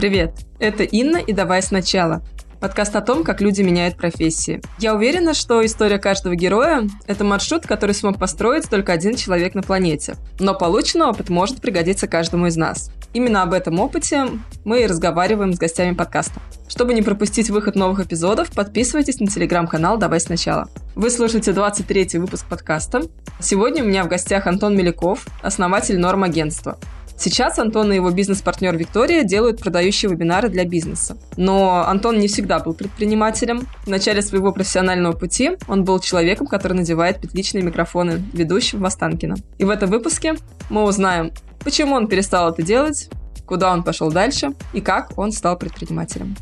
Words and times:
Привет, 0.00 0.46
это 0.58 0.82
Инна 0.82 1.18
и 1.18 1.34
«Давай 1.34 1.62
сначала». 1.62 2.22
Подкаст 2.58 2.96
о 2.96 3.02
том, 3.02 3.22
как 3.22 3.42
люди 3.42 3.60
меняют 3.60 3.98
профессии. 3.98 4.62
Я 4.78 4.94
уверена, 4.94 5.34
что 5.34 5.62
история 5.62 5.98
каждого 5.98 6.34
героя– 6.34 6.88
это 7.06 7.22
маршрут, 7.22 7.66
который 7.66 7.94
смог 7.94 8.18
построить 8.18 8.70
только 8.70 8.94
один 8.94 9.14
человек 9.14 9.54
на 9.54 9.60
планете. 9.60 10.16
Но 10.38 10.54
полученный 10.54 11.04
опыт 11.04 11.28
может 11.28 11.60
пригодиться 11.60 12.08
каждому 12.08 12.46
из 12.46 12.56
нас. 12.56 12.90
Именно 13.12 13.42
об 13.42 13.52
этом 13.52 13.78
опыте 13.78 14.24
мы 14.64 14.80
и 14.80 14.86
разговариваем 14.86 15.52
с 15.52 15.58
гостями 15.58 15.94
подкаста. 15.94 16.40
Чтобы 16.66 16.94
не 16.94 17.02
пропустить 17.02 17.50
выход 17.50 17.76
новых 17.76 18.00
эпизодов, 18.00 18.52
подписывайтесь 18.52 19.20
на 19.20 19.26
телеграм-канал 19.26 19.98
«Давай 19.98 20.20
сначала». 20.20 20.70
Вы 20.94 21.10
слушаете 21.10 21.50
23-й 21.50 22.16
выпуск 22.16 22.46
подкаста. 22.48 23.02
Сегодня 23.38 23.84
у 23.84 23.86
меня 23.86 24.04
в 24.04 24.08
гостях 24.08 24.46
Антон 24.46 24.74
Меляков, 24.74 25.26
основатель 25.42 25.98
Норм-агентства. 25.98 26.78
Сейчас 27.22 27.58
Антон 27.58 27.92
и 27.92 27.96
его 27.96 28.10
бизнес-партнер 28.10 28.74
Виктория 28.78 29.24
делают 29.24 29.60
продающие 29.60 30.10
вебинары 30.10 30.48
для 30.48 30.64
бизнеса. 30.64 31.18
Но 31.36 31.84
Антон 31.86 32.18
не 32.18 32.28
всегда 32.28 32.60
был 32.60 32.72
предпринимателем. 32.72 33.68
В 33.84 33.88
начале 33.88 34.22
своего 34.22 34.52
профессионального 34.52 35.12
пути 35.12 35.50
он 35.68 35.84
был 35.84 36.00
человеком, 36.00 36.46
который 36.46 36.72
надевает 36.72 37.20
петличные 37.20 37.62
микрофоны 37.62 38.22
ведущим 38.32 38.80
в 38.80 38.86
Останкино. 38.86 39.34
И 39.58 39.64
в 39.64 39.68
этом 39.68 39.90
выпуске 39.90 40.36
мы 40.70 40.82
узнаем, 40.84 41.30
почему 41.62 41.94
он 41.94 42.08
перестал 42.08 42.54
это 42.54 42.62
делать, 42.62 43.10
куда 43.44 43.70
он 43.70 43.84
пошел 43.84 44.10
дальше 44.10 44.52
и 44.72 44.80
как 44.80 45.18
он 45.18 45.30
стал 45.30 45.58
предпринимателем. 45.58 46.34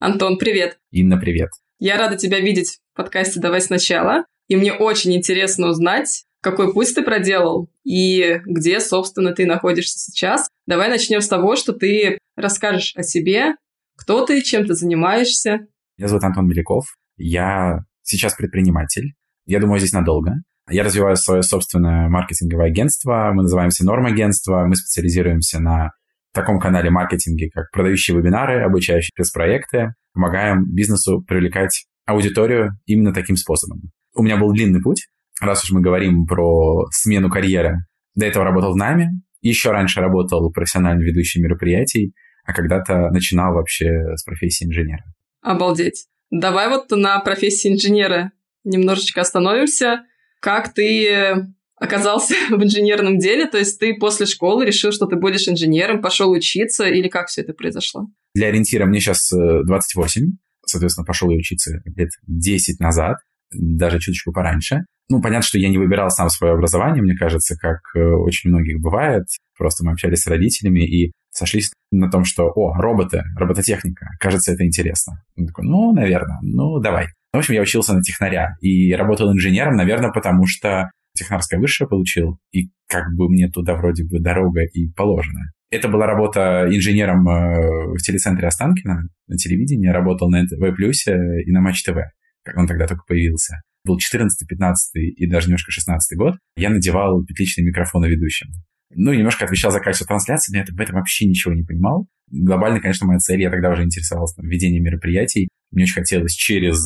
Антон, 0.00 0.38
привет. 0.38 0.80
Инна, 0.90 1.18
привет. 1.18 1.50
Я 1.78 1.98
рада 1.98 2.16
тебя 2.16 2.40
видеть 2.40 2.80
в 2.94 2.96
подкасте 2.96 3.38
«Давай 3.38 3.60
сначала». 3.60 4.24
И 4.48 4.56
мне 4.56 4.72
очень 4.72 5.14
интересно 5.14 5.68
узнать, 5.68 6.24
какой 6.40 6.72
путь 6.72 6.94
ты 6.94 7.02
проделал 7.02 7.70
и 7.84 8.40
где, 8.46 8.80
собственно, 8.80 9.32
ты 9.32 9.46
находишься 9.46 9.98
сейчас. 9.98 10.48
Давай 10.66 10.88
начнем 10.88 11.20
с 11.20 11.28
того, 11.28 11.56
что 11.56 11.72
ты 11.72 12.18
расскажешь 12.36 12.94
о 12.96 13.02
себе, 13.02 13.54
кто 13.96 14.24
ты, 14.24 14.40
чем 14.42 14.66
ты 14.66 14.74
занимаешься. 14.74 15.66
Меня 15.98 16.08
зовут 16.08 16.24
Антон 16.24 16.48
Беляков. 16.48 16.86
Я 17.16 17.80
сейчас 18.02 18.34
предприниматель. 18.34 19.12
Я 19.44 19.60
думаю, 19.60 19.78
здесь 19.78 19.92
надолго. 19.92 20.32
Я 20.70 20.84
развиваю 20.84 21.16
свое 21.16 21.42
собственное 21.42 22.08
маркетинговое 22.08 22.66
агентство. 22.66 23.32
Мы 23.34 23.42
называемся 23.42 23.84
Норм 23.84 24.06
агентство. 24.06 24.64
Мы 24.66 24.76
специализируемся 24.76 25.60
на 25.60 25.90
таком 26.32 26.60
канале 26.60 26.90
маркетинге, 26.90 27.50
как 27.52 27.70
продающие 27.72 28.16
вебинары, 28.16 28.62
обучающие 28.62 29.10
пресс-проекты. 29.14 29.94
Помогаем 30.14 30.64
бизнесу 30.64 31.22
привлекать 31.26 31.86
аудиторию 32.06 32.78
именно 32.86 33.12
таким 33.12 33.36
способом. 33.36 33.90
У 34.14 34.22
меня 34.22 34.36
был 34.36 34.52
длинный 34.52 34.80
путь 34.80 35.09
раз 35.40 35.64
уж 35.64 35.70
мы 35.70 35.80
говорим 35.80 36.26
про 36.26 36.86
смену 36.90 37.30
карьеры, 37.30 37.78
до 38.14 38.26
этого 38.26 38.44
работал 38.44 38.72
в 38.72 38.76
найме, 38.76 39.10
еще 39.40 39.70
раньше 39.70 40.00
работал 40.00 40.50
профессионально 40.52 41.02
ведущим 41.02 41.42
мероприятий, 41.42 42.12
а 42.44 42.52
когда-то 42.52 43.10
начинал 43.10 43.54
вообще 43.54 44.16
с 44.16 44.22
профессии 44.24 44.66
инженера. 44.66 45.04
Обалдеть. 45.42 46.06
Давай 46.30 46.68
вот 46.68 46.90
на 46.90 47.18
профессии 47.20 47.72
инженера 47.72 48.32
немножечко 48.64 49.22
остановимся. 49.22 50.04
Как 50.40 50.72
ты 50.74 51.46
оказался 51.76 52.34
в 52.50 52.62
инженерном 52.62 53.18
деле? 53.18 53.46
То 53.46 53.58
есть 53.58 53.80
ты 53.80 53.94
после 53.94 54.26
школы 54.26 54.64
решил, 54.64 54.92
что 54.92 55.06
ты 55.06 55.16
будешь 55.16 55.48
инженером, 55.48 56.00
пошел 56.00 56.30
учиться, 56.30 56.86
или 56.86 57.08
как 57.08 57.28
все 57.28 57.40
это 57.40 57.52
произошло? 57.52 58.06
Для 58.34 58.48
ориентира 58.48 58.86
мне 58.86 59.00
сейчас 59.00 59.30
28, 59.32 60.22
э, 60.22 60.26
соответственно, 60.66 61.04
пошел 61.04 61.30
я 61.30 61.36
учиться 61.36 61.82
лет 61.96 62.10
10 62.26 62.78
назад, 62.78 63.16
даже 63.52 63.98
чуточку 63.98 64.32
пораньше. 64.32 64.84
Ну, 65.08 65.20
понятно, 65.20 65.42
что 65.42 65.58
я 65.58 65.68
не 65.68 65.78
выбирал 65.78 66.10
сам 66.10 66.28
свое 66.28 66.54
образование, 66.54 67.02
мне 67.02 67.16
кажется, 67.16 67.56
как 67.56 67.80
э, 67.96 68.00
очень 68.00 68.50
многих 68.50 68.80
бывает. 68.80 69.24
Просто 69.58 69.84
мы 69.84 69.92
общались 69.92 70.22
с 70.22 70.26
родителями 70.28 70.86
и 70.86 71.12
сошлись 71.32 71.72
на 71.90 72.10
том, 72.10 72.24
что, 72.24 72.44
о, 72.54 72.74
роботы, 72.74 73.22
робототехника, 73.36 74.06
кажется, 74.20 74.52
это 74.52 74.64
интересно. 74.64 75.22
Он 75.36 75.46
такой, 75.46 75.64
ну, 75.64 75.92
наверное, 75.92 76.38
ну, 76.42 76.78
давай. 76.78 77.08
В 77.32 77.38
общем, 77.38 77.54
я 77.54 77.62
учился 77.62 77.94
на 77.94 78.02
технаря 78.02 78.56
и 78.60 78.92
работал 78.92 79.32
инженером, 79.32 79.76
наверное, 79.76 80.12
потому 80.12 80.46
что 80.46 80.90
технарское 81.14 81.58
высшее 81.58 81.88
получил, 81.88 82.38
и 82.52 82.70
как 82.88 83.12
бы 83.16 83.28
мне 83.28 83.48
туда 83.48 83.74
вроде 83.74 84.04
бы 84.04 84.20
дорога 84.20 84.62
и 84.62 84.90
положена. 84.92 85.50
Это 85.70 85.88
была 85.88 86.06
работа 86.06 86.66
инженером 86.68 87.28
э, 87.28 87.94
в 87.94 87.98
телецентре 87.98 88.48
Останкино 88.48 89.08
на 89.28 89.36
телевидении. 89.36 89.88
Работал 89.88 90.28
на 90.28 90.42
НТВ 90.42 90.60
и 90.60 91.52
на 91.52 91.60
Матч 91.60 91.84
ТВ, 91.84 91.98
как 92.44 92.56
он 92.56 92.66
тогда 92.66 92.86
только 92.86 93.04
появился 93.06 93.62
был 93.84 93.98
14, 93.98 94.46
15 94.46 94.90
и 94.94 95.26
даже 95.26 95.46
немножко 95.46 95.70
16 95.70 96.18
год, 96.18 96.34
я 96.56 96.70
надевал 96.70 97.24
петличные 97.24 97.66
микрофоны 97.66 98.06
ведущим. 98.06 98.48
Ну, 98.92 99.12
немножко 99.12 99.44
отвечал 99.44 99.70
за 99.70 99.80
качество 99.80 100.06
трансляции, 100.06 100.52
но 100.52 100.58
я 100.58 100.64
в 100.64 100.80
этом 100.80 100.96
вообще 100.96 101.26
ничего 101.26 101.54
не 101.54 101.62
понимал. 101.62 102.06
Глобально, 102.30 102.80
конечно, 102.80 103.06
моя 103.06 103.18
цель, 103.18 103.40
я 103.40 103.50
тогда 103.50 103.70
уже 103.70 103.84
интересовался 103.84 104.36
там, 104.36 104.48
ведением 104.48 104.84
мероприятий. 104.84 105.48
Мне 105.70 105.84
очень 105.84 105.94
хотелось 105.94 106.32
через 106.32 106.84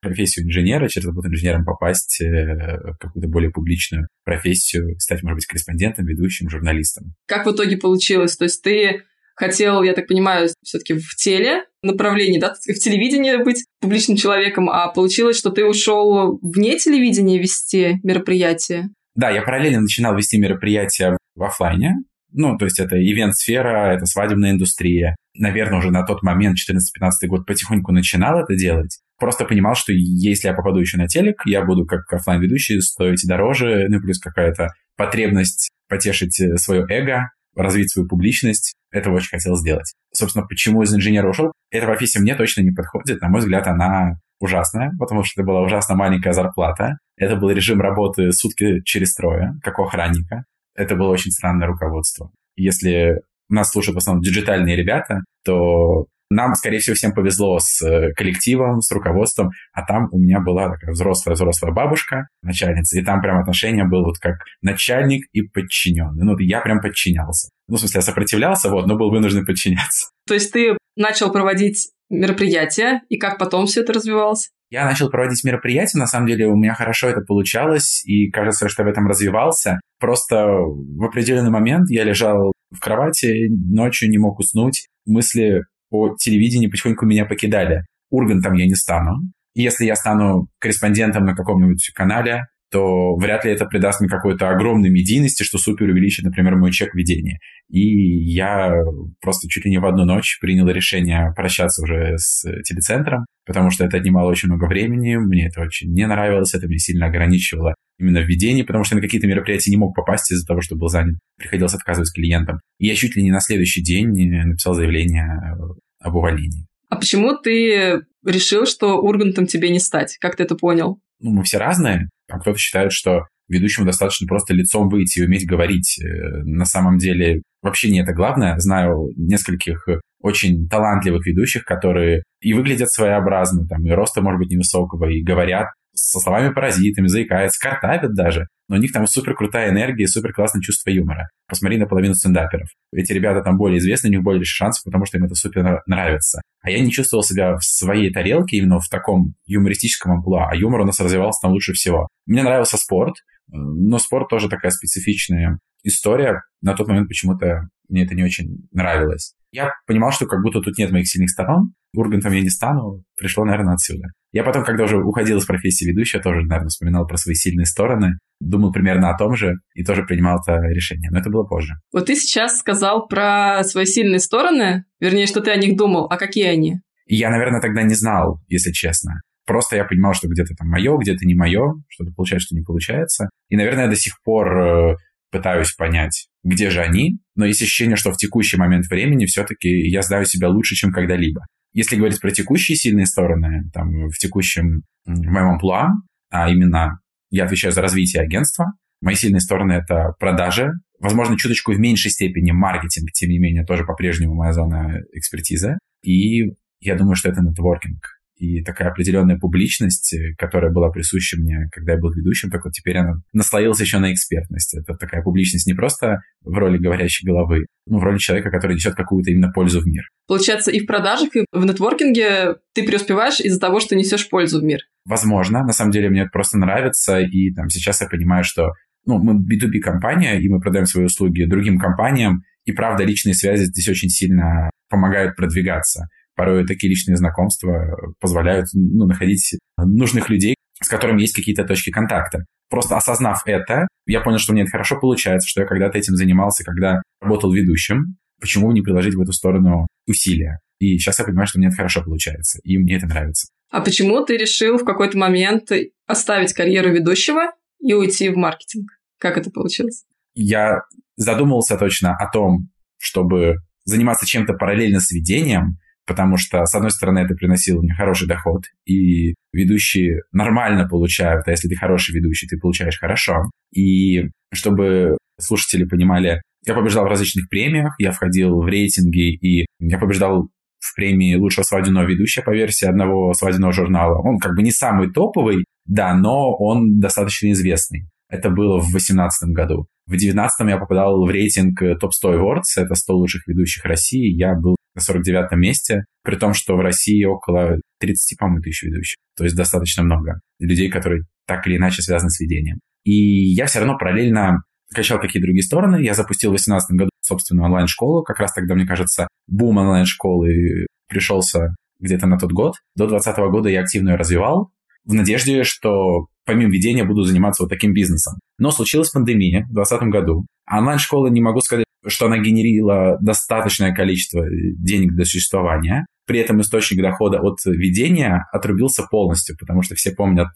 профессию 0.00 0.46
инженера, 0.46 0.88
через 0.88 1.06
работу 1.06 1.28
инженером 1.28 1.64
попасть 1.64 2.20
э, 2.20 2.26
в 2.26 2.96
какую-то 2.98 3.28
более 3.28 3.50
публичную 3.50 4.08
профессию, 4.24 4.98
стать, 4.98 5.22
может 5.22 5.36
быть, 5.36 5.46
корреспондентом, 5.46 6.04
ведущим, 6.04 6.50
журналистом. 6.50 7.14
Как 7.26 7.46
в 7.46 7.52
итоге 7.52 7.78
получилось? 7.78 8.36
То 8.36 8.44
есть 8.44 8.62
ты 8.62 9.02
хотел, 9.34 9.82
я 9.82 9.94
так 9.94 10.06
понимаю, 10.06 10.48
все-таки 10.62 10.94
в 10.94 11.14
теле 11.16 11.64
направлении, 11.84 12.38
да, 12.38 12.54
в 12.54 12.78
телевидении 12.78 13.42
быть 13.42 13.64
публичным 13.80 14.16
человеком, 14.16 14.68
а 14.70 14.88
получилось, 14.88 15.38
что 15.38 15.50
ты 15.50 15.64
ушел 15.64 16.38
вне 16.42 16.78
телевидения 16.78 17.38
вести 17.38 18.00
мероприятия. 18.02 18.88
Да, 19.14 19.30
я 19.30 19.42
параллельно 19.42 19.82
начинал 19.82 20.16
вести 20.16 20.38
мероприятия 20.38 21.16
в 21.34 21.42
офлайне. 21.42 21.96
Ну, 22.32 22.56
то 22.58 22.64
есть 22.64 22.80
это 22.80 22.96
ивент-сфера, 22.96 23.94
это 23.94 24.06
свадебная 24.06 24.50
индустрия. 24.50 25.14
Наверное, 25.36 25.78
уже 25.78 25.90
на 25.90 26.04
тот 26.04 26.22
момент, 26.22 26.58
14-15 26.58 27.28
год, 27.28 27.46
потихоньку 27.46 27.92
начинал 27.92 28.40
это 28.40 28.56
делать. 28.56 28.98
Просто 29.18 29.44
понимал, 29.44 29.76
что 29.76 29.92
если 29.92 30.48
я 30.48 30.54
попаду 30.54 30.80
еще 30.80 30.96
на 30.96 31.06
телек, 31.06 31.42
я 31.46 31.64
буду 31.64 31.86
как 31.86 32.12
офлайн 32.12 32.40
ведущий 32.40 32.80
стоить 32.80 33.22
дороже, 33.24 33.86
ну, 33.88 34.00
плюс 34.00 34.18
какая-то 34.18 34.68
потребность 34.96 35.70
потешить 35.88 36.40
свое 36.60 36.84
эго, 36.88 37.30
развить 37.54 37.92
свою 37.92 38.08
публичность. 38.08 38.74
Этого 38.94 39.16
очень 39.16 39.30
хотел 39.30 39.56
сделать. 39.56 39.92
Собственно, 40.14 40.46
почему 40.46 40.82
из 40.82 40.94
инженера 40.94 41.28
ушел? 41.28 41.50
Эта 41.72 41.84
профессия 41.84 42.20
мне 42.20 42.36
точно 42.36 42.60
не 42.60 42.70
подходит. 42.70 43.20
На 43.20 43.28
мой 43.28 43.40
взгляд, 43.40 43.66
она 43.66 44.20
ужасная, 44.38 44.92
потому 45.00 45.24
что 45.24 45.40
это 45.40 45.46
была 45.48 45.62
ужасно 45.62 45.96
маленькая 45.96 46.32
зарплата. 46.32 46.98
Это 47.16 47.34
был 47.34 47.50
режим 47.50 47.80
работы 47.80 48.30
сутки 48.30 48.82
через 48.84 49.14
трое, 49.16 49.54
как 49.62 49.80
у 49.80 49.82
охранника. 49.82 50.44
Это 50.76 50.94
было 50.94 51.10
очень 51.10 51.32
странное 51.32 51.66
руководство. 51.66 52.30
Если 52.54 53.20
нас 53.48 53.70
слушают 53.70 53.96
в 53.96 53.98
основном 53.98 54.22
диджитальные 54.22 54.76
ребята, 54.76 55.24
то 55.44 56.06
нам, 56.34 56.54
скорее 56.54 56.78
всего, 56.78 56.94
всем 56.94 57.12
повезло 57.12 57.58
с 57.58 57.80
э, 57.82 58.12
коллективом, 58.14 58.80
с 58.80 58.90
руководством, 58.90 59.50
а 59.72 59.84
там 59.84 60.08
у 60.12 60.18
меня 60.18 60.40
была 60.40 60.70
такая 60.70 60.92
взрослая-взрослая 60.92 61.72
бабушка, 61.72 62.28
начальница, 62.42 62.98
и 62.98 63.04
там 63.04 63.20
прям 63.20 63.38
отношение 63.38 63.84
было 63.84 64.04
вот 64.04 64.18
как 64.18 64.36
начальник 64.62 65.26
и 65.32 65.42
подчиненный. 65.42 66.24
Ну, 66.24 66.38
я 66.38 66.60
прям 66.60 66.80
подчинялся. 66.80 67.50
Ну, 67.68 67.76
в 67.76 67.78
смысле, 67.78 67.98
я 67.98 68.02
сопротивлялся, 68.02 68.70
вот, 68.70 68.86
но 68.86 68.96
был 68.96 69.10
вынужден 69.10 69.46
подчиняться. 69.46 70.10
То 70.26 70.34
есть 70.34 70.52
ты 70.52 70.76
начал 70.96 71.32
проводить 71.32 71.90
мероприятия, 72.10 73.02
и 73.08 73.18
как 73.18 73.38
потом 73.38 73.66
все 73.66 73.82
это 73.82 73.92
развивалось? 73.92 74.50
Я 74.70 74.84
начал 74.84 75.08
проводить 75.08 75.44
мероприятия, 75.44 75.98
на 75.98 76.06
самом 76.06 76.26
деле 76.26 76.46
у 76.46 76.56
меня 76.56 76.74
хорошо 76.74 77.08
это 77.08 77.20
получалось, 77.20 78.02
и 78.04 78.30
кажется, 78.30 78.68
что 78.68 78.82
я 78.82 78.88
в 78.88 78.90
этом 78.90 79.06
развивался. 79.06 79.80
Просто 80.00 80.46
в 80.46 81.04
определенный 81.04 81.50
момент 81.50 81.90
я 81.90 82.02
лежал 82.04 82.52
в 82.70 82.80
кровати, 82.80 83.48
ночью 83.50 84.10
не 84.10 84.18
мог 84.18 84.40
уснуть, 84.40 84.88
мысли 85.06 85.62
по 85.94 86.16
телевидению 86.18 86.72
потихоньку 86.72 87.06
меня 87.06 87.24
покидали. 87.24 87.84
Ургантом 88.10 88.54
я 88.54 88.66
не 88.66 88.74
стану. 88.74 89.30
Если 89.54 89.84
я 89.84 89.94
стану 89.94 90.48
корреспондентом 90.58 91.24
на 91.24 91.36
каком-нибудь 91.36 91.92
канале, 91.94 92.46
то 92.72 93.14
вряд 93.14 93.44
ли 93.44 93.52
это 93.52 93.64
придаст 93.66 94.00
мне 94.00 94.08
какой-то 94.08 94.50
огромной 94.50 94.90
медийности, 94.90 95.44
что 95.44 95.56
супер 95.56 95.86
увеличит, 95.90 96.24
например, 96.24 96.56
мой 96.56 96.72
чек 96.72 96.96
ведения. 96.96 97.38
И 97.70 98.24
я 98.32 98.74
просто 99.20 99.46
чуть 99.48 99.66
ли 99.66 99.70
не 99.70 99.78
в 99.78 99.86
одну 99.86 100.04
ночь 100.04 100.38
принял 100.40 100.68
решение 100.68 101.32
прощаться 101.36 101.84
уже 101.84 102.18
с 102.18 102.42
телецентром, 102.64 103.26
потому 103.46 103.70
что 103.70 103.84
это 103.84 103.98
отнимало 103.98 104.28
очень 104.28 104.48
много 104.48 104.66
времени, 104.66 105.14
мне 105.14 105.46
это 105.46 105.60
очень 105.60 105.92
не 105.92 106.08
нравилось, 106.08 106.54
это 106.54 106.66
меня 106.66 106.78
сильно 106.78 107.06
ограничивало 107.06 107.76
именно 108.00 108.20
в 108.20 108.26
ведении, 108.26 108.64
потому 108.64 108.82
что 108.82 108.96
на 108.96 109.00
какие-то 109.00 109.28
мероприятия 109.28 109.70
не 109.70 109.76
мог 109.76 109.94
попасть 109.94 110.32
из-за 110.32 110.44
того, 110.44 110.60
что 110.60 110.74
был 110.74 110.88
занят, 110.88 111.14
приходилось 111.38 111.74
отказывать 111.74 112.12
клиентам. 112.12 112.58
И 112.80 112.88
я 112.88 112.96
чуть 112.96 113.14
ли 113.14 113.22
не 113.22 113.30
на 113.30 113.38
следующий 113.38 113.84
день 113.84 114.08
написал 114.08 114.74
заявление 114.74 115.56
об 116.04 116.14
увольнении. 116.16 116.66
А 116.88 116.96
почему 116.96 117.36
ты 117.36 118.02
решил, 118.24 118.66
что 118.66 119.00
Ургантом 119.00 119.46
тебе 119.46 119.70
не 119.70 119.80
стать? 119.80 120.16
Как 120.20 120.36
ты 120.36 120.44
это 120.44 120.54
понял? 120.54 121.00
Ну, 121.20 121.30
мы 121.30 121.42
все 121.42 121.58
разные. 121.58 122.08
А 122.30 122.38
кто-то 122.38 122.58
считает, 122.58 122.92
что 122.92 123.22
ведущему 123.48 123.86
достаточно 123.86 124.26
просто 124.26 124.54
лицом 124.54 124.88
выйти 124.88 125.18
и 125.18 125.24
уметь 125.24 125.46
говорить. 125.46 125.98
Э, 126.00 126.42
на 126.44 126.64
самом 126.64 126.98
деле 126.98 127.42
вообще 127.62 127.90
не 127.90 128.00
это 128.00 128.12
главное. 128.12 128.58
Знаю 128.58 129.08
нескольких 129.16 129.86
очень 130.20 130.68
талантливых 130.68 131.26
ведущих, 131.26 131.64
которые 131.64 132.22
и 132.40 132.54
выглядят 132.54 132.90
своеобразно, 132.90 133.66
там, 133.66 133.84
и 133.84 133.90
роста, 133.90 134.22
может 134.22 134.38
быть, 134.38 134.50
невысокого, 134.50 135.10
и 135.10 135.22
говорят 135.22 135.68
со 135.94 136.18
словами-паразитами, 136.18 137.06
заикается, 137.06 137.58
картавит 137.60 138.14
даже. 138.14 138.46
Но 138.68 138.76
у 138.76 138.78
них 138.78 138.92
там 138.92 139.06
супер 139.06 139.34
крутая 139.34 139.70
энергия, 139.70 140.06
супер 140.06 140.32
классное 140.32 140.62
чувство 140.62 140.90
юмора. 140.90 141.28
Посмотри 141.46 141.78
на 141.78 141.86
половину 141.86 142.14
стендаперов. 142.14 142.68
Эти 142.92 143.12
ребята 143.12 143.42
там 143.42 143.56
более 143.56 143.78
известны, 143.78 144.08
у 144.08 144.12
них 144.12 144.22
более 144.22 144.42
шансов, 144.44 144.84
потому 144.84 145.04
что 145.04 145.18
им 145.18 145.24
это 145.24 145.34
супер 145.34 145.82
нравится. 145.86 146.40
А 146.62 146.70
я 146.70 146.80
не 146.80 146.90
чувствовал 146.90 147.22
себя 147.22 147.56
в 147.56 147.62
своей 147.62 148.10
тарелке 148.10 148.56
именно 148.56 148.80
в 148.80 148.88
таком 148.88 149.34
юмористическом 149.46 150.12
амплуа, 150.12 150.48
а 150.50 150.56
юмор 150.56 150.80
у 150.80 150.86
нас 150.86 150.98
развивался 150.98 151.42
там 151.42 151.52
лучше 151.52 151.74
всего. 151.74 152.08
Мне 152.26 152.42
нравился 152.42 152.78
спорт, 152.78 153.16
но 153.48 153.98
спорт 153.98 154.28
тоже 154.28 154.48
такая 154.48 154.70
специфичная 154.70 155.58
история. 155.82 156.42
На 156.62 156.74
тот 156.74 156.88
момент 156.88 157.08
почему-то 157.08 157.68
мне 157.88 158.04
это 158.04 158.14
не 158.14 158.24
очень 158.24 158.66
нравилось. 158.72 159.34
Я 159.52 159.72
понимал, 159.86 160.10
что 160.10 160.26
как 160.26 160.42
будто 160.42 160.60
тут 160.60 160.78
нет 160.78 160.90
моих 160.90 161.08
сильных 161.08 161.30
сторон, 161.30 161.74
Ургантом 161.96 162.32
я 162.32 162.40
не 162.40 162.50
стану, 162.50 163.04
пришло, 163.16 163.44
наверное, 163.44 163.74
отсюда. 163.74 164.08
Я 164.32 164.42
потом, 164.42 164.64
когда 164.64 164.84
уже 164.84 164.98
уходил 164.98 165.38
из 165.38 165.44
профессии 165.44 165.84
ведущего, 165.84 166.22
тоже, 166.22 166.40
наверное, 166.42 166.68
вспоминал 166.68 167.06
про 167.06 167.16
свои 167.16 167.34
сильные 167.34 167.66
стороны, 167.66 168.18
думал 168.40 168.72
примерно 168.72 169.10
о 169.10 169.16
том 169.16 169.36
же 169.36 169.54
и 169.74 169.84
тоже 169.84 170.02
принимал 170.02 170.40
это 170.40 170.58
решение. 170.60 171.10
Но 171.10 171.20
это 171.20 171.30
было 171.30 171.44
позже. 171.44 171.74
Вот 171.92 172.06
ты 172.06 172.16
сейчас 172.16 172.58
сказал 172.58 173.06
про 173.06 173.62
свои 173.62 173.84
сильные 173.84 174.18
стороны, 174.18 174.84
вернее, 174.98 175.26
что 175.26 175.40
ты 175.40 175.52
о 175.52 175.56
них 175.56 175.76
думал, 175.76 176.06
а 176.10 176.16
какие 176.16 176.46
они? 176.46 176.80
я, 177.06 177.30
наверное, 177.30 177.60
тогда 177.60 177.82
не 177.82 177.94
знал, 177.94 178.40
если 178.48 178.72
честно. 178.72 179.20
Просто 179.46 179.76
я 179.76 179.84
понимал, 179.84 180.14
что 180.14 180.28
где-то 180.28 180.54
там 180.54 180.68
мое, 180.68 180.96
где-то 180.96 181.26
не 181.26 181.34
мое, 181.34 181.74
что-то 181.88 182.12
получается, 182.12 182.46
что 182.46 182.56
не 182.56 182.62
получается. 182.62 183.28
И, 183.48 183.56
наверное, 183.56 183.84
я 183.84 183.90
до 183.90 183.96
сих 183.96 184.14
пор 184.22 184.56
э, 184.56 184.96
пытаюсь 185.30 185.72
понять, 185.72 186.28
где 186.42 186.70
же 186.70 186.80
они, 186.80 187.18
но 187.34 187.44
есть 187.44 187.60
ощущение, 187.60 187.96
что 187.96 188.12
в 188.12 188.16
текущий 188.16 188.56
момент 188.56 188.86
времени 188.86 189.26
все-таки 189.26 189.68
я 189.68 190.02
знаю 190.02 190.24
себя 190.24 190.48
лучше, 190.48 190.74
чем 190.74 190.92
когда-либо. 190.92 191.46
Если 191.72 191.96
говорить 191.96 192.20
про 192.20 192.30
текущие 192.30 192.76
сильные 192.76 193.06
стороны, 193.06 193.68
там, 193.72 194.08
в 194.08 194.16
текущем, 194.16 194.82
в 195.04 195.26
моем 195.26 195.48
амплуа, 195.48 195.88
а 196.30 196.48
именно 196.48 197.00
я 197.30 197.44
отвечаю 197.44 197.72
за 197.72 197.82
развитие 197.82 198.22
агентства, 198.22 198.74
мои 199.02 199.16
сильные 199.16 199.40
стороны— 199.40 199.72
это 199.72 200.14
продажи, 200.20 200.70
возможно, 201.00 201.36
чуточку 201.36 201.72
в 201.72 201.78
меньшей 201.78 202.12
степени 202.12 202.52
маркетинг, 202.52 203.10
тем 203.12 203.30
не 203.30 203.38
менее, 203.38 203.64
тоже 203.66 203.84
по-прежнему 203.84 204.34
моя 204.34 204.52
зона 204.52 205.00
экспертизы. 205.12 205.78
И 206.02 206.44
я 206.80 206.94
думаю, 206.94 207.16
что 207.16 207.28
это 207.28 207.42
нетворкинг 207.42 208.13
и 208.44 208.62
такая 208.62 208.90
определенная 208.90 209.38
публичность, 209.38 210.12
э, 210.12 210.34
которая 210.36 210.70
была 210.70 210.90
присуща 210.90 211.36
мне, 211.38 211.68
когда 211.72 211.92
я 211.92 211.98
был 211.98 212.12
ведущим, 212.12 212.50
так 212.50 212.64
вот 212.64 212.72
теперь 212.72 212.98
она 212.98 213.14
наслоилась 213.32 213.80
еще 213.80 213.98
на 213.98 214.12
экспертность. 214.12 214.74
Это 214.74 214.94
такая 214.94 215.22
публичность 215.22 215.66
не 215.66 215.74
просто 215.74 216.20
в 216.42 216.52
роли 216.56 216.78
говорящей 216.78 217.26
головы, 217.26 217.66
но 217.86 217.98
в 217.98 218.02
роли 218.02 218.18
человека, 218.18 218.50
который 218.50 218.74
несет 218.74 218.94
какую-то 218.94 219.30
именно 219.30 219.50
пользу 219.52 219.80
в 219.80 219.86
мир. 219.86 220.04
Получается, 220.26 220.70
и 220.70 220.80
в 220.80 220.86
продажах, 220.86 221.34
и 221.36 221.44
в 221.52 221.64
нетворкинге 221.64 222.56
ты 222.74 222.84
преуспеваешь 222.84 223.40
из-за 223.40 223.60
того, 223.60 223.80
что 223.80 223.96
несешь 223.96 224.28
пользу 224.28 224.60
в 224.60 224.64
мир. 224.64 224.80
Возможно. 225.04 225.64
На 225.64 225.72
самом 225.72 225.90
деле 225.90 226.08
мне 226.10 226.22
это 226.22 226.30
просто 226.30 226.58
нравится, 226.58 227.20
и 227.20 227.52
там 227.52 227.68
сейчас 227.68 228.00
я 228.00 228.08
понимаю, 228.08 228.44
что 228.44 228.72
ну, 229.06 229.18
мы 229.18 229.34
B2B 229.34 229.80
компания, 229.80 230.40
и 230.40 230.48
мы 230.48 230.60
продаем 230.60 230.86
свои 230.86 231.04
услуги 231.04 231.44
другим 231.44 231.78
компаниям, 231.78 232.42
и 232.64 232.72
правда 232.72 233.04
личные 233.04 233.34
связи 233.34 233.64
здесь 233.64 233.88
очень 233.88 234.08
сильно 234.08 234.70
помогают 234.88 235.36
продвигаться 235.36 236.08
порой 236.34 236.66
такие 236.66 236.90
личные 236.90 237.16
знакомства 237.16 237.96
позволяют 238.20 238.66
ну, 238.74 239.06
находить 239.06 239.58
нужных 239.76 240.28
людей, 240.28 240.56
с 240.80 240.88
которыми 240.88 241.20
есть 241.20 241.34
какие-то 241.34 241.64
точки 241.64 241.90
контакта. 241.90 242.44
Просто 242.70 242.96
осознав 242.96 243.42
это, 243.46 243.86
я 244.06 244.20
понял, 244.20 244.38
что 244.38 244.52
мне 244.52 244.62
это 244.62 244.70
хорошо 244.70 244.98
получается, 244.98 245.48
что 245.48 245.60
я 245.60 245.66
когда-то 245.66 245.98
этим 245.98 246.16
занимался, 246.16 246.64
когда 246.64 247.02
работал 247.20 247.52
ведущим. 247.52 248.16
Почему 248.40 248.72
не 248.72 248.82
приложить 248.82 249.14
в 249.14 249.20
эту 249.20 249.32
сторону 249.32 249.86
усилия? 250.06 250.58
И 250.80 250.98
сейчас 250.98 251.18
я 251.18 251.24
понимаю, 251.24 251.46
что 251.46 251.58
мне 251.58 251.68
это 251.68 251.76
хорошо 251.76 252.02
получается, 252.02 252.58
и 252.64 252.78
мне 252.78 252.96
это 252.96 253.06
нравится. 253.06 253.48
А 253.70 253.80
почему 253.80 254.24
ты 254.24 254.36
решил 254.36 254.78
в 254.78 254.84
какой-то 254.84 255.16
момент 255.16 255.70
оставить 256.06 256.52
карьеру 256.52 256.90
ведущего 256.90 257.52
и 257.80 257.94
уйти 257.94 258.28
в 258.28 258.36
маркетинг? 258.36 258.90
Как 259.18 259.38
это 259.38 259.50
получилось? 259.50 260.04
Я 260.34 260.80
задумывался 261.16 261.76
точно 261.76 262.16
о 262.16 262.30
том, 262.30 262.68
чтобы 262.98 263.56
заниматься 263.84 264.26
чем-то 264.26 264.54
параллельно 264.54 265.00
с 265.00 265.10
ведением, 265.10 265.78
потому 266.06 266.36
что, 266.36 266.64
с 266.64 266.74
одной 266.74 266.90
стороны, 266.90 267.20
это 267.20 267.34
приносило 267.34 267.80
мне 267.80 267.94
хороший 267.94 268.28
доход, 268.28 268.64
и 268.86 269.34
ведущие 269.52 270.22
нормально 270.32 270.88
получают, 270.88 271.46
а 271.46 271.50
если 271.50 271.68
ты 271.68 271.76
хороший 271.76 272.14
ведущий, 272.14 272.46
ты 272.46 272.58
получаешь 272.58 272.98
хорошо. 272.98 273.50
И 273.74 274.28
чтобы 274.52 275.16
слушатели 275.40 275.84
понимали, 275.84 276.42
я 276.66 276.74
побеждал 276.74 277.04
в 277.04 277.08
различных 277.08 277.48
премиях, 277.48 277.94
я 277.98 278.12
входил 278.12 278.60
в 278.60 278.66
рейтинги, 278.66 279.34
и 279.34 279.66
я 279.80 279.98
побеждал 279.98 280.48
в 280.78 280.94
премии 280.94 281.34
лучшего 281.34 281.64
свадебного 281.64 282.06
ведущего 282.06 282.44
по 282.44 282.54
версии 282.54 282.86
одного 282.86 283.32
свадебного 283.32 283.72
журнала. 283.72 284.20
Он 284.20 284.38
как 284.38 284.54
бы 284.54 284.62
не 284.62 284.70
самый 284.70 285.10
топовый, 285.10 285.64
да, 285.86 286.14
но 286.14 286.54
он 286.56 287.00
достаточно 287.00 287.50
известный. 287.52 288.06
Это 288.28 288.50
было 288.50 288.78
в 288.78 288.90
2018 288.90 289.50
году. 289.50 289.86
В 290.06 290.10
2019 290.10 290.68
я 290.68 290.76
попадал 290.76 291.24
в 291.24 291.30
рейтинг 291.30 291.80
Top 291.82 292.10
100 292.10 292.34
Awards, 292.34 292.62
это 292.76 292.94
100 292.94 293.14
лучших 293.14 293.46
ведущих 293.46 293.84
России. 293.84 294.34
Я 294.36 294.54
был 294.54 294.76
на 294.94 295.00
49 295.00 295.52
месте, 295.58 296.04
при 296.22 296.36
том, 296.36 296.54
что 296.54 296.76
в 296.76 296.80
России 296.80 297.24
около 297.24 297.76
30, 298.00 298.38
по-моему, 298.38 298.62
тысяч 298.62 298.82
ведущих. 298.82 299.16
То 299.36 299.44
есть 299.44 299.56
достаточно 299.56 300.02
много 300.02 300.40
людей, 300.58 300.90
которые 300.90 301.22
так 301.46 301.66
или 301.66 301.76
иначе 301.76 302.02
связаны 302.02 302.30
с 302.30 302.40
ведением. 302.40 302.80
И 303.04 303.52
я 303.52 303.66
все 303.66 303.80
равно 303.80 303.98
параллельно 303.98 304.62
качал 304.94 305.18
какие 305.18 305.42
другие 305.42 305.62
стороны. 305.62 306.02
Я 306.02 306.14
запустил 306.14 306.50
в 306.50 306.54
2018 306.54 306.96
году 306.96 307.10
собственную 307.20 307.66
онлайн-школу. 307.66 308.22
Как 308.22 308.38
раз 308.38 308.52
тогда, 308.52 308.74
мне 308.74 308.86
кажется, 308.86 309.28
бум 309.46 309.76
онлайн-школы 309.78 310.86
пришелся 311.08 311.74
где-то 312.00 312.26
на 312.26 312.38
тот 312.38 312.52
год. 312.52 312.74
До 312.96 313.06
2020 313.06 313.50
года 313.50 313.68
я 313.68 313.80
активно 313.80 314.10
ее 314.10 314.16
развивал 314.16 314.70
в 315.04 315.12
надежде, 315.12 315.64
что 315.64 316.26
помимо 316.46 316.70
ведения 316.70 317.04
буду 317.04 317.22
заниматься 317.22 317.62
вот 317.62 317.68
таким 317.68 317.92
бизнесом. 317.92 318.38
Но 318.58 318.70
случилась 318.70 319.10
пандемия 319.10 319.64
в 319.64 319.74
2020 319.74 320.08
году. 320.08 320.46
Онлайн-школа, 320.70 321.28
не 321.28 321.40
могу 321.40 321.60
сказать, 321.60 321.84
что 322.06 322.26
она 322.26 322.38
генерила 322.38 323.18
достаточное 323.20 323.94
количество 323.94 324.44
денег 324.50 325.12
для 325.14 325.24
существования. 325.24 326.06
При 326.26 326.40
этом 326.40 326.60
источник 326.60 327.02
дохода 327.02 327.40
от 327.40 327.58
ведения 327.66 328.46
отрубился 328.52 329.02
полностью, 329.10 329.56
потому 329.58 329.82
что 329.82 329.94
все 329.94 330.12
помнят 330.12 330.48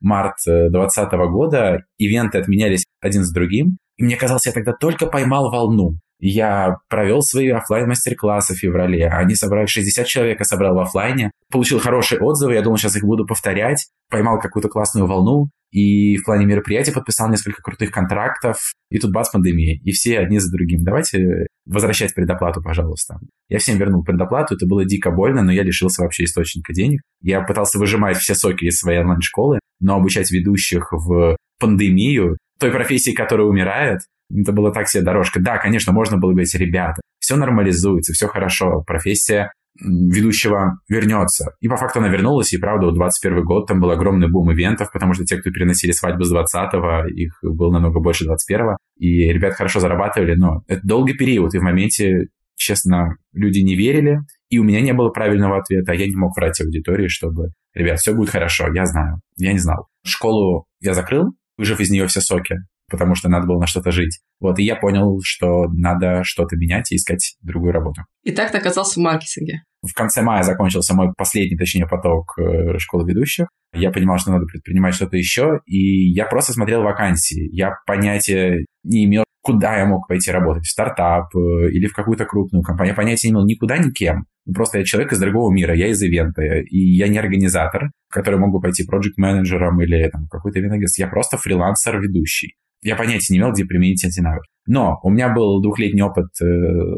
март 0.00 0.36
2020 0.46 1.12
года, 1.30 1.78
ивенты 1.98 2.38
отменялись 2.38 2.84
один 3.00 3.24
с 3.24 3.32
другим. 3.32 3.76
И 3.96 4.04
мне 4.04 4.16
казалось, 4.16 4.46
я 4.46 4.52
тогда 4.52 4.72
только 4.72 5.06
поймал 5.06 5.50
волну. 5.50 5.98
Я 6.20 6.76
провел 6.88 7.22
свои 7.22 7.48
офлайн 7.48 7.88
мастер-классы 7.88 8.54
в 8.54 8.58
феврале. 8.58 9.08
Они 9.08 9.34
собрали 9.34 9.66
60 9.66 10.06
человек, 10.06 10.38
я 10.38 10.44
собрал 10.44 10.74
в 10.74 10.80
офлайне. 10.80 11.30
Получил 11.50 11.78
хорошие 11.78 12.20
отзывы, 12.20 12.54
я 12.54 12.62
думал, 12.62 12.76
сейчас 12.76 12.96
их 12.96 13.04
буду 13.04 13.26
повторять. 13.26 13.88
Поймал 14.10 14.38
какую-то 14.38 14.68
классную 14.68 15.06
волну. 15.06 15.48
И 15.72 16.16
в 16.16 16.24
плане 16.24 16.46
мероприятий 16.46 16.92
подписал 16.92 17.30
несколько 17.30 17.62
крутых 17.62 17.90
контрактов. 17.90 18.74
И 18.90 18.98
тут 18.98 19.12
бац, 19.12 19.30
пандемия. 19.30 19.80
И 19.82 19.92
все 19.92 20.18
одни 20.18 20.38
за 20.38 20.50
другим. 20.52 20.84
Давайте 20.84 21.46
возвращать 21.64 22.14
предоплату, 22.14 22.60
пожалуйста. 22.62 23.18
Я 23.48 23.58
всем 23.58 23.78
вернул 23.78 24.04
предоплату. 24.04 24.56
Это 24.56 24.66
было 24.66 24.84
дико 24.84 25.10
больно, 25.10 25.42
но 25.42 25.52
я 25.52 25.62
лишился 25.62 26.02
вообще 26.02 26.24
источника 26.24 26.74
денег. 26.74 27.00
Я 27.22 27.40
пытался 27.42 27.78
выжимать 27.78 28.18
все 28.18 28.34
соки 28.34 28.64
из 28.64 28.78
своей 28.78 29.00
онлайн-школы, 29.00 29.60
но 29.80 29.94
обучать 29.94 30.30
ведущих 30.30 30.92
в 30.92 31.36
пандемию, 31.58 32.36
той 32.58 32.72
профессии, 32.72 33.12
которая 33.12 33.46
умирает, 33.46 34.00
это 34.34 34.52
была 34.52 34.70
так 34.70 34.88
себе 34.88 35.02
дорожка. 35.02 35.40
Да, 35.40 35.58
конечно, 35.58 35.92
можно 35.92 36.18
было 36.18 36.30
говорить, 36.30 36.54
ребята, 36.54 37.00
все 37.18 37.36
нормализуется, 37.36 38.12
все 38.12 38.28
хорошо, 38.28 38.82
профессия 38.86 39.52
ведущего 39.78 40.78
вернется. 40.88 41.52
И 41.60 41.68
по 41.68 41.76
факту 41.76 42.00
она 42.00 42.08
вернулась, 42.08 42.52
и 42.52 42.58
правда, 42.58 42.88
в 42.88 42.94
21 42.94 43.44
год 43.44 43.66
там 43.66 43.80
был 43.80 43.90
огромный 43.90 44.28
бум 44.28 44.52
ивентов, 44.52 44.90
потому 44.92 45.14
что 45.14 45.24
те, 45.24 45.36
кто 45.38 45.50
переносили 45.50 45.92
свадьбу 45.92 46.24
с 46.24 46.34
20-го, 46.34 47.06
их 47.08 47.38
было 47.42 47.72
намного 47.72 48.00
больше 48.00 48.26
21-го, 48.26 48.76
и 48.98 49.32
ребят 49.32 49.54
хорошо 49.54 49.80
зарабатывали, 49.80 50.34
но 50.34 50.62
это 50.66 50.80
долгий 50.84 51.14
период, 51.14 51.54
и 51.54 51.58
в 51.58 51.62
моменте, 51.62 52.26
честно, 52.56 53.16
люди 53.32 53.60
не 53.60 53.76
верили, 53.76 54.18
и 54.48 54.58
у 54.58 54.64
меня 54.64 54.80
не 54.80 54.92
было 54.92 55.10
правильного 55.10 55.58
ответа, 55.58 55.92
а 55.92 55.94
я 55.94 56.06
не 56.06 56.16
мог 56.16 56.36
врать 56.36 56.60
аудитории, 56.60 57.08
чтобы, 57.08 57.50
ребят, 57.72 58.00
все 58.00 58.12
будет 58.12 58.30
хорошо, 58.30 58.66
я 58.74 58.84
знаю, 58.84 59.20
я 59.36 59.52
не 59.52 59.58
знал. 59.58 59.86
Школу 60.04 60.66
я 60.80 60.94
закрыл, 60.94 61.32
выжив 61.56 61.80
из 61.80 61.90
нее 61.90 62.06
все 62.06 62.20
соки, 62.20 62.56
потому 62.90 63.14
что 63.14 63.28
надо 63.28 63.46
было 63.46 63.60
на 63.60 63.66
что-то 63.66 63.92
жить. 63.92 64.20
Вот, 64.40 64.58
и 64.58 64.64
я 64.64 64.76
понял, 64.76 65.20
что 65.22 65.66
надо 65.68 66.22
что-то 66.24 66.56
менять 66.56 66.92
и 66.92 66.96
искать 66.96 67.36
другую 67.42 67.72
работу. 67.72 68.02
И 68.24 68.32
так 68.32 68.50
ты 68.50 68.58
оказался 68.58 69.00
в 69.00 69.02
маркетинге? 69.02 69.62
В 69.82 69.94
конце 69.94 70.22
мая 70.22 70.42
закончился 70.42 70.94
мой 70.94 71.12
последний, 71.16 71.56
точнее, 71.56 71.86
поток 71.86 72.38
э, 72.38 72.78
школы 72.78 73.08
ведущих. 73.08 73.48
Я 73.72 73.90
понимал, 73.90 74.18
что 74.18 74.32
надо 74.32 74.46
предпринимать 74.46 74.94
что-то 74.94 75.16
еще, 75.16 75.60
и 75.64 76.10
я 76.10 76.26
просто 76.26 76.52
смотрел 76.52 76.82
вакансии. 76.82 77.48
Я 77.52 77.76
понятия 77.86 78.66
не 78.82 79.04
имел, 79.04 79.24
куда 79.42 79.78
я 79.78 79.86
мог 79.86 80.06
пойти 80.08 80.30
работать, 80.30 80.64
в 80.64 80.70
стартап 80.70 81.34
э, 81.34 81.70
или 81.70 81.86
в 81.86 81.94
какую-то 81.94 82.24
крупную 82.24 82.62
компанию. 82.62 82.92
Я 82.92 82.96
понятия 82.96 83.28
не 83.28 83.32
имел 83.32 83.46
никуда 83.46 83.78
никем. 83.78 84.26
Ну, 84.46 84.54
просто 84.54 84.78
я 84.78 84.84
человек 84.84 85.12
из 85.12 85.18
другого 85.18 85.52
мира, 85.52 85.74
я 85.74 85.88
из 85.88 86.02
ивента, 86.02 86.42
и 86.42 86.78
я 86.78 87.08
не 87.08 87.18
организатор, 87.18 87.90
который 88.10 88.38
мог 88.38 88.52
бы 88.52 88.60
пойти 88.60 88.84
проект-менеджером 88.84 89.80
или 89.80 90.08
там, 90.10 90.26
какой-то 90.28 90.60
виноград. 90.60 90.90
Я 90.98 91.08
просто 91.08 91.36
фрилансер-ведущий 91.36 92.56
я 92.82 92.96
понятия 92.96 93.32
не 93.32 93.38
имел, 93.38 93.52
где 93.52 93.64
применить 93.64 94.04
эти 94.04 94.20
навыки. 94.20 94.48
Но 94.66 94.98
у 95.02 95.10
меня 95.10 95.32
был 95.32 95.60
двухлетний 95.60 96.02
опыт 96.02 96.28
э, 96.40 96.44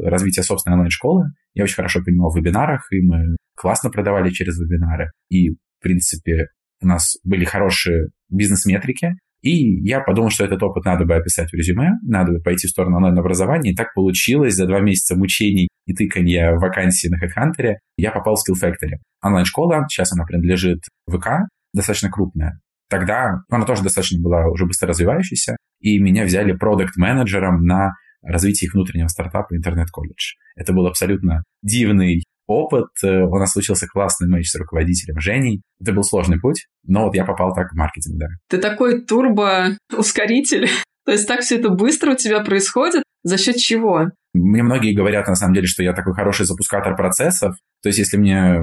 развития 0.09 0.43
собственной 0.43 0.75
онлайн-школы. 0.75 1.27
Я 1.55 1.65
очень 1.65 1.77
хорошо 1.77 2.03
понимал 2.05 2.31
в 2.31 2.37
вебинарах, 2.37 2.87
и 2.93 3.01
мы 3.01 3.37
классно 3.57 3.91
продавали 3.91 4.31
через 4.31 4.59
вебинары. 4.59 5.11
И, 5.29 5.51
в 5.51 5.57
принципе, 5.81 6.49
у 6.81 6.87
нас 6.87 7.17
были 7.25 7.45
хорошие 7.45 8.09
бизнес-метрики, 8.29 9.15
и 9.43 9.83
я 9.83 10.01
подумал, 10.01 10.31
что 10.31 10.45
этот 10.45 10.63
опыт 10.63 10.85
надо 10.85 11.05
бы 11.05 11.17
описать 11.17 11.51
в 11.51 11.55
резюме, 11.55 11.99
надо 12.03 12.33
бы 12.33 12.41
пойти 12.41 12.69
в 12.69 12.71
сторону 12.71 12.97
онлайн-образования. 12.99 13.73
И 13.73 13.75
так 13.75 13.93
получилось, 13.93 14.55
за 14.55 14.67
два 14.67 14.81
месяца 14.81 15.17
мучений 15.17 15.69
и 15.87 15.95
тыканья 15.95 16.53
вакансии 16.53 17.09
на 17.09 17.17
HeadHunter 17.17 17.75
я 17.97 18.13
попал 18.13 18.37
в 18.37 18.39
Skill 18.39 18.55
Factory. 18.63 18.99
Онлайн-школа, 19.21 19.87
сейчас 19.89 20.13
она 20.13 20.25
принадлежит 20.25 20.83
ВК, 21.11 21.49
достаточно 21.75 22.09
крупная. 22.09 22.61
Тогда 22.89 23.41
она 23.51 23.65
тоже 23.65 23.83
достаточно 23.83 24.23
была 24.23 24.47
уже 24.47 24.65
быстро 24.65 24.89
развивающейся, 24.89 25.57
и 25.83 25.99
меня 25.99 26.25
взяли 26.25 26.53
продукт-менеджером 26.53 27.65
на 27.65 27.93
развитие 28.23 28.69
их 28.69 28.75
внутреннего 28.75 29.09
стартапа 29.09 29.55
интернет-колледж. 29.55 30.35
Это 30.57 30.73
был 30.73 30.87
абсолютно 30.87 31.43
дивный 31.63 32.23
опыт. 32.47 32.89
Э, 33.03 33.23
у 33.23 33.37
нас 33.37 33.53
случился 33.53 33.87
классный 33.87 34.29
матч 34.29 34.49
с 34.49 34.55
руководителем 34.55 35.21
Женей. 35.21 35.63
Это 35.81 35.93
был 35.93 36.03
сложный 36.03 36.41
путь, 36.41 36.67
но 36.85 37.05
вот 37.05 37.15
я 37.15 37.25
попал 37.25 37.55
так 37.55 37.73
в 37.73 37.77
маркетинг, 37.77 38.19
да. 38.19 38.27
Ты 38.49 38.59
такой 38.59 39.05
турбо-ускоритель. 39.05 40.69
То 41.05 41.13
есть 41.13 41.27
так 41.27 41.41
все 41.41 41.59
это 41.59 41.69
быстро 41.71 42.13
у 42.13 42.17
тебя 42.17 42.41
происходит? 42.41 43.03
За 43.25 43.39
счет 43.39 43.57
чего? 43.57 44.11
Мне 44.35 44.63
многие 44.63 44.95
говорят, 44.95 45.27
на 45.27 45.35
самом 45.35 45.55
деле, 45.55 45.67
что 45.67 45.83
я 45.83 45.93
такой 45.93 46.15
хороший 46.15 46.47
запускатор 46.47 46.97
процессов. 46.97 47.55
То 47.83 47.89
есть 47.89 47.99
если 47.99 48.17
мне 48.17 48.61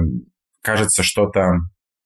кажется, 0.62 1.02
что-то 1.02 1.58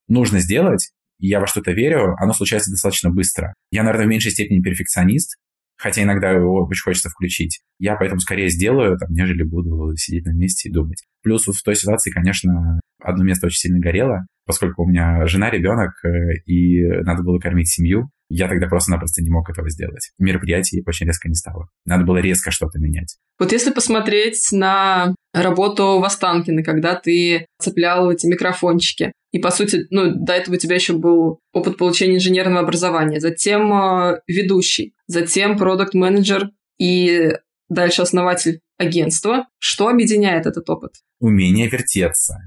нужно 0.07 0.39
сделать, 0.39 0.91
и 1.19 1.27
я 1.27 1.39
во 1.39 1.47
что-то 1.47 1.71
верю, 1.71 2.15
оно 2.19 2.33
случается 2.33 2.71
достаточно 2.71 3.09
быстро. 3.09 3.53
Я, 3.71 3.83
наверное, 3.83 4.05
в 4.05 4.09
меньшей 4.09 4.31
степени 4.31 4.61
перфекционист, 4.61 5.37
хотя 5.77 6.03
иногда 6.03 6.31
его 6.31 6.65
очень 6.65 6.83
хочется 6.83 7.09
включить. 7.09 7.61
Я 7.79 7.95
поэтому 7.95 8.19
скорее 8.19 8.49
сделаю, 8.49 8.97
там, 8.97 9.09
нежели 9.11 9.43
буду 9.43 9.95
сидеть 9.97 10.25
на 10.25 10.31
месте 10.31 10.69
и 10.69 10.71
думать. 10.71 11.03
Плюс 11.23 11.45
в 11.45 11.63
той 11.63 11.75
ситуации, 11.75 12.11
конечно, 12.11 12.79
одно 13.01 13.23
место 13.23 13.47
очень 13.47 13.59
сильно 13.59 13.79
горело, 13.79 14.25
поскольку 14.45 14.83
у 14.83 14.87
меня 14.87 15.25
жена, 15.25 15.49
ребенок, 15.49 15.91
э, 16.05 16.35
и 16.45 16.81
надо 17.03 17.23
было 17.23 17.39
кормить 17.39 17.69
семью. 17.69 18.09
Я 18.27 18.47
тогда 18.47 18.67
просто-напросто 18.67 19.21
не 19.21 19.29
мог 19.29 19.49
этого 19.49 19.69
сделать. 19.69 20.11
Мероприятий 20.17 20.81
очень 20.87 21.05
резко 21.05 21.27
не 21.27 21.35
стало. 21.35 21.67
Надо 21.85 22.05
было 22.05 22.17
резко 22.17 22.49
что-то 22.49 22.79
менять. 22.79 23.17
Вот 23.37 23.51
если 23.51 23.71
посмотреть 23.71 24.47
на 24.51 25.13
работу 25.33 25.99
в 25.99 26.03
Останкино, 26.03 26.63
когда 26.63 26.95
ты 26.95 27.45
цеплял 27.59 28.11
эти 28.11 28.25
микрофончики, 28.25 29.11
и, 29.35 29.39
по 29.39 29.51
сути, 29.51 29.85
ну, 29.89 30.13
до 30.15 30.31
этого 30.31 30.55
у 30.55 30.57
тебя 30.57 30.75
еще 30.75 30.93
был 30.93 31.41
опыт 31.51 31.77
получения 31.77 32.15
инженерного 32.15 32.61
образования, 32.61 33.19
затем 33.19 33.69
э, 33.73 34.21
ведущий, 34.27 34.93
затем 35.07 35.57
продукт-менеджер 35.57 36.51
и 36.79 37.33
дальше 37.67 38.01
основатель 38.01 38.61
агентства. 38.77 39.45
Что 39.59 39.89
объединяет 39.89 40.45
этот 40.45 40.69
опыт? 40.69 40.91
Умение 41.19 41.67
вертеться. 41.67 42.37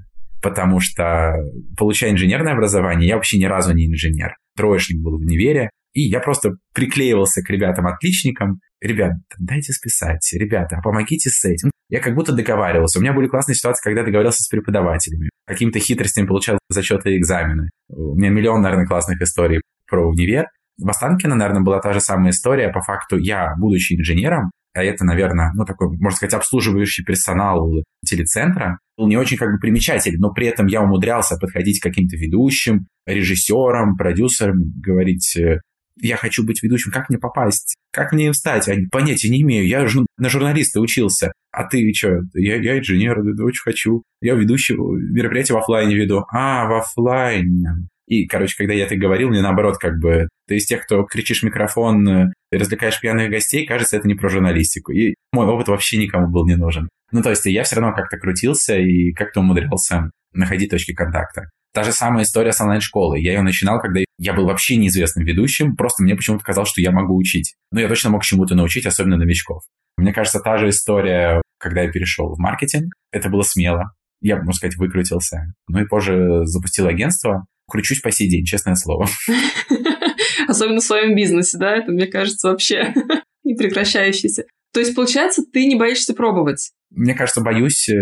Потому 0.41 0.79
что, 0.79 1.35
получая 1.77 2.09
инженерное 2.09 2.53
образование, 2.53 3.09
я 3.09 3.17
вообще 3.17 3.37
ни 3.37 3.45
разу 3.45 3.71
не 3.75 3.85
инженер. 3.85 4.31
Троечник 4.57 4.99
был 4.99 5.19
в 5.19 5.21
универе, 5.21 5.69
и 5.93 6.01
я 6.01 6.19
просто 6.21 6.53
приклеивался 6.73 7.43
к 7.43 7.51
ребятам-отличникам. 7.51 8.61
Ребят, 8.81 9.13
дайте 9.37 9.73
списать. 9.73 10.27
Ребята, 10.33 10.79
помогите 10.83 11.29
с 11.29 11.43
этим. 11.43 11.71
Я 11.89 11.99
как 11.99 12.15
будто 12.15 12.33
договаривался. 12.33 12.99
У 12.99 13.01
меня 13.01 13.13
были 13.13 13.27
классные 13.27 13.55
ситуации, 13.55 13.83
когда 13.83 14.03
договаривался 14.03 14.43
с 14.43 14.47
преподавателями. 14.47 15.29
Какими-то 15.47 15.79
хитростями 15.79 16.27
получал 16.27 16.59
зачеты 16.69 17.15
и 17.15 17.17
экзамены. 17.17 17.69
У 17.89 18.15
меня 18.15 18.29
миллион, 18.29 18.61
наверное, 18.61 18.85
классных 18.85 19.21
историй 19.21 19.61
про 19.87 20.07
универ. 20.07 20.45
В 20.77 20.87
Останкино, 20.87 21.35
наверное, 21.35 21.61
была 21.61 21.79
та 21.81 21.91
же 21.93 21.99
самая 21.99 22.31
история. 22.31 22.69
По 22.69 22.81
факту 22.81 23.17
я, 23.17 23.53
будучи 23.57 23.93
инженером, 23.93 24.51
а 24.73 24.83
это, 24.83 25.03
наверное, 25.03 25.51
ну, 25.55 25.65
такой, 25.65 25.89
можно 25.97 26.15
сказать, 26.15 26.35
обслуживающий 26.35 27.03
персонал 27.03 27.83
телецентра, 28.05 28.79
был 28.97 29.07
не 29.07 29.17
очень 29.17 29.37
как 29.37 29.51
бы 29.51 29.57
примечателен, 29.59 30.19
но 30.19 30.31
при 30.31 30.47
этом 30.47 30.67
я 30.67 30.81
умудрялся 30.81 31.37
подходить 31.37 31.79
к 31.79 31.83
каким-то 31.83 32.15
ведущим, 32.15 32.87
режиссерам, 33.05 33.97
продюсерам, 33.97 34.71
говорить, 34.81 35.35
э, 35.37 35.61
я 36.01 36.17
хочу 36.17 36.45
быть 36.45 36.63
ведущим, 36.63 36.91
как 36.91 37.09
мне 37.09 37.17
попасть? 37.17 37.75
Как 37.91 38.11
мне 38.11 38.27
им 38.27 38.33
стать? 38.33 38.67
Я 38.67 38.75
понятия 38.91 39.29
не 39.29 39.41
имею, 39.41 39.67
я 39.67 39.85
же 39.87 40.05
на 40.17 40.29
журналиста 40.29 40.79
учился. 40.79 41.31
А 41.51 41.63
ты 41.65 41.91
что? 41.93 42.21
Я, 42.33 42.57
я 42.57 42.79
инженер, 42.79 43.19
очень 43.19 43.61
хочу. 43.63 44.03
Я 44.21 44.35
ведущий 44.35 44.75
мероприятие 44.75 45.55
в 45.55 45.59
офлайне 45.59 45.95
веду. 45.95 46.25
А, 46.31 46.67
в 46.67 46.77
офлайне. 46.77 47.87
И, 48.07 48.25
короче, 48.25 48.55
когда 48.57 48.73
я 48.73 48.85
это 48.85 48.95
говорил, 48.95 49.29
мне 49.29 49.41
наоборот, 49.41 49.77
как 49.77 49.99
бы, 49.99 50.27
ты 50.47 50.55
из 50.55 50.65
тех, 50.65 50.83
кто 50.83 51.03
кричишь 51.03 51.43
микрофон, 51.43 52.07
э, 52.07 52.25
развлекаешь 52.51 52.99
пьяных 52.99 53.29
гостей, 53.29 53.67
кажется, 53.67 53.97
это 53.97 54.07
не 54.07 54.15
про 54.15 54.29
журналистику. 54.29 54.91
И 54.91 55.13
мой 55.31 55.45
опыт 55.45 55.67
вообще 55.67 55.97
никому 55.97 56.27
был 56.27 56.47
не 56.47 56.55
нужен. 56.55 56.89
Ну, 57.11 57.21
то 57.21 57.29
есть 57.29 57.45
я 57.45 57.63
все 57.63 57.75
равно 57.75 57.95
как-то 57.95 58.17
крутился 58.17 58.77
и 58.77 59.11
как-то 59.13 59.41
умудрялся 59.41 60.09
находить 60.33 60.71
точки 60.71 60.93
контакта. 60.93 61.49
Та 61.73 61.83
же 61.83 61.91
самая 61.91 62.23
история 62.23 62.51
с 62.51 62.61
онлайн-школой. 62.61 63.21
Я 63.21 63.33
ее 63.33 63.41
начинал, 63.41 63.79
когда 63.79 64.01
я 64.17 64.33
был 64.33 64.45
вообще 64.45 64.75
неизвестным 64.75 65.25
ведущим, 65.25 65.75
просто 65.75 66.03
мне 66.03 66.15
почему-то 66.15 66.43
казалось, 66.43 66.69
что 66.69 66.81
я 66.81 66.91
могу 66.91 67.15
учить. 67.15 67.55
Но 67.71 67.79
я 67.79 67.87
точно 67.87 68.09
мог 68.09 68.23
чему-то 68.23 68.55
научить, 68.55 68.85
особенно 68.85 69.17
новичков. 69.17 69.63
Мне 69.97 70.13
кажется, 70.13 70.39
та 70.39 70.57
же 70.57 70.69
история, 70.69 71.41
когда 71.59 71.81
я 71.83 71.91
перешел 71.91 72.33
в 72.33 72.39
маркетинг, 72.39 72.93
это 73.11 73.29
было 73.29 73.43
смело. 73.43 73.93
Я, 74.21 74.37
можно 74.37 74.53
сказать, 74.53 74.77
выкрутился. 74.77 75.53
Ну 75.67 75.79
и 75.79 75.85
позже 75.85 76.45
запустил 76.45 76.87
агентство. 76.87 77.45
Кручусь 77.69 78.01
по 78.01 78.11
сей 78.11 78.29
день, 78.29 78.45
честное 78.45 78.75
слово. 78.75 79.07
Особенно 80.47 80.79
в 80.79 80.83
своем 80.83 81.15
бизнесе, 81.15 81.57
да? 81.59 81.75
Это, 81.75 81.91
мне 81.91 82.07
кажется, 82.07 82.49
вообще 82.49 82.93
не 83.43 83.55
прекращающийся. 83.55 84.45
То 84.73 84.79
есть, 84.79 84.95
получается, 84.95 85.43
ты 85.51 85.67
не 85.67 85.75
боишься 85.75 86.13
пробовать? 86.13 86.71
Мне 86.91 87.13
кажется, 87.13 87.41
боюсь. 87.41 87.87
Э, 87.89 87.95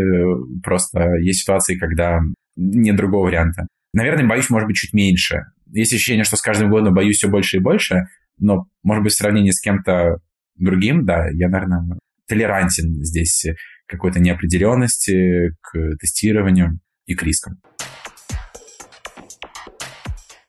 просто 0.64 1.16
есть 1.22 1.42
ситуации, 1.42 1.78
когда 1.78 2.20
нет 2.58 2.98
другого 2.98 3.28
варианта. 3.28 3.68
Наверное, 3.94 4.28
боюсь, 4.28 4.50
может 4.50 4.68
быть, 4.68 4.76
чуть 4.76 4.94
меньше. 4.94 5.46
Есть 5.68 5.94
ощущение, 5.94 6.24
что 6.24 6.36
с 6.36 6.42
каждым 6.42 6.70
годом 6.70 6.94
боюсь 6.94 7.18
все 7.18 7.30
больше 7.30 7.58
и 7.58 7.62
больше, 7.62 8.08
но, 8.38 8.66
может 8.84 9.04
быть, 9.04 9.14
в 9.14 9.18
сравнении 9.18 9.52
с 9.52 9.62
кем-то 9.62 10.18
другим, 10.56 11.06
да, 11.06 11.28
я, 11.34 11.50
наверное, 11.50 11.98
толерантен 12.28 13.04
здесь 13.04 13.46
какой-то 13.86 14.20
неопределенности, 14.20 15.56
к 15.62 15.98
тестированию 16.00 16.80
и 17.06 17.16
к 17.16 17.24
рискам. 17.24 17.56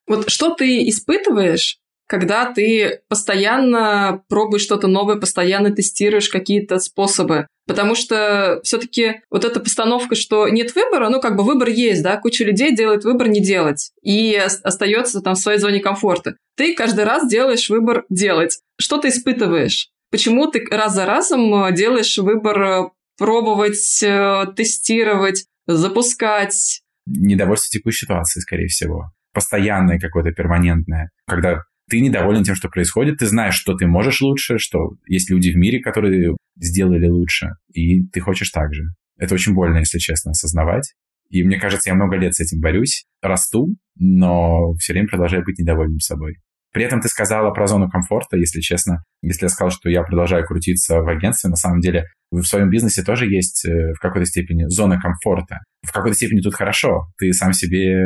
Вот 0.06 0.30
что 0.30 0.54
ты 0.54 0.88
испытываешь, 0.88 1.78
когда 2.08 2.50
ты 2.52 3.02
постоянно 3.08 4.22
пробуешь 4.28 4.62
что-то 4.62 4.88
новое, 4.88 5.16
постоянно 5.16 5.70
тестируешь 5.70 6.30
какие-то 6.30 6.78
способы. 6.78 7.46
Потому 7.66 7.94
что 7.94 8.60
все-таки 8.64 9.20
вот 9.30 9.44
эта 9.44 9.60
постановка, 9.60 10.14
что 10.14 10.48
нет 10.48 10.74
выбора, 10.74 11.10
ну 11.10 11.20
как 11.20 11.36
бы 11.36 11.44
выбор 11.44 11.68
есть, 11.68 12.02
да, 12.02 12.16
куча 12.16 12.44
людей 12.44 12.74
делает 12.74 13.04
выбор 13.04 13.28
не 13.28 13.42
делать 13.42 13.92
и 14.02 14.34
остается 14.62 15.20
там 15.20 15.34
в 15.34 15.38
своей 15.38 15.58
зоне 15.58 15.80
комфорта. 15.80 16.36
Ты 16.56 16.74
каждый 16.74 17.04
раз 17.04 17.28
делаешь 17.28 17.68
выбор 17.68 18.06
делать. 18.08 18.58
Что 18.80 18.96
ты 18.96 19.08
испытываешь? 19.08 19.90
Почему 20.10 20.50
ты 20.50 20.64
раз 20.70 20.94
за 20.94 21.04
разом 21.04 21.66
э, 21.66 21.74
делаешь 21.74 22.16
выбор 22.16 22.62
э, 22.62 22.82
пробовать, 23.18 24.02
э, 24.02 24.46
тестировать, 24.56 25.44
запускать? 25.66 26.80
Недовольство 27.04 27.78
текущей 27.78 28.06
ситуации, 28.06 28.40
скорее 28.40 28.68
всего. 28.68 29.10
Постоянное 29.34 30.00
какое-то 30.00 30.32
перманентное. 30.32 31.10
Когда 31.26 31.64
ты 31.88 32.00
недоволен 32.00 32.42
тем, 32.42 32.54
что 32.54 32.68
происходит, 32.68 33.18
ты 33.18 33.26
знаешь, 33.26 33.54
что 33.54 33.74
ты 33.74 33.86
можешь 33.86 34.20
лучше, 34.20 34.58
что 34.58 34.90
есть 35.06 35.30
люди 35.30 35.50
в 35.50 35.56
мире, 35.56 35.80
которые 35.80 36.36
сделали 36.56 37.08
лучше, 37.08 37.50
и 37.72 38.06
ты 38.08 38.20
хочешь 38.20 38.50
так 38.50 38.72
же. 38.74 38.84
Это 39.16 39.34
очень 39.34 39.54
больно, 39.54 39.78
если 39.78 39.98
честно, 39.98 40.30
осознавать. 40.30 40.94
И 41.30 41.42
мне 41.42 41.58
кажется, 41.58 41.90
я 41.90 41.94
много 41.94 42.16
лет 42.16 42.34
с 42.34 42.40
этим 42.40 42.60
борюсь, 42.60 43.04
расту, 43.20 43.68
но 43.96 44.74
все 44.74 44.92
время 44.92 45.08
продолжаю 45.08 45.44
быть 45.44 45.58
недовольным 45.58 46.00
собой. 46.00 46.36
При 46.72 46.84
этом 46.84 47.00
ты 47.00 47.08
сказала 47.08 47.50
про 47.50 47.66
зону 47.66 47.88
комфорта, 47.88 48.36
если 48.36 48.60
честно. 48.60 49.02
Если 49.22 49.46
я 49.46 49.48
сказал, 49.48 49.70
что 49.70 49.88
я 49.88 50.02
продолжаю 50.02 50.46
крутиться 50.46 51.00
в 51.00 51.08
агентстве, 51.08 51.50
на 51.50 51.56
самом 51.56 51.80
деле 51.80 52.04
в 52.30 52.42
своем 52.42 52.68
бизнесе 52.68 53.02
тоже 53.02 53.26
есть 53.26 53.64
э, 53.66 53.94
в 53.94 54.00
какой-то 54.00 54.26
степени 54.26 54.66
зона 54.68 55.00
комфорта. 55.00 55.60
В 55.82 55.92
какой-то 55.92 56.16
степени 56.16 56.40
тут 56.40 56.54
хорошо. 56.54 57.06
Ты 57.18 57.32
сам 57.32 57.52
себе 57.54 57.96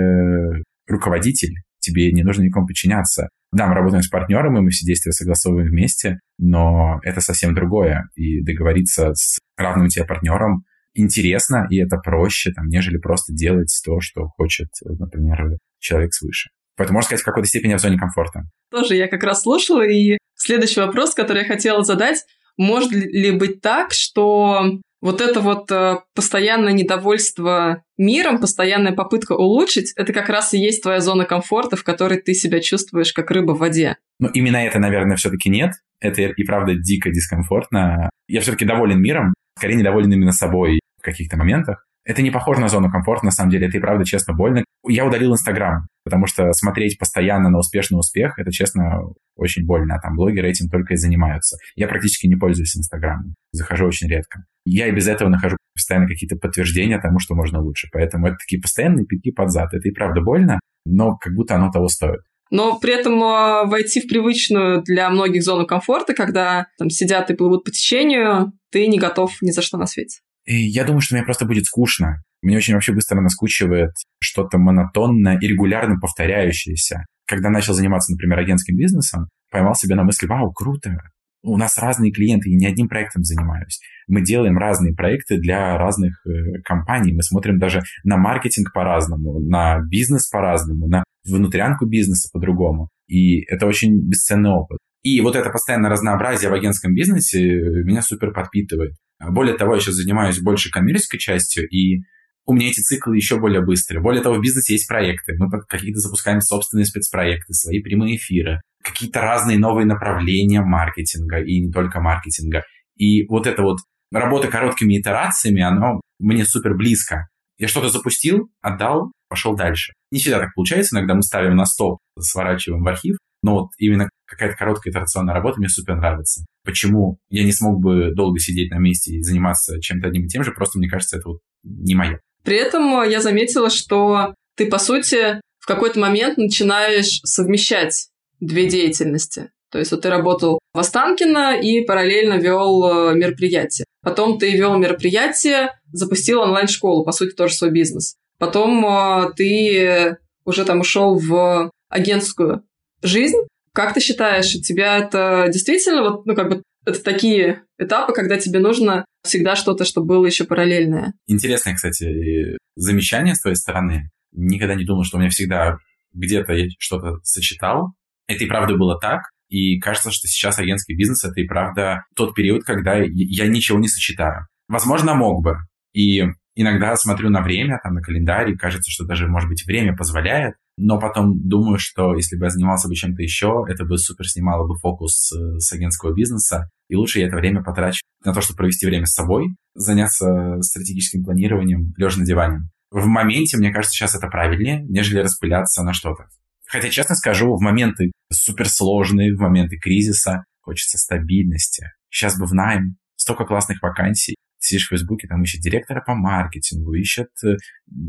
руководитель, 0.87 1.55
тебе 1.83 2.11
не 2.13 2.23
нужно 2.23 2.43
никому 2.43 2.67
подчиняться. 2.67 3.29
Да, 3.53 3.67
мы 3.67 3.75
работаем 3.75 4.03
с 4.03 4.09
партнером, 4.09 4.57
и 4.57 4.61
мы 4.63 4.71
все 4.71 4.87
действия 4.87 5.13
согласовываем 5.13 5.69
вместе, 5.69 6.21
но 6.39 7.01
это 7.03 7.21
совсем 7.21 7.55
другое. 7.55 8.09
И 8.15 8.43
договориться 8.43 9.13
с 9.15 9.39
равным 9.59 9.89
тебе 9.89 10.07
партнером 10.07 10.65
интересно, 10.95 11.67
и 11.71 11.79
это 11.79 11.99
проще, 11.99 12.53
там, 12.53 12.67
нежели 12.69 12.97
просто 12.97 13.35
делать 13.35 13.73
то, 13.85 14.01
что 14.01 14.27
хочет, 14.29 14.69
например, 14.85 15.59
человек 15.79 16.15
свыше. 16.15 16.51
Поэтому, 16.77 16.97
можно 16.97 17.09
сказать, 17.09 17.23
в 17.23 17.27
какой-то 17.27 17.49
степени 17.49 17.75
в 17.75 17.79
зоне 17.79 17.99
комфорта. 17.99 18.43
Тоже 18.71 18.97
я 18.97 19.09
как 19.09 19.23
раз 19.23 19.43
слушала, 19.43 19.87
и 19.87 20.17
следующий 20.35 20.81
вопрос, 20.81 21.15
который 21.15 21.43
я 21.43 21.49
хотела 21.49 21.85
задать, 21.85 22.25
может 22.57 22.93
ли 22.93 23.31
быть 23.33 23.61
так, 23.61 23.93
что 23.93 24.79
вот 25.03 25.21
это 25.21 25.41
вот 25.41 25.71
э, 25.71 25.97
постоянное 26.15 26.73
недовольство 26.73 27.83
миром, 27.99 28.39
постоянная 28.41 28.93
попытка 28.93 29.33
улучшить, 29.33 29.93
это 29.97 30.13
как 30.13 30.29
раз 30.29 30.55
и 30.55 30.59
есть 30.59 30.83
твоя 30.83 31.01
зона 31.01 31.25
комфорта, 31.25 31.77
в 31.77 31.83
которой 31.83 32.21
ты 32.21 32.35
себя 32.35 32.61
чувствуешь 32.61 33.13
как 33.13 33.31
рыба 33.33 33.53
в 33.53 33.59
воде. 33.59 33.97
Ну, 34.21 34.29
именно 34.29 34.59
это, 34.59 34.79
наверное, 34.79 35.17
все-таки 35.17 35.51
нет. 35.51 35.73
Это 36.01 36.23
и 36.23 36.45
правда 36.45 36.75
дико 36.77 37.11
дискомфортно. 37.11 38.11
Я 38.29 38.41
все-таки 38.41 38.65
доволен 38.65 39.01
миром, 39.01 39.35
скорее 39.59 39.75
недоволен 39.75 40.13
именно 40.13 40.33
собой 40.33 40.79
в 41.01 41.03
каких-то 41.03 41.37
моментах. 41.37 41.85
Это 42.05 42.23
не 42.23 42.31
похоже 42.31 42.61
на 42.61 42.69
зону 42.69 42.91
комфорта, 42.91 43.25
на 43.25 43.31
самом 43.31 43.51
деле, 43.51 43.69
это 43.69 43.77
и 43.77 43.81
правда 43.81 44.05
честно 44.05 44.35
больно. 44.35 44.65
Я 44.87 45.07
удалил 45.07 45.33
Инстаграм, 45.33 45.87
потому 46.05 46.27
что 46.27 46.53
смотреть 46.53 46.99
постоянно 46.99 47.49
на 47.49 47.59
успешный 47.59 47.97
успех, 47.97 48.39
это, 48.39 48.51
честно, 48.51 49.01
очень 49.37 49.65
больно. 49.65 49.95
А 49.95 50.01
там 50.01 50.17
блогеры 50.17 50.49
этим 50.49 50.69
только 50.69 50.95
и 50.95 50.97
занимаются. 50.97 51.57
Я 51.77 51.87
практически 51.87 52.27
не 52.27 52.35
пользуюсь 52.35 52.77
Инстаграмом, 52.77 53.35
захожу 53.53 53.87
очень 53.87 54.09
редко. 54.09 54.45
Я 54.65 54.89
и 54.89 54.93
без 54.93 55.07
этого 55.07 55.29
нахожу 55.29 55.57
постоянно 55.75 56.07
какие-то 56.07 56.37
подтверждения 56.37 57.01
тому, 57.01 57.19
что 57.19 57.35
можно 57.35 57.61
лучше. 57.61 57.89
Поэтому 57.93 58.27
это 58.27 58.37
такие 58.37 58.61
постоянные 58.61 59.07
пятки 59.07 59.31
под 59.31 59.51
зад. 59.51 59.73
Это 59.73 59.89
и 59.89 59.93
правда 59.93 60.21
больно, 60.21 60.61
но 60.85 61.17
как 61.17 61.35
будто 61.35 61.55
оно 61.55 61.71
того 61.71 61.89
стоит. 61.89 62.21
Но 62.51 62.79
при 62.79 62.93
этом 62.93 63.15
э, 63.15 63.65
войти 63.67 64.01
в 64.01 64.09
привычную 64.09 64.83
для 64.83 65.09
многих 65.09 65.43
зону 65.43 65.67
комфорта, 65.67 66.13
когда 66.13 66.67
там 66.79 66.91
сидят 66.91 67.31
и 67.31 67.35
плывут 67.35 67.65
по 67.65 67.71
течению, 67.71 68.53
ты 68.71 68.87
не 68.89 68.99
готов 68.99 69.33
ни 69.41 69.53
за 69.53 69.63
что 69.63 69.79
на 69.79 69.87
свете. 69.87 70.21
И 70.45 70.57
я 70.57 70.85
думаю, 70.85 71.01
что 71.01 71.15
мне 71.15 71.25
просто 71.25 71.45
будет 71.45 71.67
скучно. 71.67 72.23
Мне 72.43 72.57
очень 72.57 72.75
вообще 72.75 72.93
быстро 72.93 73.21
наскучивает 73.21 73.93
что-то 74.21 74.59
монотонное 74.59 75.39
и 75.39 75.47
регулярно 75.47 75.99
повторяющееся. 76.01 77.05
Когда 77.27 77.51
начал 77.51 77.75
заниматься, 77.75 78.13
например, 78.13 78.39
агентским 78.39 78.77
бизнесом, 78.77 79.29
поймал 79.51 79.75
себя 79.75 79.95
на 79.95 80.03
мысли, 80.03 80.27
вау, 80.27 80.53
круто, 80.53 80.97
у 81.45 81.57
нас 81.57 81.79
разные 81.79 82.13
клиенты, 82.13 82.51
я 82.51 82.57
не 82.57 82.67
одним 82.67 82.89
проектом 82.89 83.25
занимаюсь. 83.25 83.81
Мы 84.09 84.23
делаем 84.23 84.59
разные 84.59 84.95
проекты 84.95 85.39
для 85.39 85.77
разных 85.77 86.15
э, 86.27 86.61
компаний. 86.65 87.13
Мы 87.13 87.23
смотрим 87.23 87.59
даже 87.59 87.83
на 88.05 88.17
маркетинг 88.17 88.73
по-разному, 88.73 89.41
на 89.41 89.81
бизнес 89.81 90.29
по-разному, 90.29 90.87
на 90.89 91.05
внутрянку 91.25 91.87
бизнеса 91.87 92.29
по-другому. 92.33 92.91
И 93.09 93.43
это 93.45 93.67
очень 93.67 94.09
бесценный 94.09 94.51
опыт. 94.51 94.79
И 95.03 95.21
вот 95.21 95.35
это 95.35 95.51
постоянное 95.51 95.91
разнообразие 95.91 96.51
в 96.51 96.55
агентском 96.55 96.95
бизнесе 96.95 97.41
меня 97.41 98.03
супер 98.03 98.33
подпитывает. 98.33 98.95
Более 99.31 99.57
того, 99.57 99.75
я 99.75 99.81
сейчас 99.81 99.95
занимаюсь 99.95 100.41
больше 100.41 100.71
коммерческой 100.71 101.19
частью, 101.19 101.69
и 101.69 102.03
у 102.45 102.55
меня 102.55 102.69
эти 102.69 102.81
циклы 102.81 103.17
еще 103.17 103.39
более 103.39 103.65
быстрые. 103.65 104.03
Более 104.03 104.23
того, 104.23 104.37
в 104.37 104.41
бизнесе 104.41 104.75
есть 104.75 104.89
проекты. 104.89 105.35
Мы 105.39 105.49
какие-то 105.69 106.01
запускаем 106.01 106.41
собственные 106.41 106.87
спецпроекты, 106.87 107.55
свои 107.55 107.81
прямые 107.81 108.17
эфиры, 108.17 108.61
какие-то 108.83 109.21
разные 109.21 109.59
новые 109.59 109.87
направления 109.87 110.61
маркетинга 110.61 111.41
и 111.41 111.61
не 111.61 111.71
только 111.71 112.01
маркетинга. 112.01 112.65
И 112.97 113.27
вот 113.29 113.47
эта 113.47 113.63
вот 113.63 113.79
работа 114.13 114.49
короткими 114.49 115.01
итерациями, 115.01 115.63
она 115.63 116.01
мне 116.19 116.45
супер 116.45 116.75
близко. 116.75 117.29
Я 117.59 117.69
что-то 117.69 117.91
запустил, 117.91 118.51
отдал, 118.61 119.13
пошел 119.29 119.55
дальше. 119.55 119.93
Не 120.11 120.19
всегда 120.19 120.41
так 120.41 120.55
получается, 120.55 120.97
иногда 120.97 121.15
мы 121.15 121.23
ставим 121.23 121.55
на 121.55 121.65
стоп, 121.65 121.99
сворачиваем 122.19 122.83
в 122.83 122.89
архив, 122.89 123.17
но 123.43 123.55
вот 123.55 123.69
именно 123.79 124.09
какая-то 124.33 124.57
короткая 124.57 124.91
итерационная 124.91 125.35
работа 125.35 125.59
мне 125.59 125.69
супер 125.69 125.97
нравится. 125.97 126.45
Почему 126.65 127.19
я 127.29 127.45
не 127.45 127.53
смог 127.53 127.81
бы 127.81 128.13
долго 128.15 128.39
сидеть 128.39 128.71
на 128.71 128.79
месте 128.79 129.13
и 129.13 129.23
заниматься 129.23 129.81
чем-то 129.81 130.09
одним 130.09 130.25
и 130.25 130.29
тем 130.29 130.43
же, 130.43 130.53
просто 130.53 130.79
мне 130.79 130.89
кажется, 130.89 131.19
это 131.19 131.29
вот 131.29 131.41
не 131.63 131.95
мое. 131.95 132.21
При 132.45 132.57
этом 132.57 133.03
э, 133.03 133.11
я 133.11 133.21
заметила, 133.21 133.71
что 133.71 134.35
ты, 134.57 134.67
по 134.67 134.79
сути, 134.79 135.41
в 135.59 135.67
какой-то 135.67 136.01
момент 136.01 136.39
начинаешь 136.39 137.21
совмещать 137.25 138.09
две 138.41 138.69
деятельности. 138.69 139.51
То 139.71 139.79
есть 139.79 139.91
вот 139.91 140.03
ты 140.03 140.11
работал 140.11 140.59
в 140.75 140.79
Останкино 140.79 141.59
и 141.59 141.83
параллельно 141.83 142.35
вел 142.35 142.85
э, 142.85 143.15
мероприятие. 143.15 143.87
Потом 144.03 144.39
ты 144.39 144.51
вел 144.53 144.77
мероприятие, 144.77 145.71
запустил 145.93 146.41
онлайн-школу, 146.41 147.05
по 147.05 147.13
сути, 147.13 147.35
тоже 147.35 147.55
свой 147.55 147.71
бизнес. 147.71 148.17
Потом 148.39 148.85
э, 148.85 149.33
ты 149.37 150.17
уже 150.45 150.65
там 150.65 150.81
ушел 150.81 151.17
в 151.19 151.71
агентскую 151.89 152.65
жизнь. 153.03 153.39
Как 153.75 153.95
ты 153.95 154.01
считаешь, 154.01 154.55
у 154.55 154.61
тебя 154.61 154.99
это 154.99 155.47
действительно 155.53 156.03
вот, 156.03 156.27
ну, 156.27 156.35
как 156.35 156.49
бы 156.51 156.63
это 156.85 157.03
такие 157.03 157.63
этапы, 157.79 158.13
когда 158.13 158.37
тебе 158.39 158.59
нужно 158.59 159.05
всегда 159.25 159.57
что-то, 159.57 159.85
чтобы 159.85 160.09
было 160.09 160.27
еще 160.27 160.45
параллельное. 160.45 161.15
Интересное, 161.27 161.75
кстати, 161.75 162.57
замечание 162.75 163.35
с 163.35 163.41
твоей 163.41 163.57
стороны. 163.57 164.11
Никогда 164.33 164.75
не 164.75 164.85
думал, 164.85 165.05
что 165.05 165.17
у 165.17 165.21
меня 165.21 165.31
всегда 165.31 165.77
где-то 166.13 166.53
я 166.53 166.67
что-то 166.79 167.19
сочетал. 167.23 167.93
Это 168.27 168.45
и 168.45 168.49
правда 168.49 168.77
было 168.77 168.99
так. 169.01 169.23
И 169.49 169.79
кажется, 169.79 170.11
что 170.11 170.29
сейчас 170.29 170.59
агентский 170.59 170.97
бизнес— 170.97 171.25
это 171.25 171.41
и 171.41 171.47
правда 171.47 172.05
тот 172.17 172.35
период, 172.35 172.65
когда 172.65 172.97
я 172.97 173.47
ничего 173.47 173.79
не 173.79 173.89
сочетаю. 173.89 174.47
Возможно, 174.69 175.15
мог 175.15 175.45
бы. 175.45 175.57
И 175.93 176.23
иногда 176.55 176.97
смотрю 176.97 177.29
на 177.29 177.43
время, 177.43 177.79
там, 177.83 177.95
на 177.95 178.01
календарь, 178.01 178.51
и 178.51 178.57
кажется, 178.57 178.91
что 178.91 179.05
даже, 179.05 179.29
может 179.29 179.49
быть, 179.49 179.65
время 179.67 179.95
позволяет, 179.95 180.55
но 180.77 180.99
потом 180.99 181.49
думаю, 181.49 181.79
что 181.79 182.15
если 182.15 182.37
бы 182.37 182.47
я 182.47 182.51
занимался 182.51 182.89
бы 182.89 182.95
чем-то 182.95 183.23
еще, 183.23 183.65
это 183.69 183.85
бы 183.85 183.99
супер 183.99 184.27
снимало 184.29 184.67
бы 184.67 184.75
фокус 184.77 185.33
э, 185.33 185.59
с 185.59 185.73
агентского 185.73 186.15
бизнеса, 186.15 186.69
и 186.89 186.97
лучше 186.97 187.21
я 187.21 187.27
это 187.27 187.37
время 187.37 187.63
потрачу 187.63 188.01
на 188.25 188.33
то, 188.33 188.41
чтобы 188.41 188.59
провести 188.59 188.87
время 188.87 189.07
с 189.07 189.15
собой, 189.15 189.49
заняться 189.75 190.61
стратегическим 190.61 191.25
планированием, 191.25 191.93
лежа 191.97 192.19
на 192.19 192.27
диване. 192.27 192.69
В 192.91 193.07
моменте, 193.07 193.57
мне 193.57 193.73
кажется, 193.73 193.95
сейчас 193.95 194.15
это 194.15 194.29
правильнее, 194.29 194.85
нежели 194.89 195.21
распыляться 195.21 195.83
на 195.83 195.93
что-то. 195.93 196.27
Хотя, 196.67 196.89
честно 196.89 197.15
скажу, 197.15 197.55
в 197.55 197.61
моменты 197.61 198.13
суперсложные, 198.31 199.35
в 199.35 199.41
моменты 199.41 199.77
кризиса 199.77 200.45
хочется 200.61 200.99
стабильности. 200.99 201.87
Сейчас 202.11 202.39
бы 202.39 202.47
в 202.47 202.55
найм, 202.55 202.97
столько 203.17 203.45
классных 203.45 203.83
вакансий. 203.83 204.37
Сидишь 204.65 204.87
в 204.87 204.91
Фейсбуке, 204.91 205.29
там 205.29 205.43
ищет 205.43 205.61
директора 205.61 206.03
по 206.05 206.15
маркетингу, 206.15 206.95
ищет 206.95 207.29
э, 207.45 207.57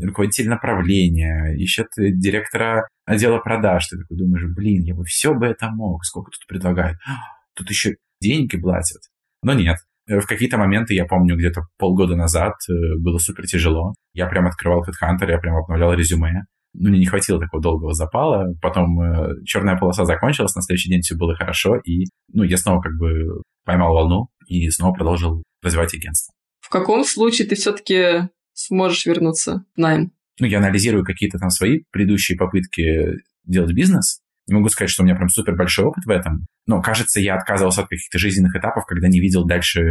руководителя 0.02 0.50
направления, 0.50 1.54
ищет 1.56 1.88
э, 1.98 2.10
директора 2.10 2.88
отдела 3.04 3.38
продаж. 3.38 3.86
Ты 3.88 3.98
такой 3.98 4.16
думаешь, 4.16 4.44
блин, 4.54 4.82
я 4.82 4.94
бы 4.94 5.04
все 5.04 5.34
бы 5.34 5.46
это 5.46 5.70
мог. 5.70 6.04
Сколько 6.04 6.30
тут 6.30 6.46
предлагают? 6.46 6.98
Тут 7.54 7.70
еще 7.70 7.96
деньги 8.20 8.56
платят. 8.56 9.02
Но 9.42 9.54
нет. 9.54 9.78
Э, 10.06 10.20
в 10.20 10.26
какие-то 10.26 10.56
моменты, 10.58 10.94
я 10.94 11.04
помню, 11.04 11.36
где-то 11.36 11.62
полгода 11.78 12.16
назад 12.16 12.54
было 12.98 13.18
супер 13.18 13.46
тяжело. 13.46 13.94
Я 14.12 14.26
прям 14.26 14.46
открывал 14.46 14.84
HeadHunter, 14.84 15.30
я 15.30 15.38
прям 15.38 15.56
обновлял 15.56 15.92
резюме 15.92 16.44
ну, 16.74 16.90
мне 16.90 16.98
не 16.98 17.06
хватило 17.06 17.40
такого 17.40 17.62
долгого 17.62 17.94
запала. 17.94 18.52
Потом 18.60 19.00
э, 19.00 19.44
черная 19.44 19.76
полоса 19.76 20.04
закончилась, 20.04 20.54
на 20.54 20.62
следующий 20.62 20.90
день 20.90 21.02
все 21.02 21.16
было 21.16 21.34
хорошо, 21.34 21.76
и, 21.76 22.06
ну, 22.32 22.42
я 22.42 22.56
снова 22.56 22.80
как 22.80 22.92
бы 22.98 23.42
поймал 23.64 23.94
волну 23.94 24.28
и 24.48 24.68
снова 24.70 24.92
продолжил 24.92 25.42
развивать 25.62 25.94
агентство. 25.94 26.33
В 26.64 26.70
каком 26.70 27.04
случае 27.04 27.46
ты 27.46 27.56
все-таки 27.56 28.30
сможешь 28.54 29.04
вернуться 29.04 29.66
в 29.76 29.78
найм? 29.78 30.12
Ну, 30.40 30.46
я 30.46 30.58
анализирую 30.58 31.04
какие-то 31.04 31.38
там 31.38 31.50
свои 31.50 31.82
предыдущие 31.90 32.38
попытки 32.38 33.18
делать 33.44 33.74
бизнес. 33.74 34.20
Не 34.46 34.54
могу 34.54 34.70
сказать, 34.70 34.88
что 34.88 35.02
у 35.02 35.04
меня 35.04 35.14
прям 35.14 35.28
супер 35.28 35.56
большой 35.56 35.84
опыт 35.84 36.06
в 36.06 36.10
этом, 36.10 36.46
но, 36.66 36.80
кажется, 36.80 37.20
я 37.20 37.34
отказывался 37.34 37.82
от 37.82 37.88
каких-то 37.88 38.18
жизненных 38.18 38.56
этапов, 38.56 38.86
когда 38.86 39.08
не 39.08 39.20
видел 39.20 39.44
дальше, 39.44 39.82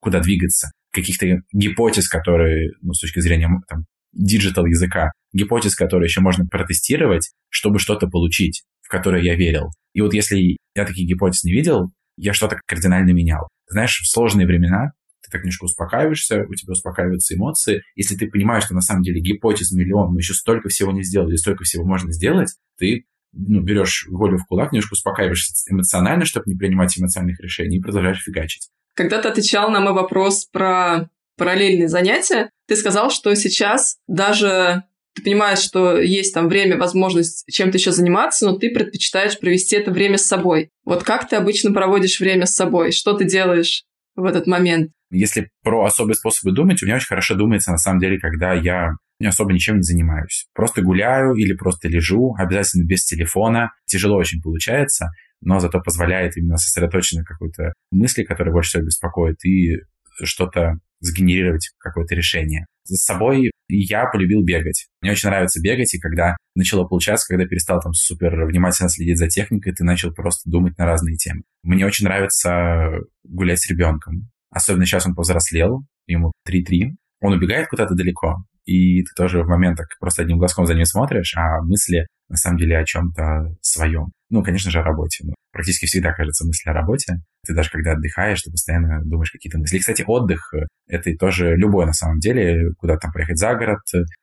куда 0.00 0.20
двигаться. 0.20 0.70
Каких-то 0.92 1.42
гипотез, 1.52 2.08
которые, 2.08 2.70
ну, 2.80 2.92
с 2.92 3.00
точки 3.00 3.18
зрения 3.18 3.48
там, 3.68 3.86
digital 4.12 4.66
языка, 4.66 5.10
гипотез, 5.32 5.74
которые 5.74 6.06
еще 6.06 6.20
можно 6.20 6.46
протестировать, 6.46 7.32
чтобы 7.48 7.80
что-то 7.80 8.06
получить, 8.06 8.62
в 8.82 8.88
которое 8.88 9.20
я 9.20 9.34
верил. 9.34 9.72
И 9.94 10.00
вот 10.00 10.14
если 10.14 10.58
я 10.76 10.84
таких 10.84 11.08
гипотез 11.08 11.42
не 11.42 11.52
видел, 11.52 11.90
я 12.16 12.32
что-то 12.34 12.60
кардинально 12.66 13.10
менял. 13.10 13.48
Знаешь, 13.68 13.98
в 13.98 14.08
сложные 14.08 14.46
времена 14.46 14.92
ты 15.38 15.44
немножко 15.44 15.64
успокаиваешься, 15.64 16.44
у 16.48 16.54
тебя 16.54 16.72
успокаиваются 16.72 17.34
эмоции. 17.34 17.82
Если 17.94 18.16
ты 18.16 18.28
понимаешь, 18.28 18.64
что 18.64 18.74
на 18.74 18.80
самом 18.80 19.02
деле 19.02 19.20
гипотез 19.20 19.72
миллион, 19.72 20.12
мы 20.12 20.20
еще 20.20 20.34
столько 20.34 20.68
всего 20.68 20.92
не 20.92 21.02
сделали, 21.02 21.36
столько 21.36 21.64
всего 21.64 21.84
можно 21.84 22.12
сделать, 22.12 22.54
ты 22.78 23.04
ну, 23.32 23.62
берешь 23.62 24.06
волю 24.10 24.38
в 24.38 24.46
кулак, 24.46 24.72
немножко 24.72 24.94
успокаиваешься 24.94 25.52
эмоционально, 25.70 26.24
чтобы 26.24 26.44
не 26.46 26.56
принимать 26.56 26.96
эмоциональных 26.98 27.40
решений, 27.40 27.78
и 27.78 27.80
продолжаешь 27.80 28.22
фигачить. 28.22 28.68
Когда 28.94 29.20
ты 29.20 29.28
отвечал 29.28 29.70
на 29.70 29.80
мой 29.80 29.92
вопрос 29.92 30.46
про 30.46 31.10
параллельные 31.36 31.88
занятия, 31.88 32.50
ты 32.68 32.76
сказал, 32.76 33.10
что 33.10 33.34
сейчас 33.34 33.96
даже 34.06 34.84
ты 35.14 35.22
понимаешь, 35.22 35.60
что 35.60 35.98
есть 35.98 36.34
там 36.34 36.48
время, 36.48 36.76
возможность 36.76 37.44
чем-то 37.50 37.78
еще 37.78 37.92
заниматься, 37.92 38.46
но 38.46 38.56
ты 38.56 38.70
предпочитаешь 38.70 39.38
провести 39.38 39.76
это 39.76 39.92
время 39.92 40.18
с 40.18 40.26
собой. 40.26 40.70
Вот 40.84 41.04
как 41.04 41.28
ты 41.28 41.36
обычно 41.36 41.72
проводишь 41.72 42.18
время 42.20 42.46
с 42.46 42.54
собой? 42.54 42.90
Что 42.90 43.12
ты 43.14 43.24
делаешь 43.24 43.84
в 44.16 44.24
этот 44.24 44.46
момент? 44.46 44.92
Если 45.10 45.50
про 45.62 45.84
особые 45.84 46.14
способы 46.14 46.54
думать, 46.54 46.82
у 46.82 46.86
меня 46.86 46.96
очень 46.96 47.06
хорошо 47.06 47.34
думается, 47.34 47.70
на 47.70 47.78
самом 47.78 48.00
деле, 48.00 48.18
когда 48.18 48.52
я 48.52 48.92
не 49.20 49.28
особо 49.28 49.52
ничем 49.52 49.76
не 49.76 49.82
занимаюсь. 49.82 50.46
Просто 50.54 50.82
гуляю 50.82 51.34
или 51.34 51.54
просто 51.54 51.88
лежу, 51.88 52.34
обязательно 52.36 52.84
без 52.84 53.04
телефона. 53.04 53.70
Тяжело 53.86 54.16
очень 54.16 54.42
получается, 54.42 55.10
но 55.40 55.60
зато 55.60 55.80
позволяет 55.80 56.36
именно 56.36 56.56
сосредоточиться 56.56 57.18
на 57.18 57.24
какой-то 57.24 57.74
мысли, 57.92 58.24
которая 58.24 58.52
больше 58.52 58.70
всего 58.70 58.84
беспокоит, 58.84 59.44
и 59.44 59.76
что-то 60.22 60.78
сгенерировать 61.00 61.70
какое-то 61.78 62.14
решение. 62.14 62.66
За 62.84 62.96
собой 62.96 63.50
я 63.68 64.06
полюбил 64.06 64.42
бегать. 64.44 64.86
Мне 65.00 65.12
очень 65.12 65.28
нравится 65.28 65.60
бегать, 65.60 65.94
и 65.94 65.98
когда 65.98 66.36
начало 66.54 66.86
получаться, 66.86 67.26
когда 67.26 67.46
перестал 67.46 67.80
там 67.80 67.92
супер 67.94 68.44
внимательно 68.44 68.88
следить 68.88 69.18
за 69.18 69.28
техникой, 69.28 69.72
ты 69.72 69.84
начал 69.84 70.12
просто 70.12 70.50
думать 70.50 70.76
на 70.76 70.84
разные 70.84 71.16
темы. 71.16 71.42
Мне 71.62 71.86
очень 71.86 72.04
нравится 72.04 72.90
гулять 73.24 73.60
с 73.60 73.70
ребенком. 73.70 74.30
Особенно 74.50 74.84
сейчас 74.86 75.06
он 75.06 75.14
повзрослел, 75.14 75.84
ему 76.06 76.32
3-3. 76.48 76.92
Он 77.20 77.32
убегает 77.32 77.68
куда-то 77.68 77.94
далеко, 77.94 78.44
и 78.64 79.02
ты 79.02 79.10
тоже 79.16 79.42
в 79.42 79.48
моментах 79.48 79.88
просто 80.00 80.22
одним 80.22 80.38
глазком 80.38 80.66
за 80.66 80.74
ним 80.74 80.84
смотришь, 80.84 81.34
а 81.36 81.62
мысли 81.62 82.06
на 82.28 82.36
самом 82.36 82.58
деле 82.58 82.78
о 82.78 82.84
чем-то 82.84 83.54
своем. 83.60 84.12
Ну, 84.30 84.42
конечно 84.42 84.70
же, 84.70 84.80
о 84.80 84.82
работе. 84.82 85.24
практически 85.52 85.86
всегда 85.86 86.12
кажется 86.12 86.46
мысль 86.46 86.68
о 86.68 86.72
работе. 86.72 87.14
Ты 87.46 87.54
даже 87.54 87.70
когда 87.70 87.92
отдыхаешь, 87.92 88.42
ты 88.42 88.50
постоянно 88.50 89.02
думаешь 89.04 89.30
какие-то 89.30 89.58
мысли. 89.58 89.76
И, 89.76 89.80
кстати, 89.80 90.02
отдых— 90.06 90.52
это 90.88 91.14
тоже 91.16 91.54
любой 91.56 91.86
на 91.86 91.92
самом 91.92 92.18
деле, 92.18 92.72
куда-то 92.78 93.00
там 93.00 93.12
поехать 93.12 93.38
за 93.38 93.54
город, 93.54 93.80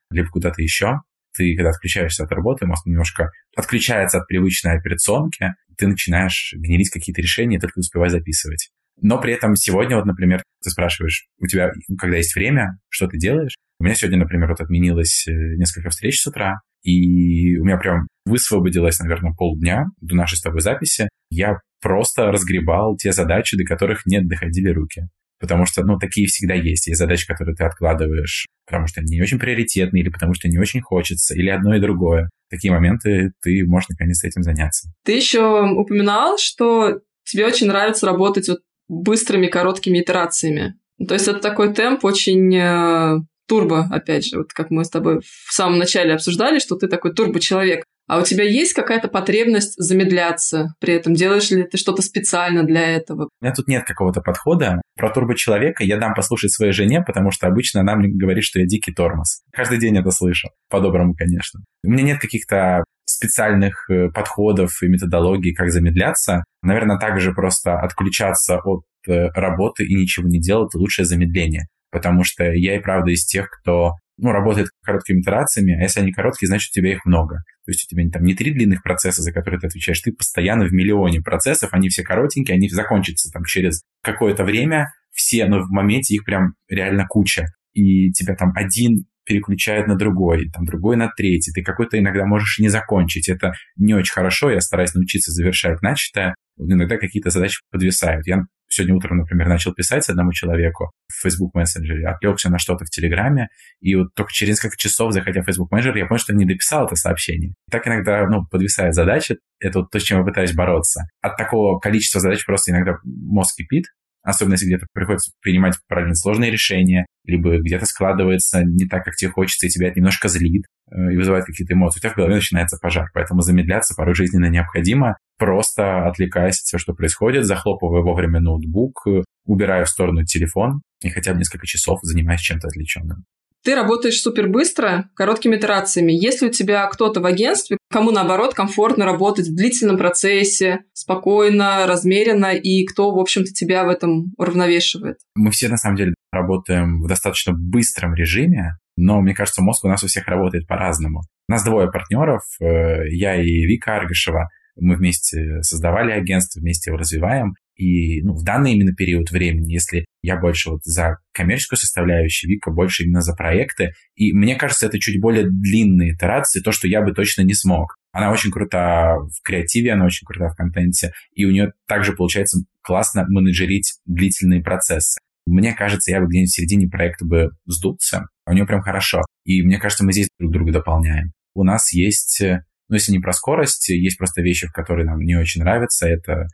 либо 0.10 0.28
куда-то 0.30 0.62
еще. 0.62 0.96
Ты, 1.34 1.56
когда 1.56 1.70
отключаешься 1.70 2.24
от 2.26 2.32
работы, 2.32 2.66
мозг 2.66 2.86
немножко 2.86 3.30
отключается 3.56 4.18
от 4.18 4.28
привычной 4.28 4.78
операционки, 4.78 5.54
ты 5.78 5.88
начинаешь 5.88 6.54
генерить 6.58 6.90
какие-то 6.90 7.22
решения, 7.22 7.60
только 7.60 7.80
успеваешь 7.80 8.12
записывать. 8.12 8.70
Но 9.02 9.20
при 9.20 9.34
этом 9.34 9.56
сегодня, 9.56 9.96
вот, 9.96 10.06
например, 10.06 10.44
ты 10.64 10.70
спрашиваешь, 10.70 11.28
у 11.40 11.48
тебя, 11.48 11.72
когда 11.98 12.18
есть 12.18 12.36
время, 12.36 12.78
что 12.90 13.08
ты 13.08 13.18
делаешь? 13.18 13.56
У 13.82 13.84
меня 13.84 13.96
сегодня, 13.96 14.20
например, 14.20 14.48
вот 14.50 14.62
отменилось 14.62 15.26
э, 15.28 15.32
несколько 15.32 15.90
встреч 15.90 16.22
с 16.22 16.28
утра, 16.28 16.62
и 16.84 17.58
у 17.58 17.66
меня 17.66 17.78
прям 17.78 18.08
высвободилось, 18.28 19.00
наверное, 19.00 19.34
полдня 19.34 19.86
до 20.02 20.16
нашей 20.16 20.36
с 20.36 20.42
тобой 20.42 20.62
записи. 20.62 21.10
Я 21.32 21.58
просто 21.82 22.28
разгребал 22.28 22.96
те 22.96 23.12
задачи, 23.12 23.58
до 23.58 23.64
которых 23.64 24.06
не 24.06 24.22
доходили 24.22 24.70
руки. 24.70 25.08
Потому 25.40 25.66
что, 25.66 25.84
ну, 25.84 25.98
такие 25.98 26.28
всегда 26.28 26.54
есть. 26.54 26.86
Есть 26.86 27.00
задачи, 27.00 27.26
которые 27.26 27.56
ты 27.56 27.64
откладываешь, 27.64 28.46
потому 28.68 28.86
что 28.86 29.02
они 29.02 29.16
не 29.16 29.22
очень 29.24 29.40
приоритетные, 29.40 30.04
или 30.04 30.12
потому 30.12 30.36
что 30.36 30.48
не 30.48 30.60
очень 30.60 30.82
хочется, 30.82 31.34
или 31.34 31.50
одно 31.50 31.76
и 31.76 31.82
другое. 31.82 32.30
Такие 32.52 32.72
моменты 32.72 33.32
ты 33.42 33.66
можешь 33.66 33.90
наконец-то 33.90 34.28
этим 34.28 34.44
заняться. 34.44 34.92
Ты 35.06 35.14
еще 35.14 35.64
упоминал, 35.64 36.38
что 36.38 37.00
тебе 37.24 37.48
очень 37.48 37.66
нравится 37.66 38.06
работать 38.06 38.48
вот 38.48 38.60
быстрыми, 38.88 39.48
короткими 39.48 40.04
итерациями. 40.04 40.76
То 41.08 41.16
есть 41.16 41.28
это 41.28 41.40
такой 41.40 41.74
темп 41.74 42.06
очень 42.06 42.56
э, 42.56 43.22
турбо, 43.52 43.86
опять 43.92 44.26
же, 44.26 44.38
вот 44.38 44.54
как 44.54 44.72
мы 44.72 44.86
с 44.86 44.90
тобой 44.90 45.20
в 45.20 45.54
самом 45.54 45.78
начале 45.78 46.14
обсуждали, 46.14 46.60
что 46.60 46.78
ты 46.78 46.88
такой 46.88 47.14
турбо-человек. 47.14 47.84
А 48.08 48.18
у 48.18 48.24
тебя 48.24 48.46
есть 48.46 48.72
какая-то 48.74 49.10
потребность 49.10 49.74
замедляться 49.76 50.74
при 50.80 50.94
этом? 50.94 51.14
Делаешь 51.14 51.52
ли 51.52 51.64
ты 51.64 51.78
что-то 51.78 52.02
специально 52.02 52.64
для 52.64 52.96
этого? 52.96 53.26
У 53.42 53.44
меня 53.44 53.54
тут 53.54 53.68
нет 53.68 53.84
какого-то 53.84 54.22
подхода. 54.22 54.82
Про 54.96 55.10
турбо-человека 55.10 55.84
я 55.84 55.98
дам 55.98 56.14
послушать 56.14 56.54
своей 56.54 56.72
жене, 56.72 57.04
потому 57.06 57.32
что 57.32 57.48
обычно 57.48 57.82
она 57.82 57.98
мне 57.98 58.08
говорит, 58.08 58.46
что 58.46 58.60
я 58.60 58.66
дикий 58.66 58.94
тормоз. 58.94 59.42
Каждый 59.52 59.80
день 59.80 59.98
это 59.98 60.12
слышу. 60.12 60.48
По-доброму, 60.70 61.14
конечно. 61.14 61.60
У 61.84 61.90
меня 61.90 62.04
нет 62.04 62.20
каких-то 62.22 62.86
специальных 63.04 63.90
э, 63.90 64.08
подходов 64.14 64.72
и 64.82 64.88
методологий, 64.88 65.54
как 65.54 65.72
замедляться. 65.72 66.46
Наверное, 66.64 66.98
также 66.98 67.34
просто 67.34 67.78
отключаться 67.78 68.60
от 68.64 68.84
э, 69.10 69.28
работы 69.34 69.84
и 69.84 69.94
ничего 69.94 70.30
не 70.30 70.40
делать– 70.40 70.74
лучшее 70.76 71.06
замедление. 71.06 71.68
Потому 71.92 72.24
что 72.24 72.46
я 72.52 72.78
и 72.78 72.80
правда 72.80 73.12
из 73.12 73.26
тех, 73.26 73.50
кто 73.50 73.94
ну, 74.18 74.32
работает 74.32 74.70
короткими 74.84 75.22
итерациями, 75.22 75.78
а 75.78 75.82
если 75.82 76.00
они 76.00 76.12
короткие, 76.12 76.48
значит, 76.48 76.70
у 76.72 76.80
тебя 76.80 76.92
их 76.92 77.06
много. 77.06 77.38
То 77.66 77.72
есть 77.72 77.86
у 77.86 77.88
тебя 77.88 78.08
там 78.10 78.24
не 78.24 78.36
три 78.36 78.52
длинных 78.52 78.84
процесса, 78.84 79.22
за 79.22 79.32
которые 79.34 79.60
ты 79.60 79.68
отвечаешь, 79.68 80.00
ты 80.02 80.14
постоянно 80.14 80.66
в 80.66 80.72
миллионе 80.72 81.22
процессов, 81.22 81.70
они 81.74 81.90
все 81.90 82.04
коротенькие, 82.04 82.56
они 82.56 82.70
закончатся 82.70 83.32
там 83.32 83.44
через 83.46 83.84
какое-то 84.04 84.44
время, 84.44 84.92
все, 85.12 85.48
но 85.48 85.62
в 85.62 85.72
моменте 85.72 86.16
их 86.16 86.24
прям 86.24 86.54
реально 86.70 87.06
куча. 87.08 87.48
И 87.74 88.12
тебя 88.12 88.36
там 88.36 88.52
один 88.56 89.06
переключает 89.26 89.88
на 89.88 89.96
другой, 89.96 90.50
там 90.52 90.66
другой 90.66 90.98
на 90.98 91.10
третий. 91.10 91.52
Ты 91.52 91.64
какой-то 91.64 91.98
иногда 91.98 92.26
можешь 92.26 92.60
не 92.60 92.70
закончить. 92.70 93.30
Это 93.30 93.54
не 93.78 93.94
очень 93.94 94.14
хорошо. 94.14 94.50
Я 94.50 94.62
стараюсь 94.62 94.94
научиться 94.94 95.32
завершать 95.32 95.82
начатое. 95.82 96.36
Иногда 96.58 96.98
какие-то 96.98 97.30
задачи 97.30 97.60
подвисают. 97.72 98.28
Я 98.28 98.44
сегодня 98.72 98.96
утром, 98.96 99.18
например, 99.18 99.48
начал 99.48 99.74
писать 99.74 100.08
одному 100.10 100.32
человеку 100.32 100.92
в 101.08 101.22
Facebook 101.22 101.54
мессенджере, 101.54 102.08
отвлекся 102.08 102.50
на 102.50 102.58
что-то 102.58 102.86
в 102.86 102.90
Телеграме, 102.90 103.50
и 103.80 103.96
вот 103.96 104.14
только 104.16 104.32
через 104.32 104.54
несколько 104.54 104.78
часов, 104.78 105.14
заходя 105.14 105.42
в 105.42 105.46
Facebook 105.46 105.72
мессенджер, 105.72 105.98
я 105.98 106.06
понял, 106.06 106.20
что 106.20 106.34
не 106.34 106.46
дописал 106.46 106.86
это 106.86 106.96
сообщение. 106.96 107.54
Так 107.70 107.88
иногда, 107.88 108.26
ну, 108.28 108.46
подвисает 108.50 108.94
задача, 108.94 109.36
это 109.60 109.80
вот 109.80 109.92
то, 109.92 110.00
с 110.00 110.04
чем 110.04 110.20
я 110.20 110.26
пытаюсь 110.26 110.54
бороться. 110.54 111.04
От 111.22 111.38
такого 111.38 111.80
количества 111.80 112.20
задач 112.20 112.46
просто 112.46 112.72
иногда 112.72 112.98
мозг 113.04 113.56
кипит, 113.58 113.86
особенно 114.24 114.54
если 114.54 114.68
где-то 114.68 114.88
приходится 114.94 115.32
принимать 115.42 115.76
правильно 115.88 116.16
сложные 116.16 116.52
решения, 116.52 117.06
либо 117.26 117.60
где-то 117.60 117.86
складывается 117.86 118.64
не 118.64 118.88
так, 118.88 119.04
как 119.04 119.16
тебе 119.16 119.32
хочется, 119.32 119.68
и 119.68 119.70
тебя 119.70 119.88
это 119.88 120.00
немножко 120.00 120.28
злит 120.28 120.66
э, 120.92 121.14
и 121.14 121.18
вызывает 121.18 121.46
какие-то 121.46 121.74
эмоции, 121.74 122.00
у 122.00 122.02
тебя 122.02 122.12
в 122.12 122.16
голове 122.16 122.36
начинается 122.36 122.78
пожар. 122.82 123.10
Поэтому 123.14 123.42
замедляться 123.42 123.96
порой 123.96 124.16
жизненно 124.16 124.48
необходимо, 124.48 125.18
просто 125.38 126.08
отвлекаясь 126.08 126.60
от 126.60 126.66
всего, 126.66 126.80
что 126.80 126.94
происходит, 126.94 127.46
захлопывая 127.46 128.02
вовремя 128.02 128.40
ноутбук, 128.40 129.06
убирая 129.46 129.86
в 129.86 129.90
сторону 129.90 130.24
телефон 130.24 130.82
и 131.02 131.10
хотя 131.10 131.34
бы 131.34 131.40
несколько 131.40 131.66
часов 131.66 132.00
занимаясь 132.04 132.42
чем-то 132.42 132.68
отвлеченным. 132.68 133.26
Ты 133.64 133.76
работаешь 133.76 134.20
супер 134.20 134.48
быстро, 134.48 135.10
короткими 135.16 135.56
итерациями. 135.56 136.12
Если 136.14 136.48
у 136.48 136.52
тебя 136.52 136.88
кто-то 136.88 137.22
в 137.22 137.26
агентстве, 137.26 137.78
кому 137.92 138.12
наоборот 138.12 138.56
комфортно 138.56 139.06
работать 139.06 139.48
в 139.48 139.56
длительном 139.56 139.98
процессе, 139.98 140.80
спокойно, 140.94 141.86
размеренно, 141.86 142.54
и 142.54 142.86
кто, 142.86 143.14
в 143.14 143.20
общем-то, 143.20 143.52
тебя 143.52 143.84
в 143.84 143.90
этом 143.90 144.34
уравновешивает? 144.38 145.18
Мы 145.36 145.52
все, 145.52 145.70
на 145.70 145.78
самом 145.78 145.98
деле, 145.98 146.16
работаем 146.32 147.04
в 147.04 147.08
достаточно 147.08 147.54
быстром 147.54 148.16
режиме, 148.16 148.78
но, 148.98 149.22
мне 149.22 149.36
кажется, 149.36 149.62
мозг 149.62 149.86
у 149.86 149.88
нас 149.88 150.04
у 150.04 150.08
всех 150.08 150.28
работает 150.28 150.68
по-разному. 150.68 151.22
У 151.48 151.52
нас 151.52 151.64
двое 151.64 151.92
партнеров, 151.92 152.42
э, 152.62 153.10
я 153.10 153.42
и 153.42 153.66
Вика 153.66 153.96
Аргашева. 153.96 154.50
Мы 154.80 154.96
вместе 154.96 155.62
создавали 155.62 156.12
агентство, 156.12 156.60
вместе 156.60 156.90
его 156.90 156.98
развиваем. 156.98 157.54
И 157.82 158.22
ну, 158.22 158.34
в 158.34 158.44
данный 158.44 158.74
именно 158.74 158.94
период 158.94 159.32
времени, 159.32 159.74
если 159.74 160.06
я 160.22 160.38
больше 160.38 160.70
вот 160.70 160.82
за 160.84 161.18
коммерческую 161.34 161.80
составляющую, 161.80 162.48
Вика 162.48 162.70
больше 162.70 163.04
именно 163.04 163.22
за 163.22 163.34
проекты, 163.34 163.94
и 164.16 164.34
мне 164.34 164.56
кажется, 164.56 164.86
это 164.86 165.00
чуть 165.00 165.20
более 165.20 165.46
длинные 165.50 166.14
итерации, 166.14 166.62
то, 166.62 166.72
что 166.72 166.88
я 166.88 167.02
бы 167.02 167.12
точно 167.12 167.42
не 167.42 167.56
смог. 167.56 167.96
Она 168.12 168.32
очень 168.32 168.52
крута 168.52 169.16
в 169.16 169.42
креативе, 169.44 169.94
она 169.94 170.06
очень 170.06 170.28
крута 170.28 170.50
в 170.50 170.56
контенте, 170.56 171.12
и 171.34 171.46
у 171.46 171.50
нее 171.50 171.72
также 171.88 172.14
получается 172.14 172.60
классно 172.84 173.26
менеджерить 173.28 173.96
длительные 174.06 174.62
процессы. 174.62 175.20
Мне 175.48 175.74
кажется, 175.74 176.12
я 176.12 176.22
бы 176.22 176.28
где-нибудь 176.28 176.52
в 176.52 176.56
середине 176.56 176.88
проекта 176.88 177.26
бы 177.26 177.50
сдулся, 177.66 178.28
а 178.46 178.52
у 178.52 178.54
нее 178.54 178.68
прям 178.68 178.82
хорошо. 178.82 179.22
И 179.44 179.64
мне 179.64 179.80
кажется, 179.80 180.06
мы 180.06 180.14
здесь 180.14 180.30
друг 180.38 180.54
друга 180.54 180.72
дополняем. 180.72 181.32
У 181.56 181.64
нас 181.64 181.92
есть, 181.94 182.44
ну, 182.44 182.94
если 182.94 183.12
не 183.12 183.20
про 183.20 183.34
скорость, 183.34 183.90
есть 183.90 184.20
просто 184.20 184.44
вещи, 184.44 184.68
в 184.68 184.72
которые 184.72 185.08
нам 185.08 185.18
не 185.18 185.36
очень 185.36 185.62
нравятся. 185.62 186.08
Это 186.08 186.44
Э, 186.44 186.46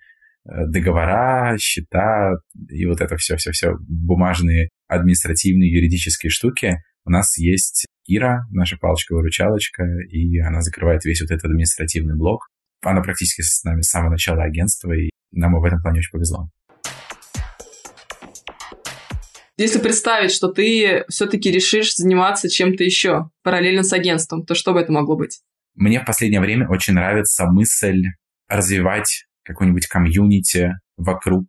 договора, 0.47 1.57
счета 1.57 2.35
и 2.69 2.85
вот 2.85 3.01
это 3.01 3.17
все-все-все 3.17 3.75
бумажные 3.87 4.69
административные 4.87 5.71
юридические 5.71 6.29
штуки. 6.29 6.77
У 7.05 7.09
нас 7.09 7.37
есть 7.37 7.85
Ира, 8.05 8.45
наша 8.51 8.77
палочка-выручалочка, 8.77 9.83
и 10.09 10.39
она 10.39 10.61
закрывает 10.61 11.03
весь 11.05 11.21
вот 11.21 11.31
этот 11.31 11.45
административный 11.45 12.15
блок. 12.15 12.47
Она 12.81 13.01
практически 13.01 13.41
с 13.41 13.63
нами 13.63 13.81
с 13.81 13.89
самого 13.89 14.11
начала 14.11 14.43
агентства, 14.43 14.93
и 14.93 15.09
нам 15.31 15.59
в 15.59 15.63
этом 15.65 15.81
плане 15.81 15.99
очень 15.99 16.11
повезло. 16.11 16.49
Если 19.57 19.79
представить, 19.79 20.31
что 20.31 20.49
ты 20.49 21.03
все-таки 21.09 21.51
решишь 21.51 21.95
заниматься 21.95 22.47
чем-то 22.47 22.83
еще 22.83 23.29
параллельно 23.41 23.83
с 23.83 23.91
агентством, 23.91 24.45
то 24.45 24.53
что 24.53 24.71
бы 24.71 24.79
это 24.79 24.91
могло 24.91 25.17
быть? 25.17 25.41
Мне 25.73 25.99
в 25.99 26.05
последнее 26.05 26.41
время 26.41 26.69
очень 26.69 26.93
нравится 26.93 27.45
мысль 27.47 28.03
развивать 28.47 29.25
какой-нибудь 29.47 29.87
комьюнити 29.87 30.73
вокруг 30.97 31.47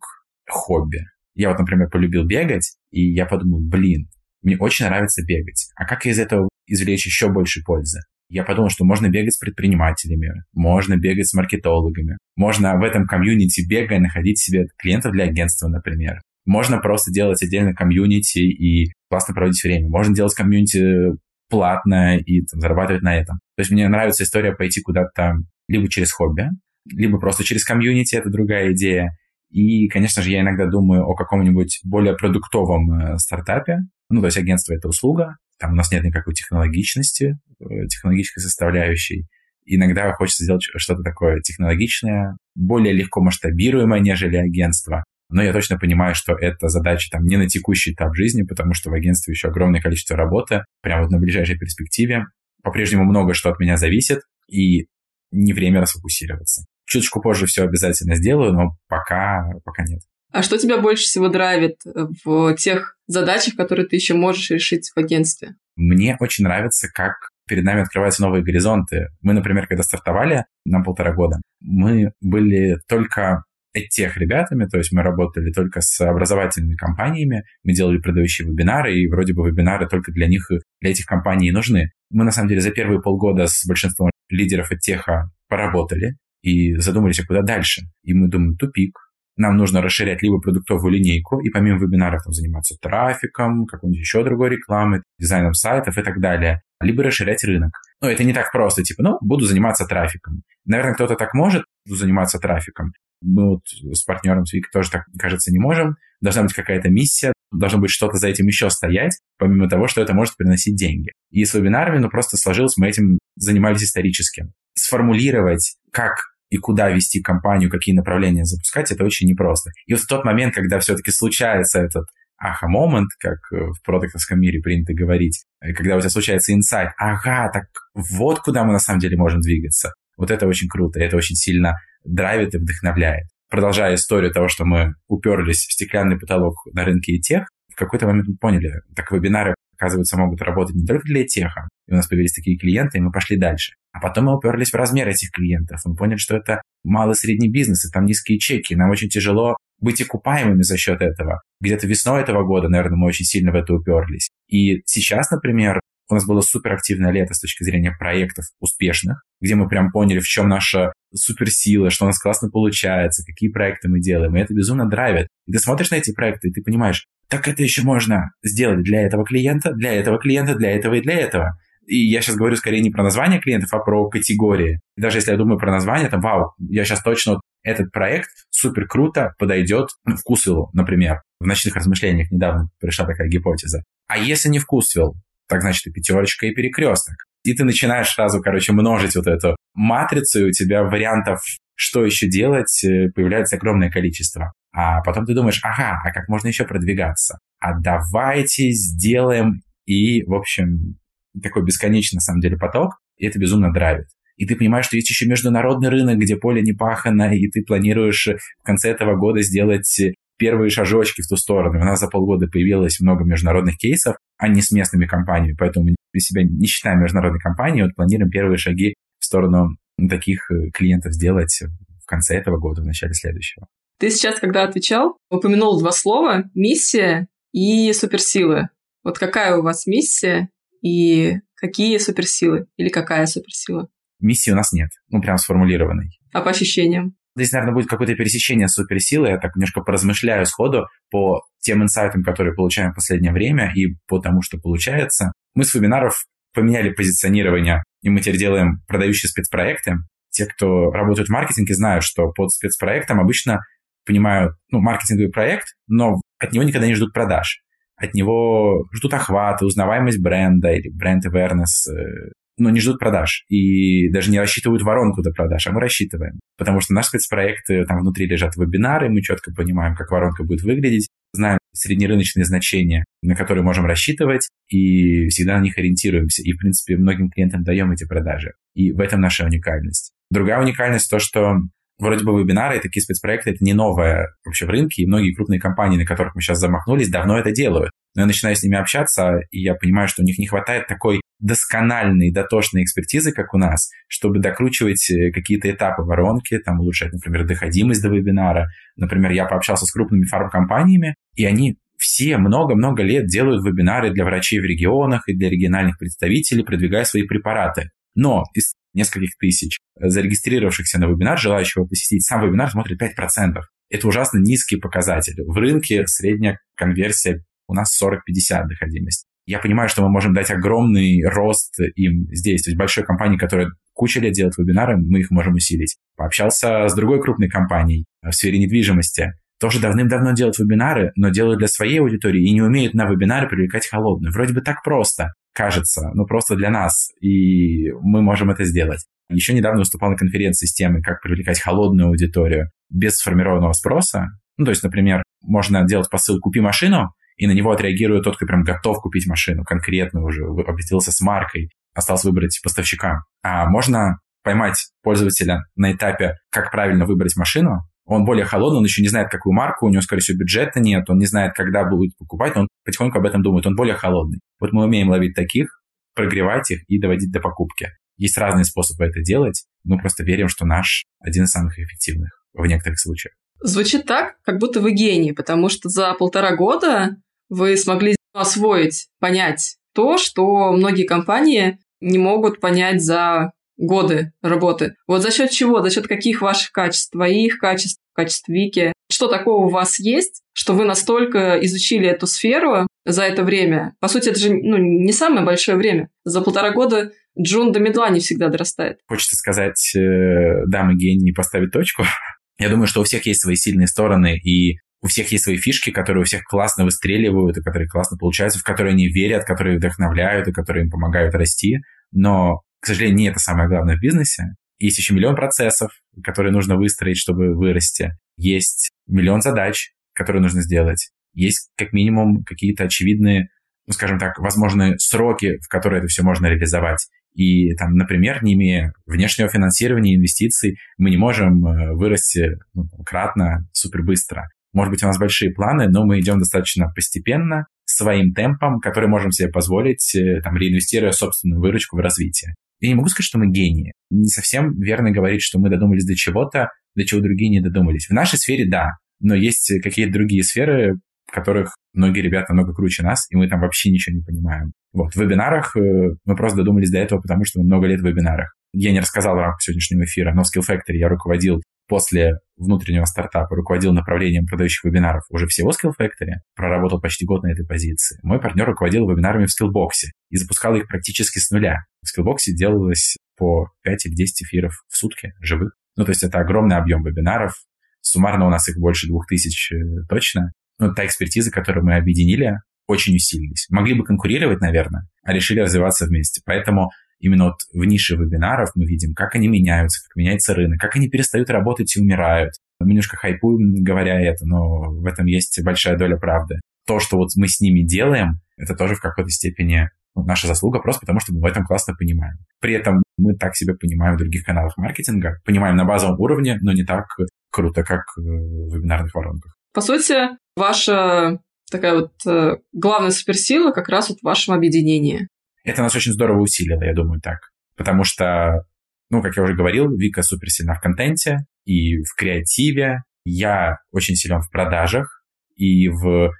хобби. 0.49 0.99
Я 1.35 1.49
вот, 1.49 1.59
например, 1.59 1.89
полюбил 1.89 2.25
бегать, 2.25 2.77
и 2.91 3.13
я 3.13 3.25
подумал, 3.25 3.61
блин, 3.61 4.09
мне 4.41 4.57
очень 4.57 4.85
нравится 4.85 5.23
бегать. 5.23 5.69
А 5.75 5.85
как 5.85 6.05
из 6.05 6.19
этого 6.19 6.49
извлечь 6.65 7.05
еще 7.05 7.29
больше 7.29 7.61
пользы? 7.63 7.99
Я 8.29 8.43
подумал, 8.43 8.69
что 8.69 8.85
можно 8.85 9.09
бегать 9.09 9.33
с 9.33 9.39
предпринимателями, 9.39 10.43
можно 10.53 10.97
бегать 10.97 11.27
с 11.27 11.33
маркетологами, 11.33 12.17
можно 12.35 12.77
в 12.77 12.83
этом 12.83 13.05
комьюнити 13.05 13.67
бегая 13.67 13.99
находить 13.99 14.39
себе 14.39 14.67
клиентов 14.77 15.13
для 15.13 15.25
агентства, 15.25 15.67
например. 15.67 16.21
Можно 16.45 16.77
просто 16.77 17.11
делать 17.11 17.41
отдельно 17.41 17.73
комьюнити 17.73 18.39
и 18.39 18.91
классно 19.09 19.33
проводить 19.33 19.63
время. 19.63 19.89
Можно 19.89 20.15
делать 20.15 20.35
комьюнити 20.35 21.17
платно 21.49 22.17
и 22.17 22.45
там, 22.45 22.61
зарабатывать 22.61 23.01
на 23.01 23.17
этом. 23.17 23.39
То 23.57 23.61
есть 23.61 23.71
мне 23.71 23.87
нравится 23.87 24.23
история 24.23 24.53
пойти 24.53 24.81
куда-то 24.81 25.37
либо 25.67 25.89
через 25.89 26.11
хобби, 26.11 26.49
либо 26.91 27.19
просто 27.19 27.43
через 27.43 27.63
комьюнити, 27.63 28.15
это 28.15 28.29
другая 28.29 28.73
идея. 28.73 29.11
И, 29.49 29.87
конечно 29.87 30.21
же, 30.21 30.31
я 30.31 30.41
иногда 30.41 30.67
думаю 30.67 31.03
о 31.05 31.15
каком-нибудь 31.15 31.79
более 31.83 32.15
продуктовом 32.15 32.91
э, 32.91 33.17
стартапе. 33.17 33.79
Ну, 34.09 34.21
то 34.21 34.27
есть 34.27 34.37
агентство— 34.37 34.73
это 34.75 34.87
услуга, 34.87 35.37
там 35.59 35.73
у 35.73 35.75
нас 35.75 35.91
нет 35.91 36.03
никакой 36.03 36.33
технологичности, 36.33 37.37
э, 37.59 37.87
технологической 37.87 38.41
составляющей. 38.41 39.27
Иногда 39.65 40.11
хочется 40.13 40.43
сделать 40.43 40.63
что-то 40.63 41.03
такое 41.03 41.41
технологичное, 41.41 42.37
более 42.55 42.93
легко 42.93 43.21
масштабируемое, 43.21 43.99
нежели 43.99 44.37
агентство. 44.37 45.03
Но 45.29 45.43
я 45.43 45.53
точно 45.53 45.77
понимаю, 45.77 46.15
что 46.15 46.33
это 46.33 46.69
задача 46.69 47.09
там 47.11 47.23
не 47.23 47.37
на 47.37 47.47
текущий 47.47 47.93
этап 47.93 48.15
жизни, 48.15 48.43
потому 48.43 48.73
что 48.73 48.89
в 48.89 48.93
агентстве 48.93 49.33
еще 49.33 49.49
огромное 49.49 49.81
количество 49.81 50.17
работы, 50.17 50.63
прямо 50.81 51.03
вот 51.03 51.11
на 51.11 51.19
ближайшей 51.19 51.57
перспективе. 51.57 52.25
По-прежнему 52.63 53.03
много 53.03 53.33
что 53.33 53.51
от 53.51 53.59
меня 53.59 53.77
зависит, 53.77 54.21
и 54.49 54.87
не 55.31 55.53
время 55.53 55.81
расфокусироваться. 55.81 56.65
Чуточку 56.89 57.21
позже 57.21 57.45
все 57.45 57.63
обязательно 57.63 58.15
сделаю, 58.15 58.51
но 58.51 58.71
пока, 58.87 59.49
пока 59.63 59.83
нет. 59.83 60.01
А 60.31 60.43
что 60.43 60.57
тебя 60.57 60.79
больше 60.79 61.03
всего 61.03 61.29
драйвит 61.29 61.77
в 62.23 62.55
тех 62.55 62.97
задачах, 63.07 63.55
которые 63.55 63.87
ты 63.87 63.95
еще 63.95 64.13
можешь 64.13 64.49
решить 64.49 64.91
в 64.93 64.97
агентстве? 64.99 65.55
Мне 65.75 66.17
очень 66.19 66.43
нравится, 66.43 66.87
как 66.93 67.13
перед 67.47 67.63
нами 67.63 67.81
открываются 67.81 68.21
новые 68.21 68.43
горизонты. 68.43 69.07
Мы, 69.21 69.33
например, 69.33 69.67
когда 69.67 69.81
стартовали, 69.83 70.45
нам 70.65 70.83
полтора 70.83 71.13
года, 71.13 71.41
мы 71.61 72.11
были 72.21 72.77
только 72.87 73.43
тех 73.91 74.17
ребятами, 74.17 74.65
то 74.65 74.77
есть 74.77 74.91
мы 74.91 75.03
работали 75.03 75.51
только 75.51 75.81
с 75.81 76.01
образовательными 76.01 76.75
компаниями, 76.75 77.43
мы 77.63 77.73
делали 77.73 77.99
продающие 77.99 78.47
вебинары, 78.47 78.95
и 78.99 79.07
вроде 79.07 79.33
бы 79.33 79.47
вебинары 79.47 79.87
только 79.87 80.11
для 80.11 80.27
них, 80.27 80.49
для 80.81 80.91
этих 80.91 81.05
компаний 81.05 81.51
нужны. 81.51 81.91
Мы, 82.09 82.23
на 82.23 82.31
самом 82.31 82.49
деле, 82.49 82.61
за 82.61 82.71
первые 82.71 83.01
полгода 83.01 83.45
с 83.47 83.65
большинством 83.67 84.09
лидеров 84.29 84.69
теха 84.81 85.31
поработали 85.47 86.15
и 86.41 86.75
задумались, 86.77 87.19
а 87.19 87.25
куда 87.25 87.41
дальше. 87.41 87.81
И 88.03 88.13
мы 88.13 88.29
думаем, 88.29 88.55
тупик, 88.55 88.97
нам 89.39 89.55
нужно 89.55 89.81
расширять 89.81 90.21
либо 90.21 90.39
продуктовую 90.39 90.91
линейку 90.91 91.39
и 91.39 91.49
помимо 91.49 91.79
вебинаров 91.79 92.23
там, 92.23 92.33
заниматься 92.33 92.75
трафиком, 92.81 93.65
какой-нибудь 93.65 93.99
еще 93.99 94.23
другой 94.23 94.49
рекламой, 94.49 95.01
дизайном 95.17 95.53
сайтов 95.53 95.97
и 95.97 96.01
так 96.01 96.19
далее, 96.19 96.61
либо 96.81 97.03
расширять 97.03 97.43
рынок. 97.45 97.71
Но 98.01 98.09
это 98.09 98.23
не 98.23 98.33
так 98.33 98.51
просто, 98.51 98.83
типа, 98.83 99.01
ну, 99.01 99.17
буду 99.21 99.45
заниматься 99.45 99.85
трафиком. 99.85 100.43
Наверное, 100.65 100.93
кто-то 100.93 101.15
так 101.15 101.33
может, 101.33 101.63
заниматься 101.85 102.37
трафиком. 102.37 102.91
Мы 103.21 103.49
вот 103.49 103.61
с 103.93 104.03
партнером 104.03 104.45
с 104.45 104.53
Викой 104.53 104.69
тоже 104.71 104.91
так, 104.91 105.03
кажется, 105.17 105.51
не 105.51 105.59
можем. 105.59 105.95
Должна 106.21 106.43
быть 106.43 106.53
какая-то 106.53 106.89
миссия, 106.89 107.31
должно 107.51 107.79
быть 107.79 107.91
что-то 107.91 108.17
за 108.17 108.27
этим 108.27 108.45
еще 108.47 108.69
стоять, 108.69 109.19
помимо 109.37 109.69
того, 109.69 109.87
что 109.87 110.01
это 110.01 110.13
может 110.13 110.35
приносить 110.35 110.75
деньги. 110.75 111.11
И 111.31 111.45
с 111.45 111.53
вебинарами, 111.53 111.99
ну, 111.99 112.09
просто 112.09 112.35
сложилось, 112.35 112.77
мы 112.77 112.87
этим 112.87 113.19
занимались 113.35 113.83
исторически. 113.83 114.51
Сформулировать, 114.79 115.75
как 115.91 116.15
и 116.49 116.57
куда 116.57 116.89
вести 116.89 117.21
компанию, 117.21 117.69
какие 117.69 117.95
направления 117.95 118.43
запускать, 118.43 118.91
это 118.91 119.03
очень 119.03 119.27
непросто. 119.27 119.71
И 119.85 119.93
вот 119.93 120.01
в 120.01 120.07
тот 120.07 120.25
момент, 120.25 120.55
когда 120.55 120.79
все-таки 120.79 121.11
случается 121.11 121.79
этот 121.79 122.05
аха-момент, 122.39 123.09
как 123.19 123.37
э, 123.53 123.65
в 123.65 123.83
продуктовском 123.83 124.39
мире 124.39 124.61
принято 124.61 124.93
говорить, 124.93 125.43
э, 125.61 125.73
когда 125.73 125.97
у 125.97 125.99
тебя 125.99 126.09
случается 126.09 126.53
инсайт, 126.53 126.91
ага, 126.97 127.49
так 127.51 127.65
вот 127.93 128.39
куда 128.39 128.63
мы 128.63 128.73
на 128.73 128.79
самом 128.79 128.99
деле 128.99 129.17
можем 129.17 129.41
двигаться. 129.41 129.93
Вот 130.17 130.31
это 130.31 130.47
очень 130.47 130.67
круто, 130.67 130.99
это 130.99 131.17
очень 131.17 131.35
сильно 131.35 131.75
драйвит 132.03 132.55
и 132.55 132.57
вдохновляет. 132.57 133.27
Продолжая 133.49 133.95
историю 133.95 134.31
того, 134.31 134.47
что 134.47 134.65
мы 134.65 134.93
уперлись 135.07 135.65
в 135.65 135.73
стеклянный 135.73 136.17
потолок 136.17 136.55
на 136.73 136.85
рынке 136.85 137.13
и 137.13 137.19
тех, 137.19 137.47
в 137.71 137.75
какой-то 137.75 138.07
момент 138.07 138.27
мы 138.27 138.37
поняли, 138.37 138.71
так 138.95 139.11
вебинары, 139.11 139.55
оказывается, 139.77 140.17
могут 140.17 140.41
работать 140.41 140.75
не 140.75 140.85
только 140.85 141.05
для 141.05 141.25
теха, 141.25 141.67
и 141.87 141.93
у 141.93 141.95
нас 141.95 142.07
появились 142.07 142.33
такие 142.33 142.57
клиенты, 142.57 142.97
и 142.97 143.01
мы 143.01 143.11
пошли 143.11 143.37
дальше. 143.37 143.73
А 143.91 143.99
потом 143.99 144.25
мы 144.25 144.37
уперлись 144.37 144.71
в 144.71 144.75
размер 144.75 145.07
этих 145.07 145.31
клиентов. 145.31 145.79
Мы 145.85 145.95
поняли, 145.95 146.17
что 146.17 146.35
это 146.35 146.61
малый-средний 146.83 147.49
бизнес, 147.49 147.85
и 147.85 147.91
там 147.91 148.05
низкие 148.05 148.39
чеки. 148.39 148.75
Нам 148.75 148.89
очень 148.89 149.09
тяжело 149.09 149.57
быть 149.81 150.01
окупаемыми 150.01 150.61
за 150.61 150.77
счет 150.77 151.01
этого. 151.01 151.41
Где-то 151.61 151.87
весной 151.87 152.21
этого 152.21 152.43
года, 152.43 152.69
наверное, 152.69 152.97
мы 152.97 153.07
очень 153.07 153.25
сильно 153.25 153.51
в 153.51 153.55
это 153.55 153.73
уперлись. 153.73 154.29
И 154.47 154.81
сейчас, 154.85 155.31
например, 155.31 155.79
у 156.09 156.15
нас 156.15 156.25
было 156.25 156.41
суперактивное 156.41 157.11
лето 157.11 157.33
с 157.33 157.39
точки 157.39 157.63
зрения 157.63 157.95
проектов 157.97 158.45
успешных, 158.59 159.23
где 159.41 159.55
мы 159.55 159.67
прям 159.67 159.91
поняли, 159.91 160.19
в 160.19 160.27
чем 160.27 160.47
наша 160.47 160.91
суперсила, 161.13 161.91
что 161.91 162.05
у 162.05 162.07
нас 162.07 162.19
классно 162.19 162.49
получается, 162.49 163.23
какие 163.25 163.49
проекты 163.51 163.89
мы 163.89 163.99
делаем. 163.99 164.35
И 164.35 164.39
это 164.39 164.53
безумно 164.53 164.89
драйвит. 164.89 165.27
И 165.45 165.51
ты 165.51 165.59
смотришь 165.59 165.91
на 165.91 165.95
эти 165.95 166.11
проекты, 166.11 166.49
и 166.49 166.51
ты 166.51 166.63
понимаешь, 166.63 167.05
так 167.29 167.47
это 167.47 167.61
еще 167.61 167.83
можно 167.83 168.31
сделать 168.43 168.81
для 168.83 169.01
этого 169.01 169.23
клиента, 169.23 169.71
для 169.73 169.93
этого 169.93 170.17
клиента, 170.17 170.55
для 170.55 170.71
этого 170.71 170.95
и 170.95 171.01
для 171.01 171.13
этого. 171.13 171.57
И 171.89 172.07
я 172.07 172.21
сейчас 172.21 172.35
говорю 172.35 172.55
скорее 172.55 172.81
не 172.81 172.91
про 172.91 173.01
название 173.01 173.41
клиентов, 173.41 173.73
а 173.73 173.79
про 173.79 174.07
категории. 174.09 174.79
И 174.95 175.01
даже 175.01 175.17
если 175.17 175.31
я 175.31 175.37
думаю 175.37 175.57
про 175.57 175.71
название, 175.71 176.07
там, 176.07 176.21
вау, 176.21 176.53
я 176.59 176.85
сейчас 176.85 177.01
точно 177.01 177.41
этот 177.63 177.91
проект 177.91 178.29
супер 178.51 178.87
круто 178.87 179.33
подойдет 179.39 179.89
вкусвиллу, 180.19 180.69
например. 180.73 181.21
В 181.39 181.47
ночных 181.47 181.75
размышлениях 181.75 182.29
недавно 182.29 182.69
пришла 182.79 183.07
такая 183.07 183.27
гипотеза. 183.27 183.83
А 184.07 184.19
если 184.19 184.49
не 184.49 184.59
вкусвилл, 184.59 185.15
так 185.47 185.61
значит 185.61 185.87
и 185.87 185.91
пятерочка, 185.91 186.45
и 186.45 186.53
перекресток. 186.53 187.15
И 187.43 187.55
ты 187.55 187.63
начинаешь 187.63 188.09
сразу, 188.09 188.39
короче, 188.39 188.71
множить 188.71 189.15
вот 189.15 189.25
эту 189.25 189.55
матрицу, 189.73 190.41
и 190.41 190.49
у 190.49 190.51
тебя 190.51 190.83
вариантов, 190.83 191.41
что 191.73 192.05
еще 192.05 192.27
делать, 192.27 192.83
э, 192.83 193.09
появляется 193.15 193.55
огромное 193.55 193.89
количество. 193.89 194.53
А 194.71 195.01
потом 195.01 195.25
ты 195.25 195.33
думаешь, 195.33 195.59
ага, 195.63 195.99
а 196.03 196.11
как 196.11 196.27
можно 196.27 196.49
еще 196.49 196.65
продвигаться? 196.65 197.39
А 197.59 197.73
давайте 197.79 198.69
сделаем 198.71 199.61
и, 199.85 200.23
в 200.23 200.35
общем, 200.35 200.99
такой 201.41 201.63
бесконечный, 201.63 202.17
на 202.17 202.21
самом 202.21 202.41
деле, 202.41 202.57
поток, 202.57 202.99
и 203.17 203.25
это 203.25 203.39
безумно 203.39 203.71
драйвит. 203.71 204.07
И 204.37 204.45
ты 204.45 204.55
понимаешь, 204.55 204.85
что 204.85 204.95
есть 204.95 205.09
еще 205.09 205.27
международный 205.27 205.89
рынок, 205.89 206.17
где 206.17 206.37
поле 206.37 206.61
не 206.61 206.71
пахано, 206.71 207.35
и 207.35 207.49
ты 207.49 207.63
планируешь 207.63 208.27
в 208.27 208.63
конце 208.63 208.89
этого 208.89 209.17
года 209.17 209.41
сделать 209.41 209.99
первые 210.37 210.69
шажочки 210.69 211.21
в 211.21 211.27
ту 211.27 211.35
сторону. 211.35 211.81
У 211.81 211.83
нас 211.83 211.99
за 211.99 212.07
полгода 212.07 212.47
появилось 212.47 213.01
много 213.01 213.25
международных 213.25 213.77
кейсов, 213.77 214.15
а 214.37 214.47
не 214.47 214.61
с 214.61 214.71
местными 214.71 215.05
компаниями, 215.05 215.55
поэтому 215.59 215.87
мы 215.87 216.19
себя 216.19 216.43
не 216.43 216.65
считаем 216.65 217.01
международной 217.01 217.41
компанией, 217.41 217.83
вот 217.83 217.95
планируем 217.95 218.31
первые 218.31 218.57
шаги 218.57 218.95
в 219.19 219.25
сторону 219.25 219.75
таких 220.09 220.49
э, 220.49 220.69
клиентов 220.73 221.13
сделать 221.13 221.61
в 222.01 222.05
конце 222.05 222.37
этого 222.37 222.57
года, 222.57 222.81
в 222.81 222.85
начале 222.85 223.13
следующего. 223.13 223.67
Ты 223.99 224.09
сейчас, 224.09 224.39
когда 224.39 224.63
отвечал, 224.63 225.17
упомянул 225.29 225.77
два 225.77 225.91
слова– 225.91 226.45
миссия 226.55 227.27
и 227.51 227.91
суперсилы. 227.91 228.69
Вот 229.03 229.19
какая 229.19 229.57
у 229.57 229.61
вас 229.61 229.85
миссия 229.85 230.49
и 230.81 231.37
какие 231.55 231.97
суперсилы? 231.97 232.67
Или 232.77 232.89
какая 232.89 233.25
суперсила? 233.25 233.87
Миссии 234.19 234.51
у 234.51 234.55
нас 234.55 234.71
нет, 234.73 234.89
ну, 235.09 235.21
прям 235.21 235.37
сформулированной. 235.37 236.09
А 236.33 236.41
по 236.41 236.49
ощущениям? 236.49 237.15
Здесь, 237.35 237.51
наверное, 237.51 237.73
будет 237.73 237.89
какое-то 237.89 238.15
пересечение 238.15 238.67
с 238.67 238.73
суперсилой. 238.73 239.31
Я 239.31 239.37
так 239.37 239.55
немножко 239.55 239.81
поразмышляю 239.81 240.45
сходу 240.45 240.87
по 241.09 241.43
тем 241.59 241.83
инсайтам, 241.83 242.23
которые 242.23 242.53
получаем 242.53 242.91
в 242.91 242.95
последнее 242.95 243.31
время 243.31 243.71
и 243.75 243.95
по 244.07 244.19
тому, 244.19 244.41
что 244.41 244.57
получается. 244.57 245.31
Мы 245.55 245.63
с 245.63 245.73
вебинаров 245.73 246.25
поменяли 246.53 246.89
позиционирование, 246.89 247.83
и 248.01 248.09
мы 248.09 248.19
теперь 248.19 248.37
делаем 248.37 248.83
продающие 248.87 249.29
спецпроекты. 249.29 249.95
Те, 250.31 250.45
кто 250.45 250.91
работают 250.91 251.29
в 251.29 251.31
маркетинге, 251.31 251.75
знают, 251.75 252.03
что 252.03 252.31
под 252.31 252.51
спецпроектом 252.51 253.19
обычно 253.19 253.61
понимают, 254.05 254.55
ну, 254.69 254.79
маркетинговый 254.79 255.31
проект, 255.31 255.75
но 255.87 256.19
от 256.39 256.51
него 256.51 256.63
никогда 256.63 256.87
не 256.87 256.95
ждут 256.95 257.13
продаж 257.13 257.61
от 257.99 258.13
него 258.13 258.87
ждут 258.93 259.13
охваты, 259.13 259.65
узнаваемость 259.65 260.21
бренда 260.21 260.71
или 260.71 260.89
бренд 260.89 261.25
awareness, 261.25 261.91
э, 261.91 262.31
но 262.57 262.69
не 262.69 262.79
ждут 262.79 262.99
продаж 262.99 263.45
и 263.49 264.09
даже 264.11 264.31
не 264.31 264.39
рассчитывают 264.39 264.83
воронку 264.83 265.21
до 265.21 265.31
продаж, 265.31 265.65
а 265.67 265.71
мы 265.71 265.81
рассчитываем. 265.81 266.39
Потому 266.57 266.81
что 266.81 266.93
наш 266.93 267.07
спецпроект, 267.07 267.69
э, 267.69 267.85
там 267.85 267.99
внутри 267.99 268.27
лежат 268.27 268.55
вебинары, 268.55 269.09
мы 269.09 269.21
четко 269.21 269.51
понимаем, 269.53 269.95
как 269.95 270.11
воронка 270.11 270.43
будет 270.43 270.61
выглядеть, 270.61 271.07
знаем 271.33 271.59
среднерыночные 271.73 272.45
значения, 272.45 273.05
на 273.21 273.35
которые 273.35 273.63
можем 273.63 273.85
рассчитывать, 273.85 274.49
и 274.69 275.27
всегда 275.27 275.57
на 275.57 275.63
них 275.63 275.77
ориентируемся. 275.77 276.41
И, 276.41 276.53
в 276.53 276.57
принципе, 276.57 276.97
многим 276.97 277.29
клиентам 277.29 277.63
даем 277.63 277.91
эти 277.91 278.05
продажи. 278.05 278.53
И 278.75 278.91
в 278.91 278.99
этом 278.99 279.21
наша 279.21 279.45
уникальность. 279.45 280.11
Другая 280.31 280.61
уникальность 280.61 281.09
то, 281.09 281.19
что 281.19 281.55
вроде 281.99 282.23
бы 282.23 282.39
вебинары 282.39 282.77
и 282.77 282.81
такие 282.81 283.03
спецпроекты— 283.03 283.49
это 283.51 283.63
не 283.63 283.73
новое 283.73 284.29
вообще 284.45 284.65
в 284.65 284.69
рынке, 284.69 285.03
и 285.03 285.07
многие 285.07 285.33
крупные 285.33 285.59
компании, 285.59 285.97
на 285.97 286.05
которых 286.05 286.35
мы 286.35 286.41
сейчас 286.41 286.59
замахнулись, 286.59 287.09
давно 287.09 287.37
это 287.37 287.51
делают. 287.51 287.91
Но 288.15 288.21
я 288.21 288.25
начинаю 288.25 288.55
с 288.55 288.63
ними 288.63 288.77
общаться, 288.77 289.41
и 289.51 289.61
я 289.61 289.75
понимаю, 289.75 290.07
что 290.07 290.23
у 290.23 290.25
них 290.25 290.39
не 290.39 290.47
хватает 290.47 290.87
такой 290.87 291.21
доскональной, 291.39 292.31
дотошной 292.31 292.83
экспертизы, 292.83 293.31
как 293.31 293.53
у 293.53 293.57
нас, 293.57 293.89
чтобы 294.07 294.39
докручивать 294.39 295.09
э, 295.09 295.31
какие-то 295.31 295.69
этапы 295.71 296.01
воронки, 296.03 296.57
там 296.59 296.79
улучшать, 296.79 297.13
например, 297.13 297.45
доходимость 297.45 298.01
до 298.01 298.09
вебинара. 298.09 298.69
Например, 298.97 299.31
я 299.31 299.45
пообщался 299.45 299.85
с 299.85 299.91
крупными 299.91 300.25
фармкомпаниями, 300.25 301.15
и 301.35 301.45
они 301.45 301.77
все 301.97 302.37
много-много 302.37 303.03
лет 303.03 303.27
делают 303.27 303.65
вебинары 303.65 304.11
для 304.11 304.25
врачей 304.25 304.59
в 304.59 304.65
регионах 304.65 305.27
и 305.27 305.35
для 305.35 305.49
региональных 305.49 305.97
представителей, 305.97 306.63
продвигая 306.63 307.03
свои 307.03 307.23
препараты. 307.23 307.91
Но 308.15 308.43
из 308.53 308.73
нескольких 308.93 309.37
тысяч 309.37 309.77
зарегистрировавшихся 309.99 310.99
на 310.99 311.05
вебинар, 311.05 311.37
желающего 311.37 311.85
посетить, 311.85 312.25
сам 312.25 312.45
вебинар 312.45 312.69
смотрит 312.69 313.01
5%. 313.01 313.59
Это 313.89 314.07
ужасно 314.07 314.39
низкий 314.39 314.77
показатель. 314.77 315.41
В 315.45 315.57
рынке 315.57 316.05
средняя 316.07 316.59
конверсия 316.75 317.43
у 317.67 317.73
нас 317.73 317.97
40-50 318.01 318.67
доходимость. 318.67 319.25
Я 319.45 319.57
понимаю, 319.59 319.89
что 319.89 320.03
мы 320.03 320.09
можем 320.09 320.33
дать 320.33 320.51
огромный 320.51 321.23
рост 321.25 321.73
им 321.95 322.27
здесь. 322.31 322.61
То 322.61 322.69
есть 322.69 322.77
большой 322.77 323.03
компании, 323.03 323.37
которая 323.37 323.69
куча 323.93 324.19
лет 324.19 324.33
делает 324.33 324.57
вебинары, 324.57 324.95
мы 324.97 325.21
их 325.21 325.31
можем 325.31 325.55
усилить. 325.55 325.97
Пообщался 326.15 326.87
с 326.87 326.93
другой 326.93 327.19
крупной 327.19 327.49
компанией 327.49 328.05
в 328.21 328.31
сфере 328.31 328.59
недвижимости. 328.59 329.33
Тоже 329.59 329.81
давным-давно 329.81 330.33
делают 330.33 330.59
вебинары, 330.59 331.11
но 331.15 331.29
делают 331.29 331.57
для 331.57 331.67
своей 331.67 331.99
аудитории 331.99 332.47
и 332.47 332.53
не 332.53 332.61
умеют 332.61 332.93
на 332.93 333.09
вебинары 333.09 333.49
привлекать 333.49 333.87
холодную. 333.87 334.31
Вроде 334.31 334.53
бы 334.53 334.61
так 334.61 334.83
просто 334.83 335.33
кажется, 335.53 336.11
но 336.13 336.25
просто 336.25 336.55
для 336.55 336.69
нас, 336.69 337.09
и 337.19 337.91
мы 338.01 338.21
можем 338.21 338.51
это 338.51 338.63
сделать. 338.63 339.05
Еще 339.29 339.53
недавно 339.53 339.79
выступал 339.79 340.09
на 340.09 340.17
конференции 340.17 340.65
с 340.65 340.73
темой, 340.73 341.01
как 341.01 341.21
привлекать 341.21 341.59
холодную 341.59 342.09
аудиторию 342.09 342.69
без 342.89 343.17
сформированного 343.17 343.73
спроса. 343.73 344.27
Ну, 344.57 344.65
то 344.65 344.71
есть, 344.71 344.83
например, 344.83 345.23
можно 345.41 345.85
делать 345.85 346.09
посыл 346.09 346.39
«купи 346.39 346.59
машину», 346.59 347.13
и 347.37 347.47
на 347.47 347.51
него 347.51 347.71
отреагирует 347.71 348.25
тот, 348.25 348.35
кто 348.35 348.45
прям 348.45 348.63
готов 348.63 348.99
купить 348.99 349.25
машину, 349.25 349.63
конкретно 349.63 350.23
уже 350.23 350.43
определился 350.43 351.11
с 351.11 351.21
маркой, 351.21 351.69
осталось 351.95 352.25
выбрать 352.25 352.59
поставщика. 352.61 353.21
А 353.43 353.69
можно 353.69 354.19
поймать 354.43 354.75
пользователя 355.03 355.63
на 355.75 355.93
этапе, 355.93 356.35
как 356.51 356.71
правильно 356.71 357.05
выбрать 357.05 357.37
машину, 357.37 357.87
он 358.09 358.25
более 358.25 358.43
холодный, 358.43 358.79
он 358.79 358.85
еще 358.85 359.03
не 359.03 359.07
знает, 359.07 359.29
какую 359.29 359.53
марку, 359.53 359.85
у 359.85 359.89
него, 359.89 360.01
скорее 360.01 360.21
всего, 360.21 360.39
бюджета 360.39 360.79
нет, 360.79 361.07
он 361.09 361.19
не 361.19 361.27
знает, 361.27 361.53
когда 361.53 361.85
будет 361.85 362.17
покупать, 362.17 362.55
но 362.55 362.61
он 362.61 362.67
потихоньку 362.83 363.19
об 363.19 363.25
этом 363.25 363.43
думает, 363.43 363.67
он 363.67 363.75
более 363.75 363.95
холодный. 363.95 364.39
Вот 364.59 364.73
мы 364.73 364.85
умеем 364.85 365.09
ловить 365.09 365.35
таких, 365.35 365.79
прогревать 366.15 366.71
их 366.71 366.81
и 366.87 366.99
доводить 366.99 367.31
до 367.31 367.39
покупки. 367.39 367.89
Есть 368.19 368.37
разные 368.37 368.65
способы 368.65 369.05
это 369.05 369.21
делать. 369.21 369.63
Мы 369.83 369.97
просто 369.97 370.23
верим, 370.23 370.49
что 370.49 370.65
наш 370.65 371.05
один 371.19 371.45
из 371.45 371.51
самых 371.51 371.79
эффективных 371.79 372.43
в 372.53 372.65
некоторых 372.65 372.99
случаях. 372.99 373.33
Звучит 373.61 374.05
так, 374.05 374.35
как 374.43 374.59
будто 374.59 374.81
вы 374.81 374.91
гений, 374.91 375.31
потому 375.31 375.69
что 375.69 375.89
за 375.89 376.13
полтора 376.13 376.55
года 376.55 377.15
вы 377.47 377.75
смогли 377.77 378.15
освоить, 378.33 379.07
понять 379.19 379.77
то, 379.93 380.17
что 380.17 380.71
многие 380.73 381.03
компании 381.03 381.79
не 382.01 382.17
могут 382.17 382.59
понять 382.59 383.01
за 383.01 383.53
годы 383.77 384.33
работы. 384.41 384.95
Вот 385.07 385.21
за 385.21 385.31
счет 385.31 385.49
чего, 385.51 385.81
за 385.81 385.89
счет 385.89 386.07
каких 386.07 386.41
ваших 386.41 386.71
качеств, 386.71 387.11
твоих 387.11 387.57
качеств, 387.57 388.01
качеств 388.13 388.49
Вики, 388.49 388.91
что 389.09 389.27
такого 389.27 389.65
у 389.65 389.69
вас 389.69 389.99
есть, 389.99 390.43
что 390.53 390.73
вы 390.73 390.83
настолько 390.83 391.57
изучили 391.61 392.07
эту 392.07 392.27
сферу 392.27 392.87
за 393.05 393.23
это 393.23 393.43
время. 393.43 393.95
По 394.01 394.09
сути, 394.09 394.29
это 394.29 394.39
же 394.39 394.53
ну, 394.53 394.77
не 394.77 395.13
самое 395.13 395.45
большое 395.45 395.77
время. 395.77 396.09
За 396.25 396.41
полтора 396.41 396.71
года 396.71 397.11
Джун 397.41 397.71
до 397.71 397.79
медла 397.79 398.09
не 398.09 398.19
всегда 398.19 398.49
дорастает. 398.49 398.99
Хочется 399.07 399.35
сказать, 399.35 399.95
э, 399.95 400.65
дамы 400.67 400.95
гении, 400.95 401.31
поставить 401.31 401.71
точку. 401.71 402.03
Я 402.59 402.69
думаю, 402.69 402.87
что 402.87 403.01
у 403.01 403.03
всех 403.03 403.25
есть 403.25 403.41
свои 403.41 403.55
сильные 403.55 403.87
стороны, 403.87 404.37
и 404.37 404.77
у 405.01 405.07
всех 405.07 405.31
есть 405.31 405.45
свои 405.45 405.55
фишки, 405.55 405.91
которые 405.91 406.23
у 406.23 406.25
всех 406.25 406.43
классно 406.43 406.83
выстреливают, 406.83 407.57
и 407.57 407.61
которые 407.61 407.87
классно 407.87 408.17
получаются, 408.17 408.59
в 408.59 408.63
которые 408.63 408.93
они 408.93 409.07
верят, 409.07 409.45
которые 409.45 409.77
вдохновляют, 409.77 410.47
и 410.47 410.51
которые 410.51 410.83
им 410.83 410.89
помогают 410.89 411.33
расти. 411.35 411.77
Но, 412.11 412.61
к 412.81 412.87
сожалению, 412.87 413.17
не 413.17 413.29
это 413.29 413.39
самое 413.39 413.69
главное 413.69 413.95
в 413.95 414.01
бизнесе. 414.01 414.43
Есть 414.77 414.97
еще 414.97 415.13
миллион 415.13 415.35
процессов, 415.35 415.91
которые 416.23 416.51
нужно 416.51 416.75
выстроить, 416.75 417.17
чтобы 417.17 417.55
вырасти. 417.55 418.11
Есть 418.35 418.89
миллион 419.07 419.41
задач, 419.41 419.91
которые 420.13 420.41
нужно 420.41 420.61
сделать. 420.61 421.09
Есть 421.33 421.69
как 421.77 421.93
минимум 421.93 422.43
какие-то 422.43 422.85
очевидные, 422.85 423.49
ну, 423.87 423.93
скажем 423.93 424.19
так, 424.19 424.37
возможные 424.39 424.97
сроки, 424.99 425.57
в 425.61 425.67
которые 425.69 425.99
это 425.99 426.07
все 426.07 426.23
можно 426.23 426.47
реализовать. 426.47 427.07
И 427.33 427.73
там, 427.75 427.93
например, 427.95 428.43
не 428.43 428.53
имея 428.53 428.93
внешнего 429.05 429.49
финансирования, 429.49 430.15
инвестиций, 430.15 430.77
мы 430.97 431.09
не 431.09 431.17
можем 431.17 431.65
э, 431.65 431.93
вырасти 431.93 432.57
ну, 432.73 432.87
кратно, 433.05 433.67
супер 433.71 434.03
быстро. 434.03 434.49
Может 434.73 434.91
быть, 434.91 435.03
у 435.03 435.07
нас 435.07 435.17
большие 435.17 435.51
планы, 435.51 435.87
но 435.87 436.05
мы 436.05 436.19
идем 436.19 436.39
достаточно 436.39 436.91
постепенно, 436.93 437.65
своим 437.85 438.33
темпом, 438.33 438.79
который 438.79 439.09
можем 439.09 439.31
себе 439.31 439.49
позволить, 439.49 440.15
э, 440.15 440.41
там, 440.41 440.55
реинвестируя 440.55 441.11
собственную 441.11 441.61
выручку 441.61 441.97
в 441.97 441.99
развитие. 441.99 442.53
Я 442.79 442.89
не 442.89 442.95
могу 442.95 443.09
сказать, 443.09 443.25
что 443.25 443.39
мы 443.39 443.47
гении. 443.47 443.93
Не 444.09 444.27
совсем 444.27 444.79
верно 444.79 445.11
говорить, 445.11 445.41
что 445.41 445.59
мы 445.59 445.69
додумались 445.69 446.05
до 446.05 446.15
чего-то, 446.15 446.69
до 446.95 447.05
чего 447.05 447.21
другие 447.21 447.49
не 447.49 447.61
додумались. 447.61 448.07
В 448.07 448.13
нашей 448.13 448.37
сфере– 448.37 448.69
да, 448.69 448.91
но 449.19 449.35
есть 449.35 449.71
какие-то 449.83 450.13
другие 450.13 450.43
сферы, 450.43 450.95
которых 451.31 451.75
многие 451.93 452.21
ребята 452.21 452.53
много 452.53 452.73
круче 452.73 453.03
нас, 453.03 453.25
и 453.29 453.35
мы 453.35 453.47
там 453.47 453.61
вообще 453.61 453.91
ничего 453.91 454.15
не 454.15 454.23
понимаем. 454.23 454.73
Вот, 454.93 455.13
в 455.13 455.17
вебинарах 455.17 455.75
э, 455.77 455.81
мы 456.25 456.35
просто 456.35 456.57
додумались 456.57 456.91
до 456.91 456.97
этого, 456.99 457.21
потому 457.21 457.45
что 457.45 457.59
мы 457.59 457.65
много 457.65 457.87
лет 457.87 458.01
в 458.01 458.05
вебинарах. 458.05 458.53
Я 458.73 458.91
не 458.91 458.99
рассказал 458.99 459.35
в 459.35 459.39
рамках 459.39 459.61
сегодняшнего 459.61 460.03
эфира, 460.03 460.33
но 460.33 460.43
в 460.43 460.45
Skill 460.45 460.63
Factory 460.67 460.95
я 460.95 461.09
руководил 461.09 461.61
после 461.87 462.39
внутреннего 462.55 463.05
стартапа, 463.05 463.55
руководил 463.55 463.91
направлением 463.93 464.45
продающих 464.45 464.83
вебинаров 464.85 465.23
уже 465.29 465.47
всего 465.47 465.71
Skill 465.71 465.91
Factory, 465.99 466.35
проработал 466.55 467.01
почти 467.01 467.25
год 467.25 467.43
на 467.43 467.51
этой 467.51 467.65
позиции. 467.65 468.19
Мой 468.23 468.39
партнер 468.39 468.65
руководил 468.65 469.09
вебинарами 469.09 469.47
в 469.47 469.49
Skillbox 469.49 470.11
и 470.29 470.37
запускал 470.37 470.75
их 470.75 470.87
практически 470.87 471.39
с 471.39 471.49
нуля. 471.49 471.85
В 472.01 472.19
Skillbox 472.19 472.37
делалось 472.55 473.17
по 473.37 473.71
5 473.83 474.05
или 474.05 474.13
10 474.13 474.43
эфиров 474.43 474.73
в 474.87 474.95
сутки 474.95 475.33
живых. 475.41 475.73
Ну, 475.97 476.05
то 476.05 476.11
есть 476.11 476.23
это 476.23 476.39
огромный 476.39 476.77
объем 476.77 477.03
вебинаров. 477.03 477.53
Суммарно 478.01 478.47
у 478.47 478.49
нас 478.49 478.69
их 478.69 478.77
больше 478.77 479.07
2000 479.07 479.73
э, 479.73 479.77
точно. 480.07 480.53
Ну, 480.79 480.93
та 480.93 481.05
экспертиза, 481.05 481.51
которую 481.51 481.85
мы 481.85 481.95
объединили, 481.95 482.57
очень 482.87 483.15
усилились. 483.15 483.67
Могли 483.69 483.93
бы 483.93 484.03
конкурировать, 484.03 484.61
наверное, 484.61 485.07
а 485.23 485.33
решили 485.33 485.59
развиваться 485.59 486.05
вместе. 486.05 486.41
Поэтому 486.45 486.89
именно 487.19 487.45
вот 487.45 487.57
в 487.73 487.85
нише 487.85 488.15
вебинаров 488.15 488.69
мы 488.75 488.85
видим, 488.85 489.13
как 489.13 489.35
они 489.35 489.47
меняются, 489.47 490.01
как 490.07 490.15
меняется 490.15 490.55
рынок, 490.55 490.79
как 490.79 490.95
они 490.95 491.09
перестают 491.09 491.49
работать 491.49 491.95
и 491.95 492.01
умирают. 492.01 492.53
Мы 492.79 492.87
немножко 492.89 493.17
хайпуем, 493.17 493.83
говоря 493.83 494.19
это, 494.19 494.45
но 494.45 494.91
в 494.91 495.05
этом 495.05 495.25
есть 495.25 495.61
большая 495.63 495.97
доля 495.97 496.17
правды. 496.17 496.59
То, 496.87 496.99
что 496.99 497.17
вот 497.17 497.29
мы 497.35 497.47
с 497.47 497.59
ними 497.59 497.81
делаем, 497.81 498.39
это 498.57 498.73
тоже 498.73 498.95
в 498.95 499.01
какой-то 499.01 499.29
степени 499.29 499.89
ну, 500.15 500.23
наша 500.23 500.47
заслуга, 500.47 500.79
просто 500.79 501.01
потому 501.01 501.19
что 501.19 501.33
мы 501.33 501.41
в 501.41 501.45
этом 501.45 501.65
классно 501.65 501.93
понимаем. 501.93 502.37
При 502.59 502.73
этом 502.73 503.03
мы 503.17 503.35
так 503.35 503.55
себя 503.55 503.73
понимаем 503.79 504.15
в 504.15 504.17
других 504.17 504.43
каналах 504.43 504.75
маркетинга, 504.77 505.39
понимаем 505.45 505.75
на 505.75 505.85
базовом 505.85 506.19
уровне, 506.19 506.57
но 506.61 506.71
не 506.71 506.83
так 506.83 507.05
круто, 507.51 507.83
как 507.83 508.01
в 508.15 508.21
вебинарных 508.21 509.13
воронках. 509.13 509.55
По 509.73 509.81
сути, 509.81 510.15
ваша 510.59 511.39
такая 511.71 511.95
вот 511.95 512.11
э, 512.27 512.57
главная 512.73 513.11
суперсила 513.11 513.71
как 513.71 513.89
раз 513.89 514.09
вот 514.09 514.19
в 514.19 514.23
вашем 514.23 514.53
объединении. 514.53 515.27
Это 515.63 515.81
нас 515.81 515.95
очень 515.95 516.13
здорово 516.13 516.41
усилило, 516.41 516.83
я 516.83 516.93
думаю, 516.93 517.21
так. 517.21 517.39
Потому 517.75 518.03
что, 518.03 518.63
ну, 519.09 519.21
как 519.21 519.35
я 519.37 519.43
уже 519.43 519.55
говорил, 519.55 519.89
Вика 519.95 520.21
супер 520.21 520.49
сильна 520.49 520.75
в 520.75 520.81
контенте 520.81 521.39
и 521.65 521.97
в 522.03 522.15
креативе. 522.17 523.03
Я 523.23 523.77
очень 523.91 524.15
силен 524.15 524.41
в 524.41 524.49
продажах 524.49 525.23
и 525.55 525.87
в, 525.89 526.31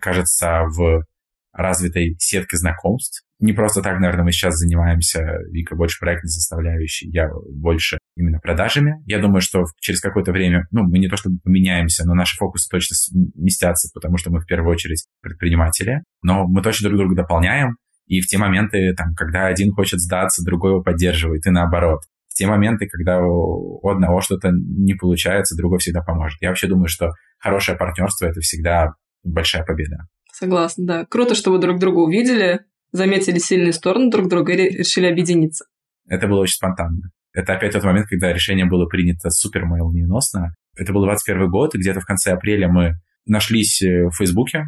кажется, 0.00 0.62
в 0.64 1.04
развитой 1.52 2.16
сетке 2.18 2.56
знакомств. 2.56 3.24
Не 3.44 3.52
просто 3.52 3.82
так, 3.82 4.00
наверное, 4.00 4.24
мы 4.24 4.32
сейчас 4.32 4.54
занимаемся, 4.54 5.20
Вика 5.50 5.76
больше 5.76 6.00
проектной 6.00 6.30
составляющей, 6.30 7.10
я 7.10 7.28
больше 7.52 7.98
именно 8.16 8.38
продажами. 8.38 9.02
Я 9.04 9.20
думаю, 9.20 9.42
что 9.42 9.64
через 9.80 10.00
какое-то 10.00 10.32
время, 10.32 10.66
ну, 10.70 10.84
мы 10.84 10.98
не 10.98 11.08
то 11.08 11.18
чтобы 11.18 11.40
поменяемся, 11.44 12.06
но 12.06 12.14
наши 12.14 12.38
фокусы 12.38 12.70
точно 12.70 12.96
сместятся, 12.96 13.90
потому 13.92 14.16
что 14.16 14.30
мы 14.30 14.40
в 14.40 14.46
первую 14.46 14.72
очередь 14.72 15.04
предприниматели, 15.20 16.04
но 16.22 16.46
мы 16.46 16.62
точно 16.62 16.88
друг 16.88 17.00
друга 17.00 17.16
дополняем, 17.16 17.76
и 18.06 18.22
в 18.22 18.26
те 18.26 18.38
моменты, 18.38 18.94
там, 18.96 19.14
когда 19.14 19.46
один 19.46 19.72
хочет 19.72 20.00
сдаться, 20.00 20.42
другой 20.42 20.70
его 20.70 20.82
поддерживает, 20.82 21.46
и 21.46 21.50
наоборот. 21.50 22.00
В 22.28 22.34
те 22.34 22.46
моменты, 22.46 22.86
когда 22.86 23.20
у 23.20 23.86
одного 23.86 24.22
что-то 24.22 24.52
не 24.52 24.94
получается, 24.94 25.54
другой 25.54 25.80
всегда 25.80 26.00
поможет. 26.00 26.40
Я 26.40 26.48
вообще 26.48 26.66
думаю, 26.66 26.88
что 26.88 27.10
хорошее 27.38 27.76
партнерство– 27.76 28.24
это 28.26 28.40
всегда 28.40 28.94
большая 29.22 29.64
победа. 29.64 30.06
Согласна, 30.32 30.86
да. 30.86 31.04
Круто, 31.04 31.34
что 31.34 31.52
вы 31.52 31.58
друг 31.58 31.78
друга 31.78 31.98
увидели, 31.98 32.60
заметили 32.94 33.38
сильные 33.38 33.72
стороны 33.72 34.08
друг 34.08 34.28
друга 34.28 34.52
и 34.52 34.78
решили 34.78 35.06
объединиться. 35.06 35.66
Это 36.08 36.28
было 36.28 36.40
очень 36.40 36.54
спонтанно. 36.54 37.10
Это 37.32 37.54
опять 37.54 37.72
тот 37.72 37.82
момент, 37.82 38.06
когда 38.06 38.32
решение 38.32 38.66
было 38.66 38.86
принято 38.86 39.30
супер 39.30 39.66
молниеносно. 39.66 40.54
Это 40.76 40.92
был 40.92 41.04
21 41.04 41.50
год, 41.50 41.74
и 41.74 41.78
где-то 41.78 42.00
в 42.00 42.06
конце 42.06 42.32
апреля 42.32 42.68
мы 42.68 42.94
нашлись 43.26 43.82
э, 43.82 44.04
в 44.06 44.12
Фейсбуке. 44.16 44.66